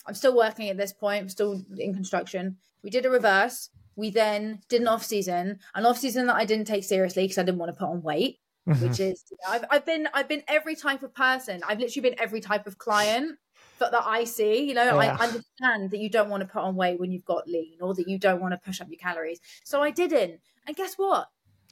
I'm 0.08 0.16
still 0.16 0.36
working 0.36 0.70
at 0.70 0.78
this 0.78 0.94
point, 0.94 1.22
I'm 1.24 1.30
still 1.30 1.64
in 1.78 1.94
construction. 1.94 2.58
We 2.84 2.90
did 2.90 3.06
a 3.06 3.10
reverse. 3.10 3.70
We 3.96 4.10
then 4.10 4.62
did 4.70 4.82
an 4.82 4.88
off 4.88 5.04
season, 5.04 5.60
an 5.76 5.86
off 5.86 5.98
season 5.98 6.28
that 6.28 6.36
I 6.36 6.46
didn't 6.46 6.66
take 6.68 6.84
seriously 6.86 7.24
because 7.24 7.38
I 7.38 7.44
didn't 7.44 7.58
want 7.60 7.74
to 7.74 7.78
put 7.80 7.90
on 7.90 8.02
weight 8.02 8.40
Mhm. 8.68 8.82
which 8.90 9.00
is 9.00 9.24
you 9.32 9.38
know, 9.44 9.54
I've, 9.54 9.66
I've 9.72 9.86
been 9.86 10.08
I've 10.14 10.28
been 10.28 10.44
every 10.48 10.76
type 10.76 11.02
of 11.02 11.14
person. 11.16 11.62
I've 11.68 11.80
literally 11.80 12.10
been 12.10 12.20
every 12.20 12.40
type 12.42 12.68
of 12.68 12.78
client 12.78 13.38
that, 13.80 13.92
that 13.92 14.04
I 14.06 14.26
see. 14.26 14.64
You 14.68 14.74
know, 14.76 14.84
Yeah. 14.84 15.16
I 15.18 15.24
understand 15.26 15.92
that 15.92 15.98
you 15.98 16.10
don't 16.10 16.30
want 16.30 16.42
to 16.42 16.48
put 16.48 16.62
on 16.62 16.76
weight 16.76 17.00
when 17.00 17.12
you've 17.12 17.26
got 17.26 17.48
lean, 17.48 17.78
or 17.82 17.96
that 17.96 18.08
you 18.08 18.20
don't 18.20 18.42
want 18.42 18.52
to 18.54 18.58
push 18.58 18.80
up 18.82 18.88
your 18.90 19.00
calories. 19.00 19.40
So 19.64 19.82
I 19.82 19.90
didn't, 19.92 20.42
and 20.68 20.76
guess 20.76 20.96
what? 20.96 21.30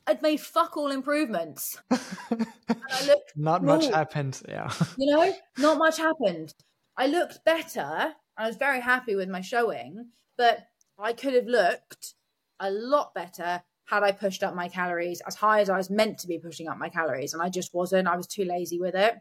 I'd 0.07 0.21
made 0.21 0.37
fuck 0.39 0.75
all 0.77 0.89
improvements, 0.89 1.77
and 1.91 2.47
I 2.89 3.05
looked 3.05 3.33
not 3.35 3.63
much 3.63 3.85
happened. 3.87 4.41
Yeah. 4.47 4.71
you 4.97 5.13
know, 5.13 5.35
not 5.57 5.77
much 5.77 5.97
happened. 5.97 6.53
I 6.97 7.07
looked 7.07 7.43
better. 7.45 8.13
I 8.37 8.47
was 8.47 8.55
very 8.55 8.81
happy 8.81 9.15
with 9.15 9.29
my 9.29 9.41
showing, 9.41 10.09
but 10.37 10.67
I 10.97 11.13
could 11.13 11.33
have 11.33 11.45
looked 11.45 12.13
a 12.59 12.71
lot 12.71 13.13
better 13.13 13.61
had 13.85 14.03
I 14.03 14.11
pushed 14.11 14.43
up 14.43 14.55
my 14.55 14.67
calories 14.67 15.21
as 15.25 15.35
high 15.35 15.61
as 15.61 15.69
I 15.69 15.77
was 15.77 15.89
meant 15.89 16.17
to 16.19 16.27
be 16.27 16.39
pushing 16.39 16.67
up 16.67 16.77
my 16.77 16.89
calories. 16.89 17.33
And 17.33 17.41
I 17.41 17.49
just 17.49 17.73
wasn't. 17.73 18.07
I 18.07 18.17
was 18.17 18.27
too 18.27 18.43
lazy 18.43 18.79
with 18.79 18.95
it. 18.95 19.15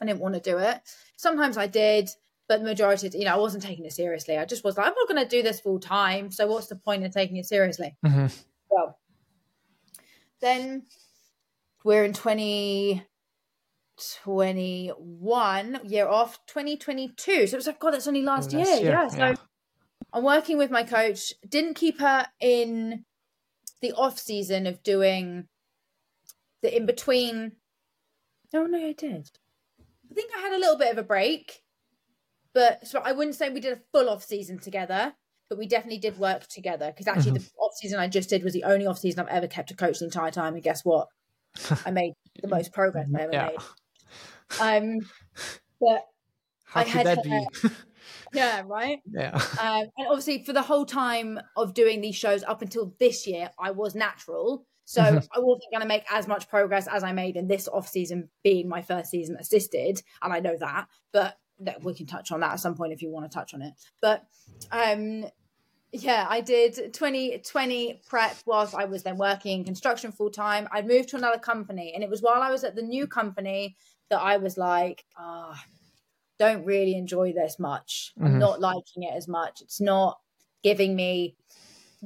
I 0.00 0.06
didn't 0.06 0.20
want 0.20 0.34
to 0.34 0.40
do 0.40 0.58
it. 0.58 0.80
Sometimes 1.16 1.58
I 1.58 1.66
did, 1.66 2.08
but 2.48 2.60
the 2.60 2.64
majority, 2.64 3.10
you 3.12 3.24
know, 3.24 3.34
I 3.34 3.38
wasn't 3.38 3.64
taking 3.64 3.84
it 3.84 3.92
seriously. 3.92 4.38
I 4.38 4.44
just 4.44 4.64
was 4.64 4.78
like, 4.78 4.86
I'm 4.86 4.94
not 4.94 5.08
going 5.08 5.22
to 5.22 5.28
do 5.28 5.42
this 5.42 5.60
full 5.60 5.80
time. 5.80 6.30
So 6.30 6.46
what's 6.46 6.68
the 6.68 6.76
point 6.76 7.04
in 7.04 7.10
taking 7.10 7.36
it 7.36 7.46
seriously? 7.46 7.96
Mhm. 8.06 8.32
Well, 8.70 8.98
then 10.40 10.86
we're 11.84 12.04
in 12.04 12.12
2021, 13.98 15.80
year 15.84 16.08
off, 16.08 16.38
2022. 16.46 17.46
So 17.46 17.56
it's 17.56 17.66
like, 17.66 17.78
God, 17.78 17.92
that's 17.92 18.06
only 18.06 18.22
last, 18.22 18.52
Last 18.52 18.68
year. 18.68 18.80
year, 18.80 18.92
Yeah. 18.92 19.08
So 19.08 19.18
yeah. 19.18 19.34
I'm 20.12 20.24
working 20.24 20.58
with 20.58 20.70
my 20.70 20.82
coach. 20.82 21.32
Didn't 21.46 21.74
keep 21.74 22.00
her 22.00 22.26
in 22.40 23.04
the 23.80 23.92
off 23.92 24.18
season 24.18 24.66
of 24.66 24.82
doing 24.82 25.46
the 26.62 26.74
in 26.74 26.86
between. 26.86 27.52
No, 28.52 28.66
no, 28.66 28.78
I 28.78 28.92
did. 28.92 29.28
I 30.10 30.14
think 30.14 30.32
I 30.36 30.40
had 30.40 30.52
a 30.52 30.58
little 30.58 30.78
bit 30.78 30.90
of 30.90 30.98
a 30.98 31.02
break, 31.02 31.62
but 32.54 32.86
so 32.86 33.00
I 33.04 33.12
wouldn't 33.12 33.36
say 33.36 33.50
we 33.50 33.60
did 33.60 33.76
a 33.76 33.80
full 33.92 34.08
off 34.08 34.24
season 34.24 34.58
together, 34.58 35.12
but 35.50 35.58
we 35.58 35.66
definitely 35.66 35.98
did 35.98 36.18
work 36.18 36.46
together 36.46 36.86
because 36.86 37.06
actually 37.06 37.32
mm-hmm. 37.32 37.44
the 37.44 37.62
off 37.62 37.74
season 37.76 38.00
I 38.00 38.08
just 38.08 38.30
did 38.30 38.42
was 38.42 38.54
the 38.54 38.64
only 38.64 38.86
off 38.86 38.98
season 38.98 39.20
I've 39.20 39.28
ever 39.28 39.46
kept 39.46 39.70
a 39.70 39.76
coach 39.76 39.98
the 39.98 40.06
entire 40.06 40.30
time, 40.30 40.54
and 40.54 40.62
guess 40.62 40.82
what? 40.84 41.08
I 41.86 41.90
made 41.90 42.14
the 42.40 42.48
most 42.48 42.72
progress 42.72 43.08
I 43.14 43.22
ever 43.22 43.32
yeah. 43.32 43.46
made. 43.48 43.58
Um, 44.60 45.00
but 45.80 46.06
How 46.64 46.80
I 46.80 46.84
had 46.84 47.06
that 47.06 47.22
be? 47.22 47.46
yeah, 48.32 48.62
right. 48.66 49.00
Yeah. 49.10 49.34
Um, 49.60 49.86
and 49.96 50.06
obviously, 50.08 50.44
for 50.44 50.52
the 50.52 50.62
whole 50.62 50.84
time 50.84 51.40
of 51.56 51.74
doing 51.74 52.00
these 52.00 52.16
shows 52.16 52.42
up 52.44 52.62
until 52.62 52.94
this 52.98 53.26
year, 53.26 53.50
I 53.58 53.70
was 53.70 53.94
natural. 53.94 54.66
So 54.84 55.02
mm-hmm. 55.02 55.18
I 55.18 55.38
wasn't 55.38 55.70
going 55.70 55.82
to 55.82 55.86
make 55.86 56.04
as 56.10 56.26
much 56.26 56.48
progress 56.48 56.86
as 56.86 57.04
I 57.04 57.12
made 57.12 57.36
in 57.36 57.46
this 57.46 57.68
off 57.68 57.88
season, 57.88 58.30
being 58.42 58.68
my 58.68 58.80
first 58.80 59.10
season 59.10 59.36
assisted, 59.38 60.02
and 60.22 60.32
I 60.32 60.40
know 60.40 60.56
that. 60.58 60.86
But 61.12 61.36
we 61.82 61.94
can 61.94 62.06
touch 62.06 62.32
on 62.32 62.40
that 62.40 62.52
at 62.52 62.60
some 62.60 62.74
point 62.74 62.92
if 62.92 63.02
you 63.02 63.10
want 63.10 63.30
to 63.30 63.34
touch 63.34 63.52
on 63.52 63.62
it. 63.62 63.74
But 64.00 64.24
um, 64.70 65.26
yeah, 65.92 66.26
I 66.28 66.40
did 66.40 66.94
2020 66.94 68.02
prep 68.08 68.36
whilst 68.46 68.74
I 68.74 68.84
was 68.84 69.02
then 69.02 69.16
working 69.16 69.58
in 69.58 69.64
construction 69.64 70.12
full 70.12 70.30
time. 70.30 70.68
I 70.72 70.82
moved 70.82 71.10
to 71.10 71.16
another 71.16 71.38
company, 71.38 71.92
and 71.94 72.02
it 72.02 72.10
was 72.10 72.22
while 72.22 72.42
I 72.42 72.50
was 72.50 72.64
at 72.64 72.74
the 72.74 72.82
new 72.82 73.06
company 73.06 73.76
that 74.10 74.20
I 74.20 74.36
was 74.38 74.56
like, 74.56 75.04
ah, 75.16 75.52
oh, 75.52 75.60
don't 76.38 76.64
really 76.64 76.96
enjoy 76.96 77.32
this 77.32 77.58
much. 77.58 78.12
Mm-hmm. 78.16 78.26
I'm 78.26 78.38
not 78.38 78.60
liking 78.60 79.02
it 79.02 79.14
as 79.14 79.28
much. 79.28 79.60
It's 79.60 79.80
not 79.80 80.18
giving 80.62 80.94
me 80.94 81.36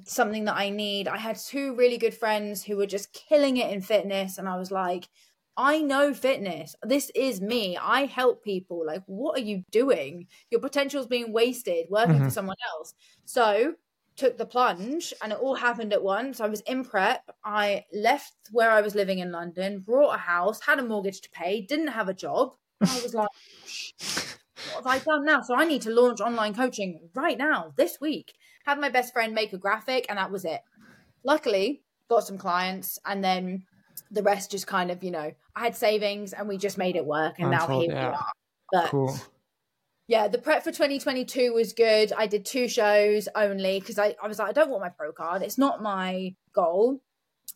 something 0.05 0.46
that 0.46 0.57
I 0.57 0.70
need. 0.70 1.09
I 1.09 1.18
had 1.18 1.36
two 1.36 1.74
really 1.74 1.98
good 1.98 2.14
friends 2.14 2.64
who 2.64 2.76
were 2.76 2.86
just 2.86 3.12
killing 3.12 3.57
it 3.59 3.70
in 3.70 3.82
fitness, 3.82 4.38
and 4.38 4.48
I 4.48 4.57
was 4.57 4.70
like, 4.70 5.09
I 5.57 5.82
know 5.82 6.14
fitness. 6.14 6.74
This 6.82 7.11
is 7.14 7.42
me. 7.42 7.76
I 7.76 8.07
help 8.07 8.42
people. 8.42 8.86
Like, 8.86 9.03
what 9.07 9.38
are 9.38 9.42
you 9.42 9.64
doing? 9.70 10.28
Your 10.50 10.61
potential 10.61 11.00
is 11.00 11.07
being 11.07 11.32
wasted 11.32 11.86
working 11.90 12.14
mm-hmm. 12.14 12.24
for 12.24 12.30
someone 12.30 12.57
else. 12.74 12.94
So, 13.26 13.74
took 14.16 14.38
the 14.38 14.46
plunge, 14.46 15.12
and 15.22 15.32
it 15.32 15.38
all 15.38 15.54
happened 15.54 15.92
at 15.92 16.02
once. 16.02 16.40
I 16.40 16.46
was 16.46 16.60
in 16.62 16.84
prep. 16.84 17.30
I 17.44 17.84
left 17.92 18.34
where 18.50 18.70
I 18.70 18.80
was 18.80 18.94
living 18.94 19.18
in 19.18 19.32
London, 19.32 19.80
brought 19.80 20.14
a 20.14 20.18
house, 20.18 20.60
had 20.62 20.78
a 20.78 20.84
mortgage 20.84 21.20
to 21.22 21.30
pay, 21.30 21.60
didn't 21.60 21.88
have 21.88 22.08
a 22.08 22.14
job. 22.14 22.54
I 22.80 23.00
was 23.02 23.14
like, 23.14 23.28
what 24.74 24.84
have 24.84 24.86
I 24.86 24.98
done 24.98 25.24
now? 25.24 25.42
So 25.42 25.54
I 25.54 25.64
need 25.64 25.82
to 25.82 25.90
launch 25.90 26.20
online 26.20 26.54
coaching 26.54 27.08
right 27.14 27.38
now, 27.38 27.72
this 27.76 27.98
week 28.00 28.34
had 28.64 28.78
my 28.78 28.88
best 28.88 29.12
friend 29.12 29.34
make 29.34 29.52
a 29.52 29.58
graphic, 29.58 30.06
and 30.08 30.18
that 30.18 30.30
was 30.30 30.44
it. 30.44 30.60
Luckily, 31.24 31.82
got 32.08 32.24
some 32.24 32.38
clients, 32.38 32.98
and 33.04 33.22
then 33.22 33.64
the 34.10 34.22
rest 34.22 34.50
just 34.50 34.66
kind 34.66 34.90
of, 34.90 35.02
you 35.02 35.10
know, 35.10 35.32
I 35.54 35.60
had 35.60 35.76
savings, 35.76 36.32
and 36.32 36.48
we 36.48 36.58
just 36.58 36.78
made 36.78 36.96
it 36.96 37.04
work, 37.04 37.38
and 37.38 37.50
now 37.50 37.66
here 37.66 37.90
yeah. 37.90 38.08
we 38.08 38.14
are. 38.14 38.32
But 38.72 38.90
cool. 38.90 39.16
Yeah, 40.12 40.28
the 40.28 40.36
prep 40.36 40.62
for 40.62 40.72
2022 40.72 41.54
was 41.54 41.72
good. 41.72 42.12
I 42.12 42.26
did 42.26 42.44
two 42.44 42.68
shows 42.68 43.30
only 43.34 43.80
because 43.80 43.98
I, 43.98 44.14
I 44.22 44.28
was 44.28 44.38
like, 44.38 44.50
I 44.50 44.52
don't 44.52 44.68
want 44.68 44.82
my 44.82 44.90
pro 44.90 45.10
card. 45.10 45.40
It's 45.40 45.56
not 45.56 45.82
my 45.82 46.34
goal. 46.54 47.00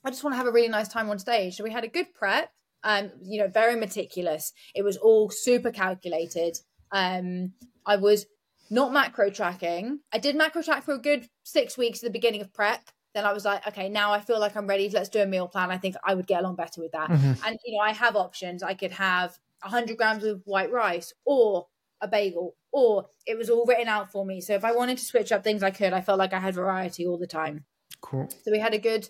I 0.03 0.09
just 0.09 0.25
want 0.25 0.33
to 0.33 0.39
have 0.39 0.47
a 0.47 0.51
really 0.51 0.71
nice 0.71 0.89
time 0.89 1.11
on 1.11 1.19
stage. 1.19 1.55
So 1.55 1.65
we 1.65 1.71
had 1.71 1.85
a 1.85 1.89
good 1.89 2.15
prep, 2.15 2.49
um, 2.83 3.11
you 3.23 3.43
know, 3.43 3.47
very 3.47 3.77
meticulous. 3.77 4.55
It 4.75 4.85
was 4.85 4.97
all 4.97 5.29
super 5.29 5.71
calculated. 5.71 6.57
Um, 6.93 7.53
I 7.85 7.97
was 7.97 8.25
not 8.71 8.91
macro 8.91 9.29
tracking. 9.29 10.01
I 10.11 10.17
did 10.17 10.35
macro 10.35 10.63
track 10.63 10.83
for 10.83 10.95
a 10.95 10.99
good 10.99 11.29
six 11.43 11.77
weeks 11.77 12.03
at 12.03 12.07
the 12.07 12.19
beginning 12.19 12.41
of 12.41 12.55
prep. 12.55 12.89
Then 13.15 13.27
I 13.27 13.35
was 13.35 13.45
like, 13.45 13.67
okay, 13.69 13.91
now 13.91 14.15
I 14.15 14.21
feel 14.21 14.41
like 14.41 14.57
I'm 14.57 14.67
ready. 14.67 14.89
Let's 14.89 15.11
do 15.11 15.21
a 15.21 15.27
meal 15.27 15.47
plan. 15.47 15.71
I 15.71 15.77
think 15.77 15.97
I 16.03 16.15
would 16.15 16.27
get 16.27 16.41
along 16.41 16.57
better 16.57 16.81
with 16.81 16.93
that. 16.93 17.11
Mm-hmm. 17.11 17.33
And 17.47 17.59
you 17.67 17.77
know, 17.77 17.85
I 17.85 17.93
have 17.93 18.17
options. 18.17 18.63
I 18.63 18.73
could 18.73 18.93
have 18.93 19.39
100 19.61 19.99
grams 19.99 20.25
of 20.25 20.41
white 20.47 20.73
rice 20.73 21.13
or 21.27 21.67
a 22.01 22.09
bagel, 22.09 22.57
or 22.73 23.07
it 23.27 23.37
was 23.37 23.51
all 23.51 23.65
written 23.67 23.89
out 23.89 24.11
for 24.13 24.25
me. 24.25 24.41
So 24.41 24.55
if 24.55 24.65
I 24.65 24.73
wanted 24.73 24.99
to 24.99 25.05
switch 25.05 25.33
up 25.33 25.43
things, 25.43 25.63
I 25.63 25.71
could. 25.71 25.93
I 25.93 26.01
felt 26.01 26.19
like 26.19 26.33
I 26.33 26.41
had 26.41 26.55
variety 26.55 27.07
all 27.07 27.19
the 27.19 27.27
time. 27.27 27.65
Cool. 28.01 28.29
So 28.45 28.51
we 28.51 28.59
had 28.59 28.75
a 28.75 28.79
good, 28.79 29.09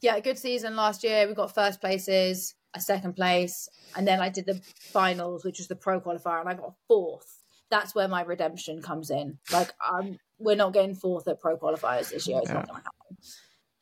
yeah, 0.00 0.16
a 0.16 0.20
good 0.20 0.38
season 0.38 0.76
last 0.76 1.02
year. 1.02 1.26
We 1.26 1.34
got 1.34 1.54
first 1.54 1.80
places, 1.80 2.54
a 2.74 2.80
second 2.80 3.14
place, 3.14 3.68
and 3.96 4.06
then 4.06 4.20
I 4.20 4.28
did 4.28 4.46
the 4.46 4.60
finals, 4.92 5.44
which 5.44 5.58
was 5.58 5.68
the 5.68 5.76
pro 5.76 6.00
qualifier, 6.00 6.40
and 6.40 6.48
I 6.48 6.54
got 6.54 6.74
fourth 6.88 7.36
that's 7.70 7.94
where 7.94 8.08
my 8.08 8.22
redemption 8.22 8.82
comes 8.82 9.10
in. 9.10 9.38
Like, 9.52 9.72
um, 9.92 10.18
we're 10.38 10.56
not 10.56 10.72
getting 10.72 10.94
fourth 10.94 11.26
at 11.28 11.40
pro 11.40 11.56
qualifiers 11.56 12.10
this 12.10 12.26
year. 12.26 12.38
It's 12.38 12.48
yeah. 12.48 12.54
not 12.54 12.68
going 12.68 12.82
to 12.82 12.90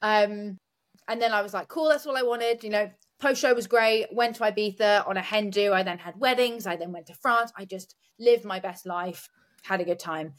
happen. 0.07 0.33
Um, 0.51 0.59
and 1.09 1.21
then 1.21 1.33
I 1.33 1.43
was 1.43 1.53
like, 1.53 1.69
cool, 1.69 1.89
that's 1.89 2.07
all 2.07 2.17
I 2.17 2.23
wanted. 2.23 2.65
You 2.65 2.71
know, 2.71 2.91
post 3.25 3.41
show 3.41 3.55
was 3.55 3.67
great. 3.67 4.07
Went 4.13 4.37
to 4.37 4.43
Ibiza 4.45 5.09
on 5.09 5.17
a 5.17 5.23
hen 5.23 5.51
do. 5.51 5.73
I 5.73 5.83
then 5.83 5.99
had 5.99 6.21
weddings. 6.21 6.67
I 6.67 6.77
then 6.77 6.93
went 6.93 7.07
to 7.07 7.15
France. 7.15 7.53
I 7.57 7.65
just 7.65 7.97
lived 8.19 8.45
my 8.45 8.61
best 8.61 8.85
life, 8.85 9.31
had 9.63 9.81
a 9.81 9.85
good 9.85 9.99
time. 9.99 10.35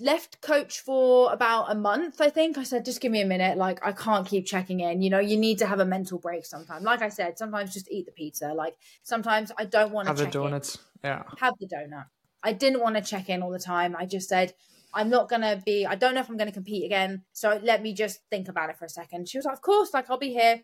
Left 0.00 0.40
coach 0.40 0.80
for 0.80 1.32
about 1.32 1.72
a 1.72 1.74
month, 1.74 2.20
I 2.20 2.30
think. 2.30 2.56
I 2.56 2.62
said, 2.62 2.84
just 2.84 3.00
give 3.00 3.10
me 3.10 3.20
a 3.20 3.26
minute. 3.26 3.58
Like, 3.58 3.84
I 3.84 3.92
can't 3.92 4.26
keep 4.26 4.46
checking 4.46 4.80
in. 4.80 5.02
You 5.02 5.10
know, 5.10 5.18
you 5.18 5.36
need 5.36 5.58
to 5.58 5.66
have 5.66 5.80
a 5.80 5.84
mental 5.84 6.18
break 6.18 6.46
sometimes. 6.46 6.84
Like 6.84 7.02
I 7.02 7.08
said, 7.08 7.36
sometimes 7.36 7.72
just 7.72 7.90
eat 7.90 8.06
the 8.06 8.12
pizza. 8.12 8.52
Like, 8.54 8.76
sometimes 9.02 9.50
I 9.58 9.64
don't 9.64 9.90
want 9.90 10.06
to 10.06 10.10
have 10.10 10.18
the 10.18 10.26
donuts. 10.26 10.76
In. 11.02 11.10
Yeah. 11.10 11.22
Have 11.38 11.54
the 11.58 11.66
donut. 11.66 12.04
I 12.42 12.52
didn't 12.52 12.80
want 12.80 12.94
to 12.96 13.02
check 13.02 13.28
in 13.28 13.42
all 13.42 13.50
the 13.50 13.58
time. 13.58 13.96
I 13.98 14.06
just 14.06 14.28
said, 14.28 14.54
I'm 14.94 15.10
not 15.10 15.28
going 15.28 15.42
to 15.42 15.60
be, 15.64 15.84
I 15.84 15.96
don't 15.96 16.14
know 16.14 16.20
if 16.20 16.28
I'm 16.28 16.36
going 16.36 16.48
to 16.48 16.54
compete 16.54 16.84
again. 16.84 17.24
So 17.32 17.60
let 17.62 17.82
me 17.82 17.92
just 17.92 18.20
think 18.30 18.48
about 18.48 18.70
it 18.70 18.78
for 18.78 18.84
a 18.84 18.90
second. 18.90 19.28
She 19.28 19.38
was 19.38 19.46
like, 19.46 19.54
Of 19.54 19.62
course, 19.62 19.92
like 19.92 20.08
I'll 20.10 20.18
be 20.18 20.32
here. 20.32 20.62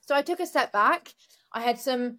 So 0.00 0.14
I 0.14 0.22
took 0.22 0.40
a 0.40 0.46
step 0.46 0.72
back. 0.72 1.14
I 1.52 1.62
had 1.62 1.78
some 1.78 2.18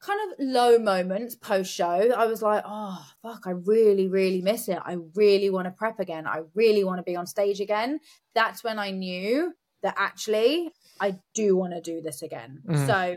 kind 0.00 0.20
of 0.30 0.38
low 0.38 0.78
moments 0.78 1.34
post 1.34 1.72
show. 1.72 2.12
I 2.16 2.26
was 2.26 2.42
like, 2.42 2.64
Oh, 2.66 3.04
fuck, 3.22 3.42
I 3.46 3.50
really, 3.50 4.08
really 4.08 4.42
miss 4.42 4.68
it. 4.68 4.78
I 4.84 4.98
really 5.14 5.50
want 5.50 5.66
to 5.66 5.70
prep 5.70 5.98
again. 5.98 6.26
I 6.26 6.42
really 6.54 6.84
want 6.84 6.98
to 6.98 7.02
be 7.02 7.16
on 7.16 7.26
stage 7.26 7.60
again. 7.60 8.00
That's 8.34 8.62
when 8.62 8.78
I 8.78 8.90
knew 8.90 9.54
that 9.82 9.94
actually 9.96 10.70
I 11.00 11.18
do 11.34 11.56
want 11.56 11.72
to 11.72 11.80
do 11.80 12.00
this 12.00 12.22
again. 12.22 12.62
Mm. 12.68 12.86
So 12.86 13.16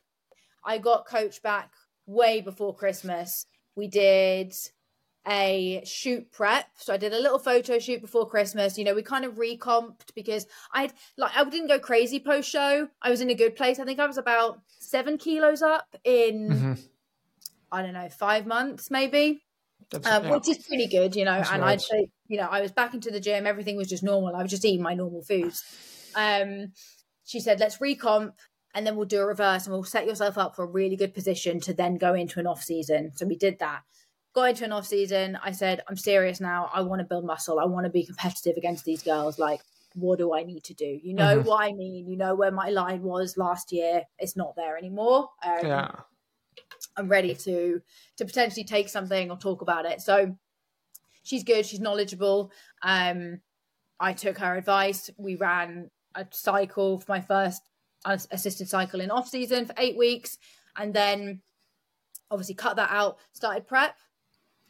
I 0.66 0.78
got 0.78 1.08
coach 1.08 1.42
back 1.42 1.72
way 2.06 2.42
before 2.42 2.76
Christmas. 2.76 3.46
We 3.76 3.88
did 3.88 4.54
a 5.28 5.84
shoot 5.86 6.32
prep. 6.32 6.66
So 6.78 6.94
I 6.94 6.98
did 6.98 7.14
a 7.14 7.20
little 7.20 7.40
photo 7.40 7.80
shoot 7.80 8.02
before 8.02 8.28
Christmas. 8.28 8.78
You 8.78 8.84
know, 8.84 8.96
we 8.96 9.04
kind 9.04 9.26
of 9.26 9.38
recomped 9.38 10.16
because 10.16 10.48
I 10.74 10.84
had 10.84 10.94
like 11.18 11.36
I 11.36 11.44
didn't 11.44 11.68
go 11.68 11.80
crazy 11.80 12.20
post 12.20 12.50
show. 12.50 12.88
I 13.02 13.10
was 13.10 13.22
in 13.22 13.30
a 13.30 13.36
good 13.36 13.56
place. 13.56 13.80
I 13.80 13.86
think 13.86 14.00
I 14.00 14.08
was 14.08 14.18
about 14.18 14.62
seven 14.80 15.18
kilos 15.18 15.62
up 15.62 15.96
in 16.04 16.50
mm-hmm. 16.50 16.74
I 17.72 17.82
don't 17.82 17.94
know 17.94 18.10
five 18.10 18.48
months 18.48 18.90
maybe, 18.90 19.44
um, 20.06 20.30
which 20.30 20.50
is 20.50 20.58
pretty 20.60 20.88
good. 20.88 21.16
You 21.16 21.26
know, 21.26 21.38
That's 21.38 21.52
and 21.52 21.62
right. 21.62 21.84
I'd 21.92 22.06
you 22.28 22.38
know 22.38 22.48
I 22.50 22.62
was 22.62 22.72
back 22.72 22.94
into 22.94 23.12
the 23.12 23.20
gym. 23.20 23.46
Everything 23.46 23.78
was 23.78 23.90
just 23.90 24.04
normal. 24.04 24.36
I 24.36 24.42
was 24.42 24.52
just 24.52 24.66
eating 24.66 24.82
my 24.82 24.96
normal 24.96 25.22
foods. 25.22 25.64
Um, 26.16 26.74
she 27.26 27.40
said, 27.40 27.60
"Let's 27.60 27.78
recomp." 27.78 28.34
And 28.74 28.88
then 28.88 28.96
we'll 28.96 29.06
do 29.06 29.20
a 29.20 29.26
reverse 29.26 29.66
and 29.66 29.74
we'll 29.74 29.84
set 29.84 30.08
yourself 30.08 30.38
up 30.38 30.56
for 30.56 30.64
a 30.64 30.66
really 30.66 30.96
good 30.96 31.14
position 31.14 31.60
to 31.60 31.74
then 31.74 31.98
go 31.98 32.14
into 32.14 32.40
an 32.40 32.48
off 32.48 32.64
season. 32.64 33.12
So 33.14 33.26
we 33.26 33.36
did 33.36 33.60
that 33.60 33.82
got 34.34 34.50
into 34.50 34.66
an 34.66 34.72
off 34.72 34.88
season. 34.88 35.38
I 35.44 35.52
said, 35.52 35.82
I'm 35.88 35.98
serious 35.98 36.40
now. 36.40 36.70
I 36.74 36.82
want 36.82 37.00
to 37.00 37.06
build 37.06 37.26
muscle. 37.26 37.60
I 37.60 37.66
want 37.66 37.86
to 37.86 37.90
be 37.90 38.06
competitive 38.06 38.58
against 38.58 38.86
these 38.86 39.04
girls. 39.04 39.38
Like, 39.38 39.62
what 39.94 40.20
do 40.20 40.34
I 40.34 40.44
need 40.44 40.64
to 40.66 40.74
do? 40.74 41.00
You 41.04 41.14
know 41.14 41.38
mm-hmm. 41.38 41.48
what 41.48 41.64
I 41.64 41.74
mean. 41.74 42.08
You 42.08 42.18
know 42.18 42.36
where 42.36 42.52
my 42.52 42.70
line 42.70 43.02
was 43.02 43.38
last 43.38 43.72
year. 43.72 44.04
It's 44.20 44.38
not 44.38 44.56
there 44.56 44.78
anymore. 44.78 45.30
Um, 45.46 45.66
yeah. 45.66 45.92
I'm 46.98 47.10
ready 47.10 47.36
to 47.36 47.82
to 48.18 48.26
potentially 48.26 48.64
take 48.64 48.90
something 48.90 49.32
or 49.32 49.38
talk 49.38 49.62
about 49.62 49.86
it. 49.86 50.02
So 50.02 50.38
she's 51.24 51.44
good. 51.44 51.66
She's 51.66 51.80
knowledgeable. 51.80 52.52
Um, 52.82 53.42
I 54.00 54.14
took 54.14 54.38
her 54.40 54.56
advice. 54.56 55.10
We 55.18 55.36
ran 55.36 55.92
a 56.16 56.26
cycle 56.32 57.00
for 57.00 57.12
my 57.12 57.22
first 57.22 57.62
assisted 58.06 58.68
cycle 58.68 59.00
in 59.00 59.12
off 59.12 59.30
season 59.30 59.66
for 59.66 59.76
eight 59.78 59.98
weeks, 59.98 60.38
and 60.76 60.94
then 60.94 61.42
obviously 62.30 62.56
cut 62.56 62.78
that 62.78 62.90
out. 62.92 63.18
Started 63.34 63.68
prep 63.68 63.96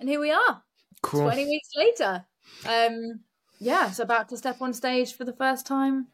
and 0.02 0.10
here 0.10 0.20
we 0.20 0.32
are. 0.32 0.64
Cool. 1.02 1.22
20 1.22 1.45
weeks 1.45 1.70
later. 1.76 2.26
Um, 2.66 3.22
yeah, 3.60 3.91
so 3.91 4.04
about 4.04 4.30
to 4.30 4.38
step 4.38 4.62
on 4.62 4.74
stage 4.74 5.16
for 5.16 5.24
the 5.24 5.34
first 5.34 5.66
time 5.66 6.08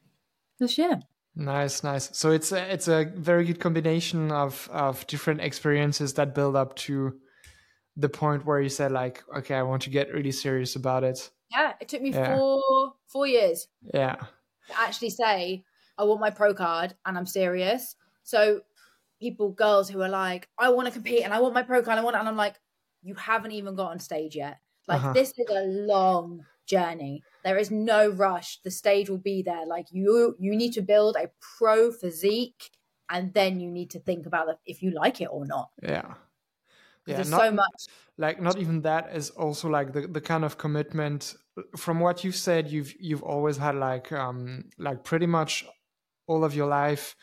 this 0.60 0.78
year. 0.78 1.00
Nice, 1.36 1.84
nice. 1.84 2.16
So 2.16 2.32
it's 2.32 2.52
a, 2.52 2.74
it's 2.74 2.88
a 2.88 3.06
very 3.16 3.46
good 3.46 3.60
combination 3.60 4.32
of 4.32 4.70
of 4.72 5.06
different 5.08 5.42
experiences 5.42 6.14
that 6.16 6.36
build 6.36 6.56
up 6.56 6.76
to 6.88 7.14
the 7.96 8.10
point 8.10 8.46
where 8.46 8.60
you 8.60 8.70
said 8.70 8.92
like, 8.92 9.24
okay, 9.38 9.56
I 9.56 9.64
want 9.64 9.84
to 9.84 9.90
get 9.90 10.14
really 10.14 10.32
serious 10.32 10.76
about 10.76 11.04
it. 11.04 11.30
Yeah, 11.52 11.74
it 11.80 11.88
took 11.88 12.02
me 12.02 12.12
yeah. 12.12 12.36
four 12.36 12.94
four 13.08 13.28
years. 13.28 13.68
Yeah. 13.94 14.16
To 14.16 14.80
actually 14.80 15.12
say 15.12 15.64
I 15.98 16.04
want 16.04 16.20
my 16.20 16.32
pro 16.32 16.54
card 16.54 16.96
and 17.06 17.18
I'm 17.18 17.26
serious. 17.26 17.96
So 18.24 18.62
people, 19.22 19.52
girls 19.52 19.90
who 19.90 20.02
are 20.02 20.10
like, 20.10 20.50
I 20.60 20.70
want 20.70 20.88
to 20.88 20.92
compete 20.92 21.24
and 21.24 21.34
I 21.34 21.40
want 21.40 21.54
my 21.54 21.64
pro 21.64 21.82
card, 21.82 21.98
I 21.98 22.04
want, 22.04 22.16
it, 22.16 22.20
and 22.20 22.28
I'm 22.28 22.36
like, 22.36 22.60
you 23.08 23.16
haven't 23.16 23.54
even 23.54 23.76
got 23.76 23.92
on 23.92 24.00
stage 24.00 24.36
yet. 24.36 24.60
Like 24.88 25.00
uh-huh. 25.00 25.14
this 25.14 25.34
is 25.38 25.48
a 25.50 25.64
long 25.64 26.46
journey 26.66 27.24
There 27.44 27.58
is 27.58 27.72
no 27.72 28.10
rush. 28.10 28.60
The 28.64 28.72
stage 28.72 29.10
will 29.10 29.18
be 29.34 29.42
there. 29.42 29.66
Like 29.66 29.88
you, 29.92 30.36
you 30.38 30.56
need 30.56 30.74
to 30.74 30.82
build 30.82 31.16
a 31.16 31.30
pro 31.58 31.92
physique, 31.92 32.70
and 33.10 33.34
then 33.34 33.62
you 33.62 33.72
need 33.72 33.92
to 33.92 34.00
think 34.00 34.26
about 34.26 34.48
if 34.66 34.84
you 34.84 34.92
like 34.92 35.22
it 35.22 35.30
or 35.32 35.46
not. 35.46 35.70
Yeah, 35.82 36.14
yeah. 37.06 37.16
There's 37.16 37.32
not, 37.32 37.42
so 37.42 37.52
much. 37.52 37.88
Like 38.18 38.42
not 38.42 38.58
even 38.58 38.82
that 38.82 39.16
is 39.16 39.30
also 39.30 39.70
like 39.70 39.94
the 39.94 40.08
the 40.08 40.22
kind 40.22 40.44
of 40.44 40.58
commitment. 40.58 41.36
From 41.78 42.00
what 42.00 42.24
you've 42.24 42.36
said, 42.36 42.70
you've 42.70 42.94
you've 43.00 43.24
always 43.24 43.58
had 43.58 43.76
like 43.76 44.12
um 44.12 44.66
like 44.78 45.04
pretty 45.04 45.26
much 45.26 45.66
all 46.28 46.44
of 46.44 46.54
your 46.54 46.68
life 46.68 47.16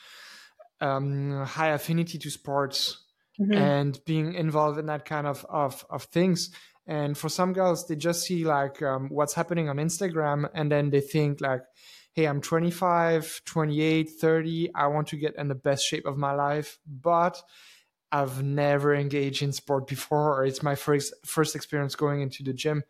um 0.80 1.44
high 1.44 1.68
affinity 1.68 2.18
to 2.18 2.30
sports 2.30 3.03
mm-hmm. 3.40 3.52
and 3.52 4.04
being 4.04 4.34
involved 4.34 4.78
in 4.78 4.86
that 4.86 5.04
kind 5.04 5.26
of 5.26 5.44
of 5.48 5.84
of 5.90 6.04
things 6.04 6.50
and 6.86 7.16
for 7.16 7.28
some 7.28 7.52
girls 7.52 7.86
they 7.86 7.96
just 7.96 8.22
see 8.22 8.44
like 8.44 8.82
um, 8.82 9.08
what's 9.08 9.34
happening 9.34 9.68
on 9.68 9.76
instagram 9.76 10.48
and 10.54 10.70
then 10.70 10.90
they 10.90 11.00
think 11.00 11.40
like 11.40 11.62
hey 12.12 12.26
i'm 12.26 12.40
25 12.40 13.42
28 13.44 14.10
30 14.10 14.70
i 14.74 14.86
want 14.86 15.08
to 15.08 15.16
get 15.16 15.34
in 15.36 15.48
the 15.48 15.54
best 15.54 15.84
shape 15.84 16.06
of 16.06 16.16
my 16.16 16.32
life 16.32 16.78
but 16.86 17.42
i've 18.12 18.42
never 18.42 18.94
engaged 18.94 19.42
in 19.42 19.52
sport 19.52 19.86
before 19.86 20.38
or 20.38 20.44
it's 20.44 20.62
my 20.62 20.74
first 20.74 21.14
first 21.24 21.56
experience 21.56 21.94
going 21.94 22.20
into 22.20 22.42
the 22.42 22.52
gym 22.52 22.84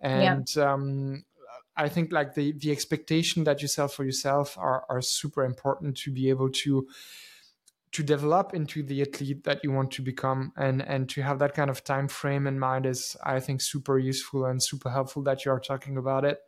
and 0.00 0.48
yeah. 0.56 0.72
um, 0.72 1.24
i 1.76 1.88
think 1.88 2.12
like 2.12 2.34
the 2.34 2.52
the 2.52 2.72
expectation 2.72 3.44
that 3.44 3.62
you 3.62 3.68
set 3.68 3.90
for 3.92 4.04
yourself 4.04 4.58
are 4.58 4.84
are 4.88 5.00
super 5.00 5.44
important 5.44 5.96
to 5.96 6.10
be 6.10 6.28
able 6.28 6.50
to 6.50 6.86
to 7.96 8.02
develop 8.02 8.52
into 8.52 8.82
the 8.82 9.00
athlete 9.00 9.42
that 9.44 9.60
you 9.64 9.72
want 9.72 9.90
to 9.90 10.02
become. 10.02 10.52
And 10.54 10.82
and 10.82 11.08
to 11.10 11.22
have 11.22 11.38
that 11.38 11.54
kind 11.54 11.70
of 11.70 11.82
time 11.82 12.08
frame 12.08 12.46
in 12.46 12.58
mind 12.58 12.84
is 12.84 13.16
i 13.24 13.40
think 13.40 13.62
super 13.62 13.98
useful 13.98 14.44
and 14.44 14.62
super 14.62 14.90
helpful 14.90 15.22
that 15.22 15.44
you 15.44 15.50
are 15.52 15.60
talking 15.60 15.96
about 15.96 16.24
it. 16.26 16.38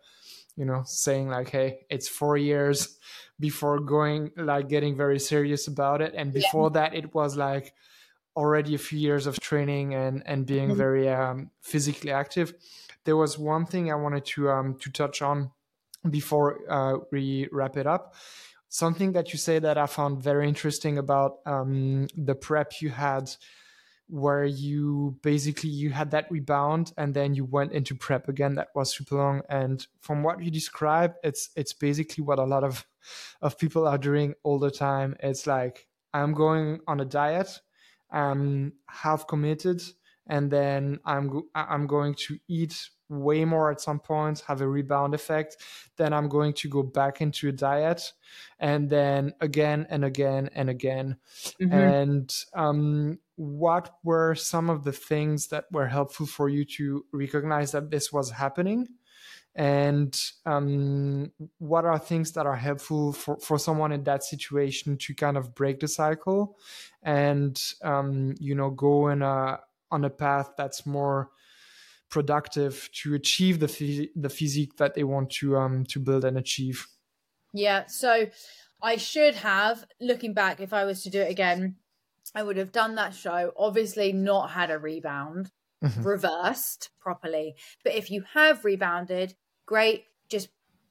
You 0.56 0.66
know 0.66 0.82
saying 0.84 1.28
like 1.28 1.48
hey 1.48 1.86
it's 1.88 2.08
four 2.08 2.36
years 2.36 2.98
before 3.40 3.78
going 3.80 4.32
like 4.36 4.68
getting 4.68 4.94
very 4.94 5.18
serious 5.18 5.68
about 5.68 6.02
it. 6.02 6.12
And 6.14 6.34
before 6.34 6.68
yeah. 6.68 6.80
that 6.80 6.94
it 6.94 7.14
was 7.14 7.34
like 7.36 7.72
already 8.36 8.74
a 8.74 8.84
few 8.88 8.98
years 8.98 9.26
of 9.26 9.40
training 9.40 9.94
and 9.94 10.22
and 10.26 10.44
being 10.44 10.68
mm-hmm. 10.68 10.84
very 10.84 11.08
um, 11.08 11.50
physically 11.62 12.12
active. 12.12 12.52
There 13.04 13.16
was 13.16 13.38
one 13.38 13.64
thing 13.64 13.90
i 13.90 13.94
wanted 13.94 14.26
to 14.32 14.50
um 14.50 14.76
to 14.82 14.90
touch 14.90 15.22
on 15.22 15.50
before 16.10 16.48
uh, 16.68 16.98
we 17.10 17.48
wrap 17.50 17.76
it 17.76 17.86
up 17.86 18.14
something 18.68 19.12
that 19.12 19.32
you 19.32 19.38
say 19.38 19.58
that 19.58 19.78
I 19.78 19.86
found 19.86 20.22
very 20.22 20.48
interesting 20.48 20.98
about 20.98 21.38
um, 21.46 22.06
the 22.16 22.34
prep 22.34 22.80
you 22.80 22.90
had, 22.90 23.30
where 24.08 24.44
you 24.44 25.18
basically 25.22 25.70
you 25.70 25.90
had 25.90 26.10
that 26.12 26.30
rebound 26.30 26.92
and 26.96 27.12
then 27.12 27.34
you 27.34 27.44
went 27.44 27.72
into 27.72 27.94
prep 27.94 28.28
again. 28.28 28.54
That 28.54 28.68
was 28.74 28.94
super 28.94 29.16
long, 29.16 29.42
and 29.48 29.86
from 30.00 30.22
what 30.22 30.42
you 30.42 30.50
describe, 30.50 31.14
it's 31.22 31.50
it's 31.56 31.72
basically 31.72 32.24
what 32.24 32.38
a 32.38 32.44
lot 32.44 32.64
of 32.64 32.86
of 33.42 33.58
people 33.58 33.86
are 33.86 33.98
doing 33.98 34.34
all 34.42 34.58
the 34.58 34.70
time. 34.70 35.16
It's 35.20 35.46
like 35.46 35.86
I'm 36.12 36.32
going 36.34 36.80
on 36.86 37.00
a 37.00 37.04
diet, 37.04 37.60
I'm 38.10 38.72
half 38.88 39.26
committed, 39.26 39.82
and 40.28 40.50
then 40.50 41.00
I'm 41.04 41.42
I'm 41.54 41.86
going 41.86 42.14
to 42.26 42.38
eat 42.48 42.90
way 43.08 43.44
more 43.44 43.70
at 43.70 43.80
some 43.80 43.98
point, 43.98 44.42
have 44.46 44.60
a 44.60 44.68
rebound 44.68 45.14
effect, 45.14 45.56
then 45.96 46.12
I'm 46.12 46.28
going 46.28 46.52
to 46.54 46.68
go 46.68 46.82
back 46.82 47.20
into 47.20 47.48
a 47.48 47.52
diet 47.52 48.12
and 48.58 48.90
then 48.90 49.32
again 49.40 49.86
and 49.88 50.04
again 50.04 50.50
and 50.54 50.68
again. 50.68 51.16
Mm-hmm. 51.60 51.72
And 51.72 52.34
um, 52.54 53.18
what 53.36 53.94
were 54.04 54.34
some 54.34 54.68
of 54.68 54.84
the 54.84 54.92
things 54.92 55.48
that 55.48 55.64
were 55.72 55.86
helpful 55.86 56.26
for 56.26 56.48
you 56.48 56.64
to 56.76 57.04
recognize 57.12 57.72
that 57.72 57.90
this 57.90 58.12
was 58.12 58.30
happening? 58.30 58.88
And 59.54 60.16
um, 60.46 61.32
what 61.58 61.84
are 61.84 61.98
things 61.98 62.32
that 62.32 62.46
are 62.46 62.54
helpful 62.54 63.12
for, 63.12 63.38
for 63.40 63.58
someone 63.58 63.90
in 63.90 64.04
that 64.04 64.22
situation 64.22 64.98
to 64.98 65.14
kind 65.14 65.36
of 65.36 65.54
break 65.54 65.80
the 65.80 65.88
cycle 65.88 66.56
and, 67.02 67.60
um, 67.82 68.34
you 68.38 68.54
know, 68.54 68.70
go 68.70 69.08
in 69.08 69.22
a, 69.22 69.58
on 69.90 70.04
a 70.04 70.10
path 70.10 70.50
that's 70.56 70.86
more 70.86 71.30
productive 72.10 72.88
to 72.92 73.14
achieve 73.14 73.60
the 73.60 74.10
the 74.16 74.30
physique 74.30 74.76
that 74.78 74.94
they 74.94 75.04
want 75.04 75.30
to 75.30 75.56
um 75.56 75.84
to 75.84 76.00
build 76.00 76.24
and 76.24 76.38
achieve. 76.38 76.86
Yeah, 77.52 77.86
so 77.86 78.26
I 78.82 78.96
should 78.96 79.34
have 79.36 79.84
looking 80.00 80.34
back 80.34 80.60
if 80.60 80.72
I 80.72 80.84
was 80.84 81.02
to 81.02 81.10
do 81.10 81.20
it 81.20 81.30
again, 81.30 81.76
I 82.34 82.42
would 82.42 82.56
have 82.56 82.72
done 82.72 82.94
that 82.96 83.14
show, 83.14 83.52
obviously 83.56 84.12
not 84.12 84.50
had 84.50 84.70
a 84.70 84.78
rebound, 84.78 85.50
mm-hmm. 85.82 86.02
reversed 86.02 86.90
properly. 87.00 87.56
But 87.84 87.94
if 87.94 88.10
you 88.10 88.24
have 88.34 88.64
rebounded, 88.64 89.34
great, 89.66 90.04
just 90.28 90.48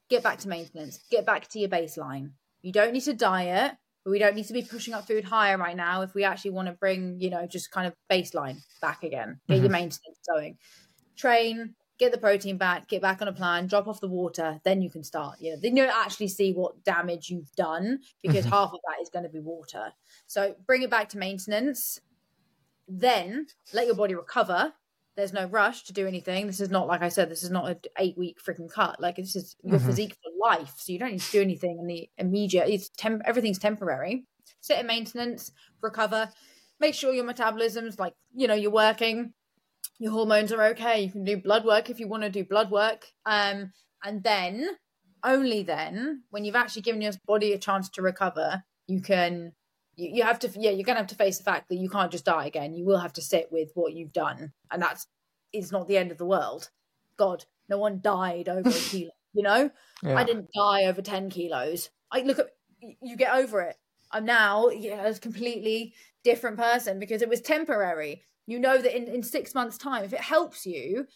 get 0.08 0.22
back 0.22 0.38
to 0.40 0.48
maintenance, 0.48 1.00
get 1.10 1.24
back 1.24 1.48
to 1.48 1.58
your 1.58 1.68
baseline. 1.68 2.32
You 2.62 2.72
don't 2.72 2.92
need 2.92 3.02
to 3.02 3.14
diet, 3.14 3.76
but 4.08 4.12
we 4.12 4.18
don't 4.18 4.34
need 4.34 4.46
to 4.46 4.54
be 4.54 4.62
pushing 4.62 4.94
up 4.94 5.06
food 5.06 5.22
higher 5.22 5.58
right 5.58 5.76
now 5.76 6.00
if 6.00 6.14
we 6.14 6.24
actually 6.24 6.52
want 6.52 6.66
to 6.66 6.72
bring, 6.72 7.20
you 7.20 7.28
know, 7.28 7.46
just 7.46 7.70
kind 7.70 7.86
of 7.86 7.92
baseline 8.10 8.56
back 8.80 9.02
again. 9.02 9.38
Get 9.46 9.56
mm-hmm. 9.56 9.64
your 9.64 9.70
maintenance 9.70 10.18
going 10.26 10.56
train, 11.14 11.74
get 11.98 12.10
the 12.10 12.16
protein 12.16 12.56
back, 12.56 12.88
get 12.88 13.02
back 13.02 13.20
on 13.20 13.28
a 13.28 13.34
plan, 13.34 13.66
drop 13.66 13.86
off 13.86 14.00
the 14.00 14.08
water, 14.08 14.60
then 14.64 14.80
you 14.80 14.88
can 14.88 15.04
start. 15.04 15.36
You 15.40 15.50
know, 15.50 15.58
then 15.60 15.76
you 15.76 15.84
actually 15.84 16.28
see 16.28 16.54
what 16.54 16.82
damage 16.84 17.28
you've 17.28 17.52
done 17.52 17.98
because 18.22 18.46
mm-hmm. 18.46 18.54
half 18.54 18.72
of 18.72 18.80
that 18.88 19.02
is 19.02 19.10
going 19.10 19.24
to 19.24 19.28
be 19.28 19.40
water. 19.40 19.92
So 20.26 20.54
bring 20.66 20.80
it 20.80 20.88
back 20.90 21.10
to 21.10 21.18
maintenance, 21.18 22.00
then 22.88 23.48
let 23.74 23.84
your 23.84 23.94
body 23.94 24.14
recover. 24.14 24.72
There's 25.18 25.34
no 25.34 25.44
rush 25.46 25.84
to 25.84 25.92
do 25.92 26.06
anything. 26.06 26.46
This 26.46 26.60
is 26.60 26.70
not 26.70 26.86
like 26.86 27.02
I 27.02 27.10
said. 27.10 27.28
This 27.28 27.42
is 27.42 27.50
not 27.50 27.68
an 27.68 27.78
eight 27.98 28.16
week 28.16 28.38
freaking 28.42 28.72
cut. 28.72 29.00
Like 29.00 29.16
this 29.16 29.36
is 29.36 29.56
your 29.62 29.78
mm-hmm. 29.78 29.86
physique 29.86 30.16
for 30.22 30.48
life. 30.48 30.72
So 30.78 30.92
you 30.92 30.98
don't 30.98 31.12
need 31.12 31.20
to 31.20 31.32
do 31.32 31.42
anything 31.42 31.78
in 31.80 31.86
the 31.86 32.08
immediate. 32.16 32.68
It's 32.68 32.88
temp- 32.96 33.22
everything's 33.26 33.58
temporary. 33.58 34.24
Sit 34.62 34.78
in 34.78 34.86
maintenance, 34.86 35.52
recover, 35.82 36.30
make 36.80 36.94
sure 36.94 37.12
your 37.12 37.24
metabolism's 37.24 37.98
like 37.98 38.14
you 38.34 38.48
know 38.48 38.54
you're 38.54 38.70
working 38.70 39.34
your 39.98 40.12
hormones 40.12 40.52
are 40.52 40.62
okay. 40.68 41.02
You 41.02 41.10
can 41.10 41.24
do 41.24 41.36
blood 41.36 41.64
work 41.64 41.90
if 41.90 41.98
you 42.00 42.08
want 42.08 42.22
to 42.22 42.30
do 42.30 42.44
blood 42.44 42.70
work. 42.70 43.06
Um, 43.26 43.72
and 44.04 44.22
then, 44.22 44.68
only 45.24 45.62
then, 45.64 46.22
when 46.30 46.44
you've 46.44 46.54
actually 46.54 46.82
given 46.82 47.02
your 47.02 47.12
body 47.26 47.52
a 47.52 47.58
chance 47.58 47.88
to 47.90 48.02
recover, 48.02 48.62
you 48.86 49.00
can. 49.02 49.52
You, 49.98 50.10
you 50.14 50.22
have 50.22 50.38
to, 50.40 50.50
yeah, 50.56 50.70
you're 50.70 50.84
gonna 50.84 50.98
have 50.98 51.08
to 51.08 51.14
face 51.14 51.36
the 51.36 51.44
fact 51.44 51.68
that 51.68 51.76
you 51.76 51.90
can't 51.90 52.10
just 52.10 52.24
die 52.24 52.46
again. 52.46 52.74
You 52.74 52.86
will 52.86 52.98
have 52.98 53.12
to 53.14 53.22
sit 53.22 53.48
with 53.52 53.70
what 53.74 53.92
you've 53.92 54.12
done, 54.12 54.52
and 54.70 54.80
that's 54.80 55.06
it's 55.52 55.72
not 55.72 55.88
the 55.88 55.98
end 55.98 56.10
of 56.10 56.18
the 56.18 56.24
world. 56.24 56.70
God, 57.18 57.44
no 57.68 57.78
one 57.78 58.00
died 58.00 58.48
over 58.48 58.68
a 58.68 58.72
kilo. 58.90 59.10
You 59.34 59.42
know, 59.42 59.70
yeah. 60.02 60.16
I 60.16 60.24
didn't 60.24 60.48
die 60.54 60.84
over 60.84 61.02
ten 61.02 61.28
kilos. 61.28 61.90
I 62.10 62.22
look 62.22 62.38
at 62.38 62.46
you 62.80 63.16
get 63.16 63.34
over 63.34 63.60
it. 63.60 63.76
I'm 64.10 64.24
now 64.24 64.68
yeah, 64.68 65.06
a 65.06 65.14
completely 65.18 65.92
different 66.24 66.56
person 66.56 66.98
because 66.98 67.20
it 67.20 67.28
was 67.28 67.42
temporary 67.42 68.22
you 68.48 68.58
know 68.58 68.80
that 68.80 68.96
in, 68.96 69.06
in 69.08 69.22
six 69.22 69.54
months' 69.54 69.76
time, 69.76 70.04
if 70.04 70.14
it 70.14 70.22
helps 70.22 70.64
you, 70.64 71.06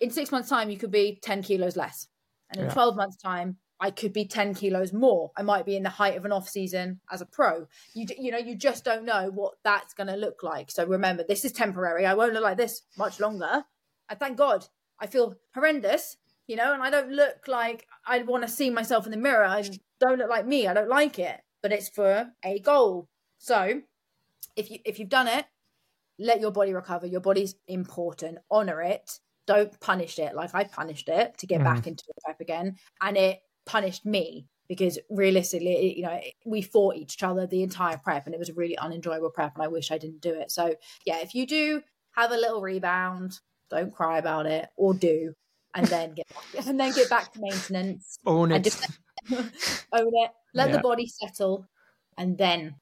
in 0.00 0.10
six 0.10 0.32
months' 0.32 0.48
time, 0.48 0.70
you 0.70 0.78
could 0.78 0.90
be 0.90 1.18
10 1.22 1.42
kilos 1.42 1.76
less. 1.76 2.08
And 2.50 2.62
in 2.62 2.66
yeah. 2.68 2.72
12 2.72 2.96
months' 2.96 3.18
time, 3.18 3.58
I 3.80 3.90
could 3.90 4.12
be 4.12 4.24
10 4.24 4.54
kilos 4.54 4.92
more. 4.92 5.30
I 5.36 5.42
might 5.42 5.64
be 5.64 5.76
in 5.76 5.84
the 5.84 5.88
height 5.88 6.16
of 6.16 6.24
an 6.24 6.32
off 6.32 6.48
season 6.48 7.00
as 7.10 7.20
a 7.20 7.26
pro. 7.26 7.66
You, 7.94 8.06
you 8.18 8.32
know, 8.32 8.38
you 8.38 8.56
just 8.56 8.84
don't 8.84 9.04
know 9.04 9.30
what 9.32 9.54
that's 9.62 9.94
going 9.94 10.08
to 10.08 10.16
look 10.16 10.42
like. 10.42 10.70
So 10.70 10.84
remember, 10.84 11.24
this 11.26 11.44
is 11.44 11.52
temporary. 11.52 12.04
I 12.04 12.14
won't 12.14 12.32
look 12.32 12.42
like 12.42 12.56
this 12.56 12.82
much 12.96 13.20
longer. 13.20 13.64
And 14.08 14.18
thank 14.18 14.36
God 14.36 14.66
I 14.98 15.06
feel 15.06 15.36
horrendous, 15.54 16.16
you 16.46 16.56
know, 16.56 16.72
and 16.72 16.82
I 16.82 16.90
don't 16.90 17.12
look 17.12 17.46
like 17.46 17.86
I 18.04 18.22
want 18.22 18.42
to 18.42 18.48
see 18.48 18.68
myself 18.70 19.04
in 19.04 19.12
the 19.12 19.16
mirror. 19.16 19.44
I 19.44 19.62
don't 20.00 20.18
look 20.18 20.30
like 20.30 20.46
me. 20.46 20.66
I 20.66 20.74
don't 20.74 20.88
like 20.88 21.18
it, 21.18 21.40
but 21.62 21.72
it's 21.72 21.88
for 21.88 22.32
a 22.44 22.58
goal. 22.58 23.08
So 23.38 23.82
if 24.56 24.70
you, 24.70 24.78
if 24.84 24.98
you've 24.98 25.08
done 25.08 25.28
it, 25.28 25.46
let 26.18 26.40
your 26.40 26.50
body 26.50 26.74
recover. 26.74 27.06
Your 27.06 27.20
body's 27.20 27.54
important. 27.68 28.38
Honor 28.50 28.82
it. 28.82 29.20
Don't 29.46 29.78
punish 29.80 30.18
it 30.18 30.34
like 30.34 30.54
I 30.54 30.64
punished 30.64 31.08
it 31.08 31.38
to 31.38 31.46
get 31.46 31.60
mm. 31.60 31.64
back 31.64 31.86
into 31.86 32.04
the 32.06 32.14
prep 32.24 32.40
again. 32.40 32.76
And 33.00 33.16
it 33.16 33.40
punished 33.68 34.04
me 34.04 34.46
because 34.68 34.98
realistically, 35.08 35.96
you 35.96 36.02
know, 36.02 36.20
we 36.44 36.62
fought 36.62 36.96
each 36.96 37.22
other 37.22 37.46
the 37.46 37.62
entire 37.62 37.96
prep 37.96 38.26
and 38.26 38.34
it 38.34 38.38
was 38.38 38.48
a 38.48 38.54
really 38.54 38.76
unenjoyable 38.76 39.30
prep. 39.30 39.54
And 39.54 39.62
I 39.62 39.68
wish 39.68 39.90
I 39.90 39.98
didn't 39.98 40.20
do 40.20 40.34
it. 40.34 40.50
So, 40.50 40.74
yeah, 41.06 41.20
if 41.20 41.34
you 41.34 41.46
do 41.46 41.82
have 42.12 42.32
a 42.32 42.36
little 42.36 42.60
rebound, 42.60 43.38
don't 43.70 43.94
cry 43.94 44.18
about 44.18 44.46
it 44.46 44.68
or 44.76 44.94
do. 44.94 45.34
And 45.74 45.86
then 45.86 46.14
get 46.14 46.26
back, 46.28 46.66
and 46.66 46.80
then 46.80 46.92
get 46.92 47.10
back 47.10 47.32
to 47.34 47.40
maintenance. 47.40 48.18
Own 48.26 48.52
it. 48.52 48.64
Just, 48.64 48.86
own 49.30 49.42
it. 49.92 50.30
Let 50.54 50.70
yeah. 50.70 50.76
the 50.76 50.78
body 50.80 51.06
settle, 51.06 51.66
and 52.16 52.38
then 52.38 52.74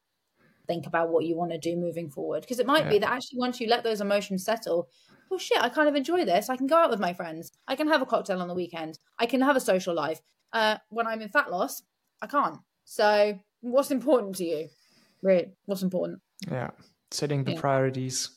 think 0.67 0.87
about 0.87 1.11
what 1.11 1.25
you 1.25 1.37
want 1.37 1.51
to 1.51 1.59
do 1.59 1.77
moving 1.77 2.11
forward. 2.11 2.43
Because 2.43 2.61
it 2.61 2.67
might 2.67 2.85
yeah. 2.85 2.91
be 2.91 2.99
that 3.01 3.11
actually 3.11 3.39
once 3.39 3.61
you 3.61 3.69
let 3.69 3.83
those 3.83 4.01
emotions 4.01 4.45
settle, 4.45 4.89
well, 5.29 5.39
shit, 5.39 5.61
I 5.61 5.69
kind 5.69 5.89
of 5.89 5.97
enjoy 5.97 6.25
this. 6.25 6.49
I 6.49 6.57
can 6.57 6.69
go 6.69 6.77
out 6.77 6.91
with 6.91 7.01
my 7.01 7.13
friends. 7.13 7.51
I 7.67 7.75
can 7.75 7.89
have 7.89 8.03
a 8.03 8.07
cocktail 8.07 8.41
on 8.41 8.49
the 8.49 8.55
weekend. 8.55 8.99
I 9.19 9.27
can 9.27 9.41
have 9.41 9.57
a 9.57 9.61
social 9.61 9.95
life. 9.95 10.21
Uh, 10.53 10.77
when 10.89 11.07
I'm 11.07 11.21
in 11.21 11.29
fat 11.29 11.51
loss, 11.51 11.83
I 12.23 12.27
can't. 12.27 12.59
So, 12.85 13.39
what's 13.61 13.91
important 13.91 14.37
to 14.37 14.45
you? 14.45 14.69
Really, 15.23 15.53
what's 15.67 15.83
important? 15.83 16.21
Yeah, 16.51 16.71
setting 17.11 17.45
the 17.45 17.53
yeah. 17.53 17.61
priorities. 17.61 18.31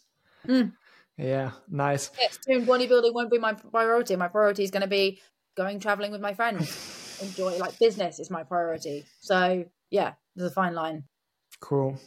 Mm. 0.47 0.73
Yeah, 1.17 1.51
nice. 1.69 2.11
Yes, 2.19 2.37
doing 2.45 2.65
bodybuilding 2.65 3.13
won't 3.13 3.29
be 3.29 3.37
my 3.37 3.53
priority. 3.53 4.15
My 4.15 4.29
priority 4.29 4.63
is 4.63 4.71
going 4.71 4.83
to 4.83 4.87
be 4.87 5.19
going 5.55 5.79
traveling 5.79 6.11
with 6.11 6.21
my 6.21 6.33
friends. 6.33 7.19
Enjoy 7.21 7.57
like 7.57 7.77
business 7.77 8.19
is 8.19 8.29
my 8.29 8.43
priority. 8.43 9.03
So 9.19 9.65
yeah, 9.91 10.13
there's 10.35 10.51
a 10.51 10.53
fine 10.53 10.73
line. 10.73 11.03
Cool, 11.59 11.99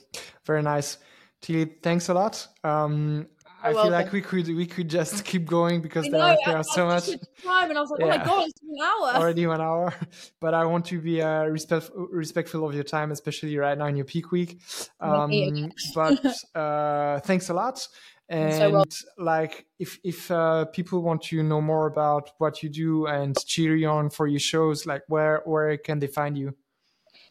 very 0.46 0.62
nice. 0.62 0.96
Tilly, 1.42 1.66
thanks 1.82 2.08
a 2.08 2.14
lot. 2.14 2.46
Um, 2.64 3.26
I 3.62 3.72
feel 3.72 3.90
like 3.90 4.12
we 4.12 4.20
could 4.20 4.48
we 4.48 4.66
could 4.66 4.88
just 4.88 5.24
keep 5.30 5.44
going 5.46 5.80
because 5.80 6.08
there, 6.08 6.20
are, 6.20 6.36
there 6.44 6.56
are 6.56 6.64
so 6.64 6.86
much 6.86 7.06
time, 7.44 7.70
and 7.70 7.78
I 7.78 7.80
was 7.80 7.90
like, 7.90 8.00
yeah. 8.00 8.06
oh 8.06 8.18
my 8.18 8.24
god, 8.24 8.48
it's 8.48 8.62
an 8.62 8.76
hour 8.82 9.22
already, 9.22 9.46
one 9.46 9.60
hour. 9.60 9.94
But 10.40 10.54
I 10.54 10.64
want 10.64 10.86
to 10.86 11.00
be 11.00 11.22
uh, 11.22 11.44
respectful 11.44 12.08
respectful 12.10 12.66
of 12.66 12.74
your 12.74 12.84
time, 12.84 13.12
especially 13.12 13.56
right 13.56 13.78
now 13.78 13.86
in 13.86 13.96
your 13.96 14.04
peak 14.04 14.32
week. 14.32 14.60
Um, 15.00 15.72
but 15.94 16.26
uh, 16.54 17.20
thanks 17.20 17.48
a 17.48 17.54
lot. 17.54 17.86
And 18.28 18.54
so 18.54 18.70
well. 18.70 18.84
like, 19.18 19.66
if 19.78 19.98
if 20.02 20.30
uh, 20.30 20.64
people 20.66 21.02
want 21.02 21.22
to 21.24 21.42
know 21.42 21.60
more 21.60 21.86
about 21.86 22.30
what 22.38 22.62
you 22.62 22.68
do 22.68 23.06
and 23.06 23.36
cheer 23.46 23.76
you 23.76 23.88
on 23.88 24.10
for 24.10 24.26
your 24.26 24.40
shows, 24.40 24.86
like 24.86 25.02
where 25.08 25.42
where 25.44 25.76
can 25.76 25.98
they 25.98 26.06
find 26.08 26.36
you? 26.36 26.54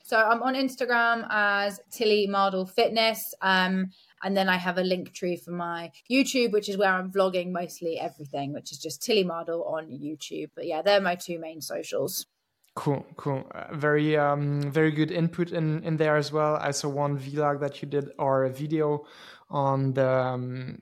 So 0.04 0.18
I'm 0.18 0.44
on 0.44 0.56
Instagram 0.56 1.26
as 1.30 1.80
Tilly 1.90 2.28
Mardle 2.28 2.70
Fitness. 2.70 3.34
Um, 3.42 3.92
and 4.24 4.36
then 4.36 4.50
I 4.50 4.58
have 4.58 4.78
a 4.78 4.84
Linktree 4.84 5.44
for 5.44 5.52
my 5.52 5.92
YouTube, 6.10 6.52
which 6.52 6.70
is 6.70 6.78
where 6.78 6.90
I'm 6.90 7.12
vlogging 7.12 7.52
mostly 7.52 8.00
everything, 8.00 8.54
which 8.54 8.72
is 8.72 8.78
just 8.78 9.02
Tilly 9.02 9.24
Mardle 9.24 9.66
on 9.72 9.88
YouTube. 9.88 10.52
But 10.56 10.68
yeah, 10.68 10.82
they're 10.82 11.02
my 11.02 11.16
two 11.16 11.40
main 11.40 11.62
socials. 11.62 12.26
Cool, 12.76 13.06
cool. 13.18 13.44
Uh, 13.54 13.76
very, 13.76 14.16
um, 14.16 14.72
very 14.72 14.92
good 14.92 15.12
input 15.12 15.52
in 15.52 15.84
in 15.84 15.98
there 15.98 16.16
as 16.16 16.32
well. 16.32 16.56
I 16.56 16.72
saw 16.72 16.88
one 16.88 17.20
vlog 17.20 17.60
that 17.60 17.82
you 17.82 17.88
did 17.88 18.12
or 18.18 18.46
a 18.46 18.50
video 18.50 19.06
on 19.50 19.94
the 19.94 20.10
um, 20.10 20.82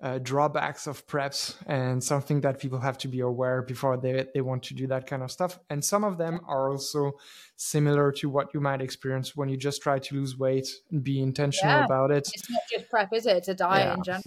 uh, 0.00 0.18
drawbacks 0.18 0.86
of 0.86 1.04
preps 1.06 1.56
and 1.66 2.02
something 2.02 2.40
that 2.42 2.60
people 2.60 2.78
have 2.78 2.96
to 2.98 3.08
be 3.08 3.20
aware 3.20 3.62
before 3.62 3.96
they, 3.96 4.26
they 4.32 4.40
want 4.40 4.62
to 4.62 4.74
do 4.74 4.86
that 4.86 5.06
kind 5.06 5.22
of 5.22 5.30
stuff. 5.30 5.58
And 5.70 5.84
some 5.84 6.04
of 6.04 6.18
them 6.18 6.40
are 6.46 6.70
also 6.70 7.12
similar 7.56 8.12
to 8.12 8.28
what 8.28 8.54
you 8.54 8.60
might 8.60 8.80
experience 8.80 9.34
when 9.34 9.48
you 9.48 9.56
just 9.56 9.82
try 9.82 9.98
to 9.98 10.14
lose 10.14 10.38
weight 10.38 10.68
and 10.92 11.02
be 11.02 11.20
intentional 11.20 11.78
yeah. 11.78 11.84
about 11.84 12.12
it. 12.12 12.30
It's 12.32 12.48
not 12.48 12.62
just 12.70 12.88
prep, 12.88 13.12
is 13.12 13.26
it? 13.26 13.36
It's 13.38 13.48
a 13.48 13.54
diet 13.54 13.86
yeah. 13.86 13.94
in 13.94 14.02
general. 14.04 14.24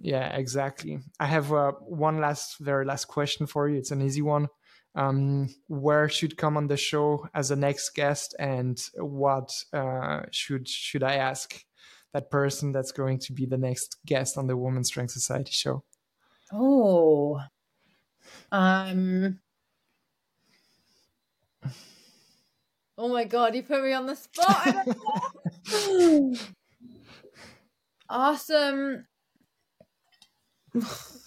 Yeah, 0.00 0.36
exactly. 0.36 1.00
I 1.18 1.26
have 1.26 1.52
uh, 1.52 1.72
one 1.72 2.20
last, 2.20 2.58
very 2.58 2.84
last 2.84 3.06
question 3.06 3.46
for 3.46 3.68
you. 3.68 3.78
It's 3.78 3.92
an 3.92 4.02
easy 4.02 4.22
one. 4.22 4.48
Um, 4.96 5.52
where 5.66 6.08
should 6.08 6.36
come 6.36 6.56
on 6.56 6.68
the 6.68 6.76
show 6.76 7.28
as 7.34 7.50
a 7.50 7.56
next 7.56 7.90
guest, 7.96 8.36
and 8.38 8.80
what 8.96 9.52
uh, 9.72 10.22
should 10.30 10.68
should 10.68 11.02
I 11.02 11.16
ask? 11.16 11.64
That 12.14 12.30
person 12.30 12.72
that's 12.72 12.92
going 12.92 13.18
to 13.18 13.32
be 13.32 13.44
the 13.44 13.58
next 13.58 13.98
guest 14.06 14.38
on 14.38 14.46
the 14.46 14.56
Women's 14.56 14.86
Strength 14.86 15.10
Society 15.10 15.50
show? 15.50 15.82
Oh, 16.52 17.40
um, 18.52 19.40
oh 22.96 23.08
my 23.08 23.24
god, 23.24 23.54
you 23.56 23.62
put 23.64 23.82
me 23.82 23.92
on 23.92 24.06
the 24.06 24.14
spot. 24.14 24.88
awesome. 28.08 29.06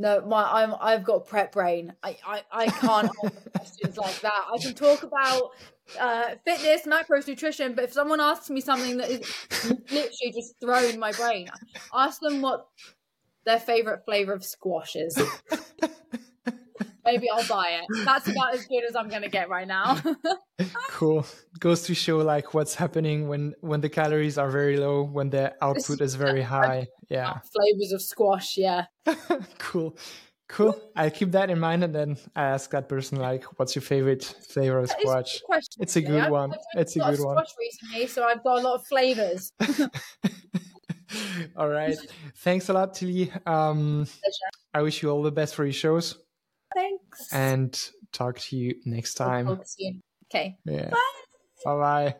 No, 0.00 0.22
my 0.22 0.62
I'm 0.62 0.74
I've 0.80 1.04
got 1.04 1.26
prep 1.26 1.52
brain. 1.52 1.92
I 2.02 2.16
I, 2.26 2.42
I 2.50 2.66
can't 2.68 3.10
answer 3.22 3.50
questions 3.54 3.98
like 3.98 4.18
that. 4.22 4.46
I 4.50 4.56
can 4.56 4.72
talk 4.72 5.02
about 5.02 5.50
uh, 5.98 6.34
fitness, 6.44 6.86
macros, 6.86 7.26
nutrition, 7.26 7.74
but 7.74 7.84
if 7.84 7.92
someone 7.92 8.20
asks 8.20 8.50
me 8.50 8.60
something 8.60 8.96
that 8.98 9.10
is 9.10 9.74
literally 9.90 10.32
just 10.34 10.54
thrown 10.60 10.98
my 10.98 11.12
brain, 11.12 11.48
ask 11.94 12.20
them 12.20 12.42
what 12.42 12.66
their 13.44 13.60
favorite 13.60 14.04
flavor 14.04 14.32
of 14.32 14.44
squash 14.44 14.96
is. 14.96 15.20
Maybe 17.04 17.28
I'll 17.30 17.46
buy 17.46 17.80
it. 17.80 18.04
That's 18.04 18.28
about 18.28 18.54
as 18.54 18.66
good 18.66 18.84
as 18.88 18.94
I'm 18.94 19.08
gonna 19.08 19.28
get 19.28 19.48
right 19.48 19.66
now. 19.66 20.00
cool. 20.90 21.26
Goes 21.58 21.82
to 21.84 21.94
show 21.94 22.18
like 22.18 22.52
what's 22.54 22.74
happening 22.74 23.26
when 23.26 23.54
when 23.60 23.80
the 23.80 23.88
calories 23.88 24.38
are 24.38 24.50
very 24.50 24.76
low, 24.76 25.02
when 25.02 25.30
the 25.30 25.54
output 25.62 26.00
is 26.00 26.14
very 26.14 26.42
high. 26.42 26.86
Yeah. 27.08 27.38
Flavors 27.52 27.92
of 27.92 28.02
squash. 28.02 28.56
Yeah. 28.56 28.84
cool. 29.58 29.96
Cool. 30.50 30.74
I'll 30.96 31.10
keep 31.10 31.30
that 31.30 31.48
in 31.48 31.60
mind 31.60 31.84
and 31.84 31.94
then 31.94 32.16
I 32.34 32.42
ask 32.42 32.70
that 32.70 32.88
person 32.88 33.18
like, 33.18 33.44
"What's 33.58 33.76
your 33.76 33.82
favorite 33.82 34.24
flavor 34.24 34.80
of 34.80 34.90
squash?" 34.90 35.40
It's 35.78 35.94
a 35.94 36.02
good 36.02 36.28
one. 36.28 36.52
It's 36.74 36.96
a 36.96 37.00
good 37.00 37.20
one. 37.20 37.44
Recently, 37.58 38.08
so 38.08 38.24
I've 38.24 38.42
got 38.42 38.58
a 38.58 38.62
lot 38.62 38.74
of 38.80 38.86
flavors. 38.86 39.52
all 41.56 41.68
right. 41.68 41.96
Thanks 42.38 42.68
a 42.68 42.72
lot, 42.72 42.94
Tilly. 42.94 43.32
Um, 43.46 44.06
I 44.74 44.82
wish 44.82 45.02
you 45.02 45.10
all 45.10 45.22
the 45.22 45.30
best 45.30 45.54
for 45.54 45.64
your 45.64 45.72
shows. 45.72 46.18
Thanks. 46.74 47.32
And 47.32 47.90
talk 48.12 48.38
to 48.38 48.56
you 48.56 48.74
next 48.84 49.14
time. 49.14 49.48
Okay. 49.48 50.56
Yeah. 50.64 50.90
Bye. 50.90 50.98
Bye 51.64 51.76
bye. 51.76 52.16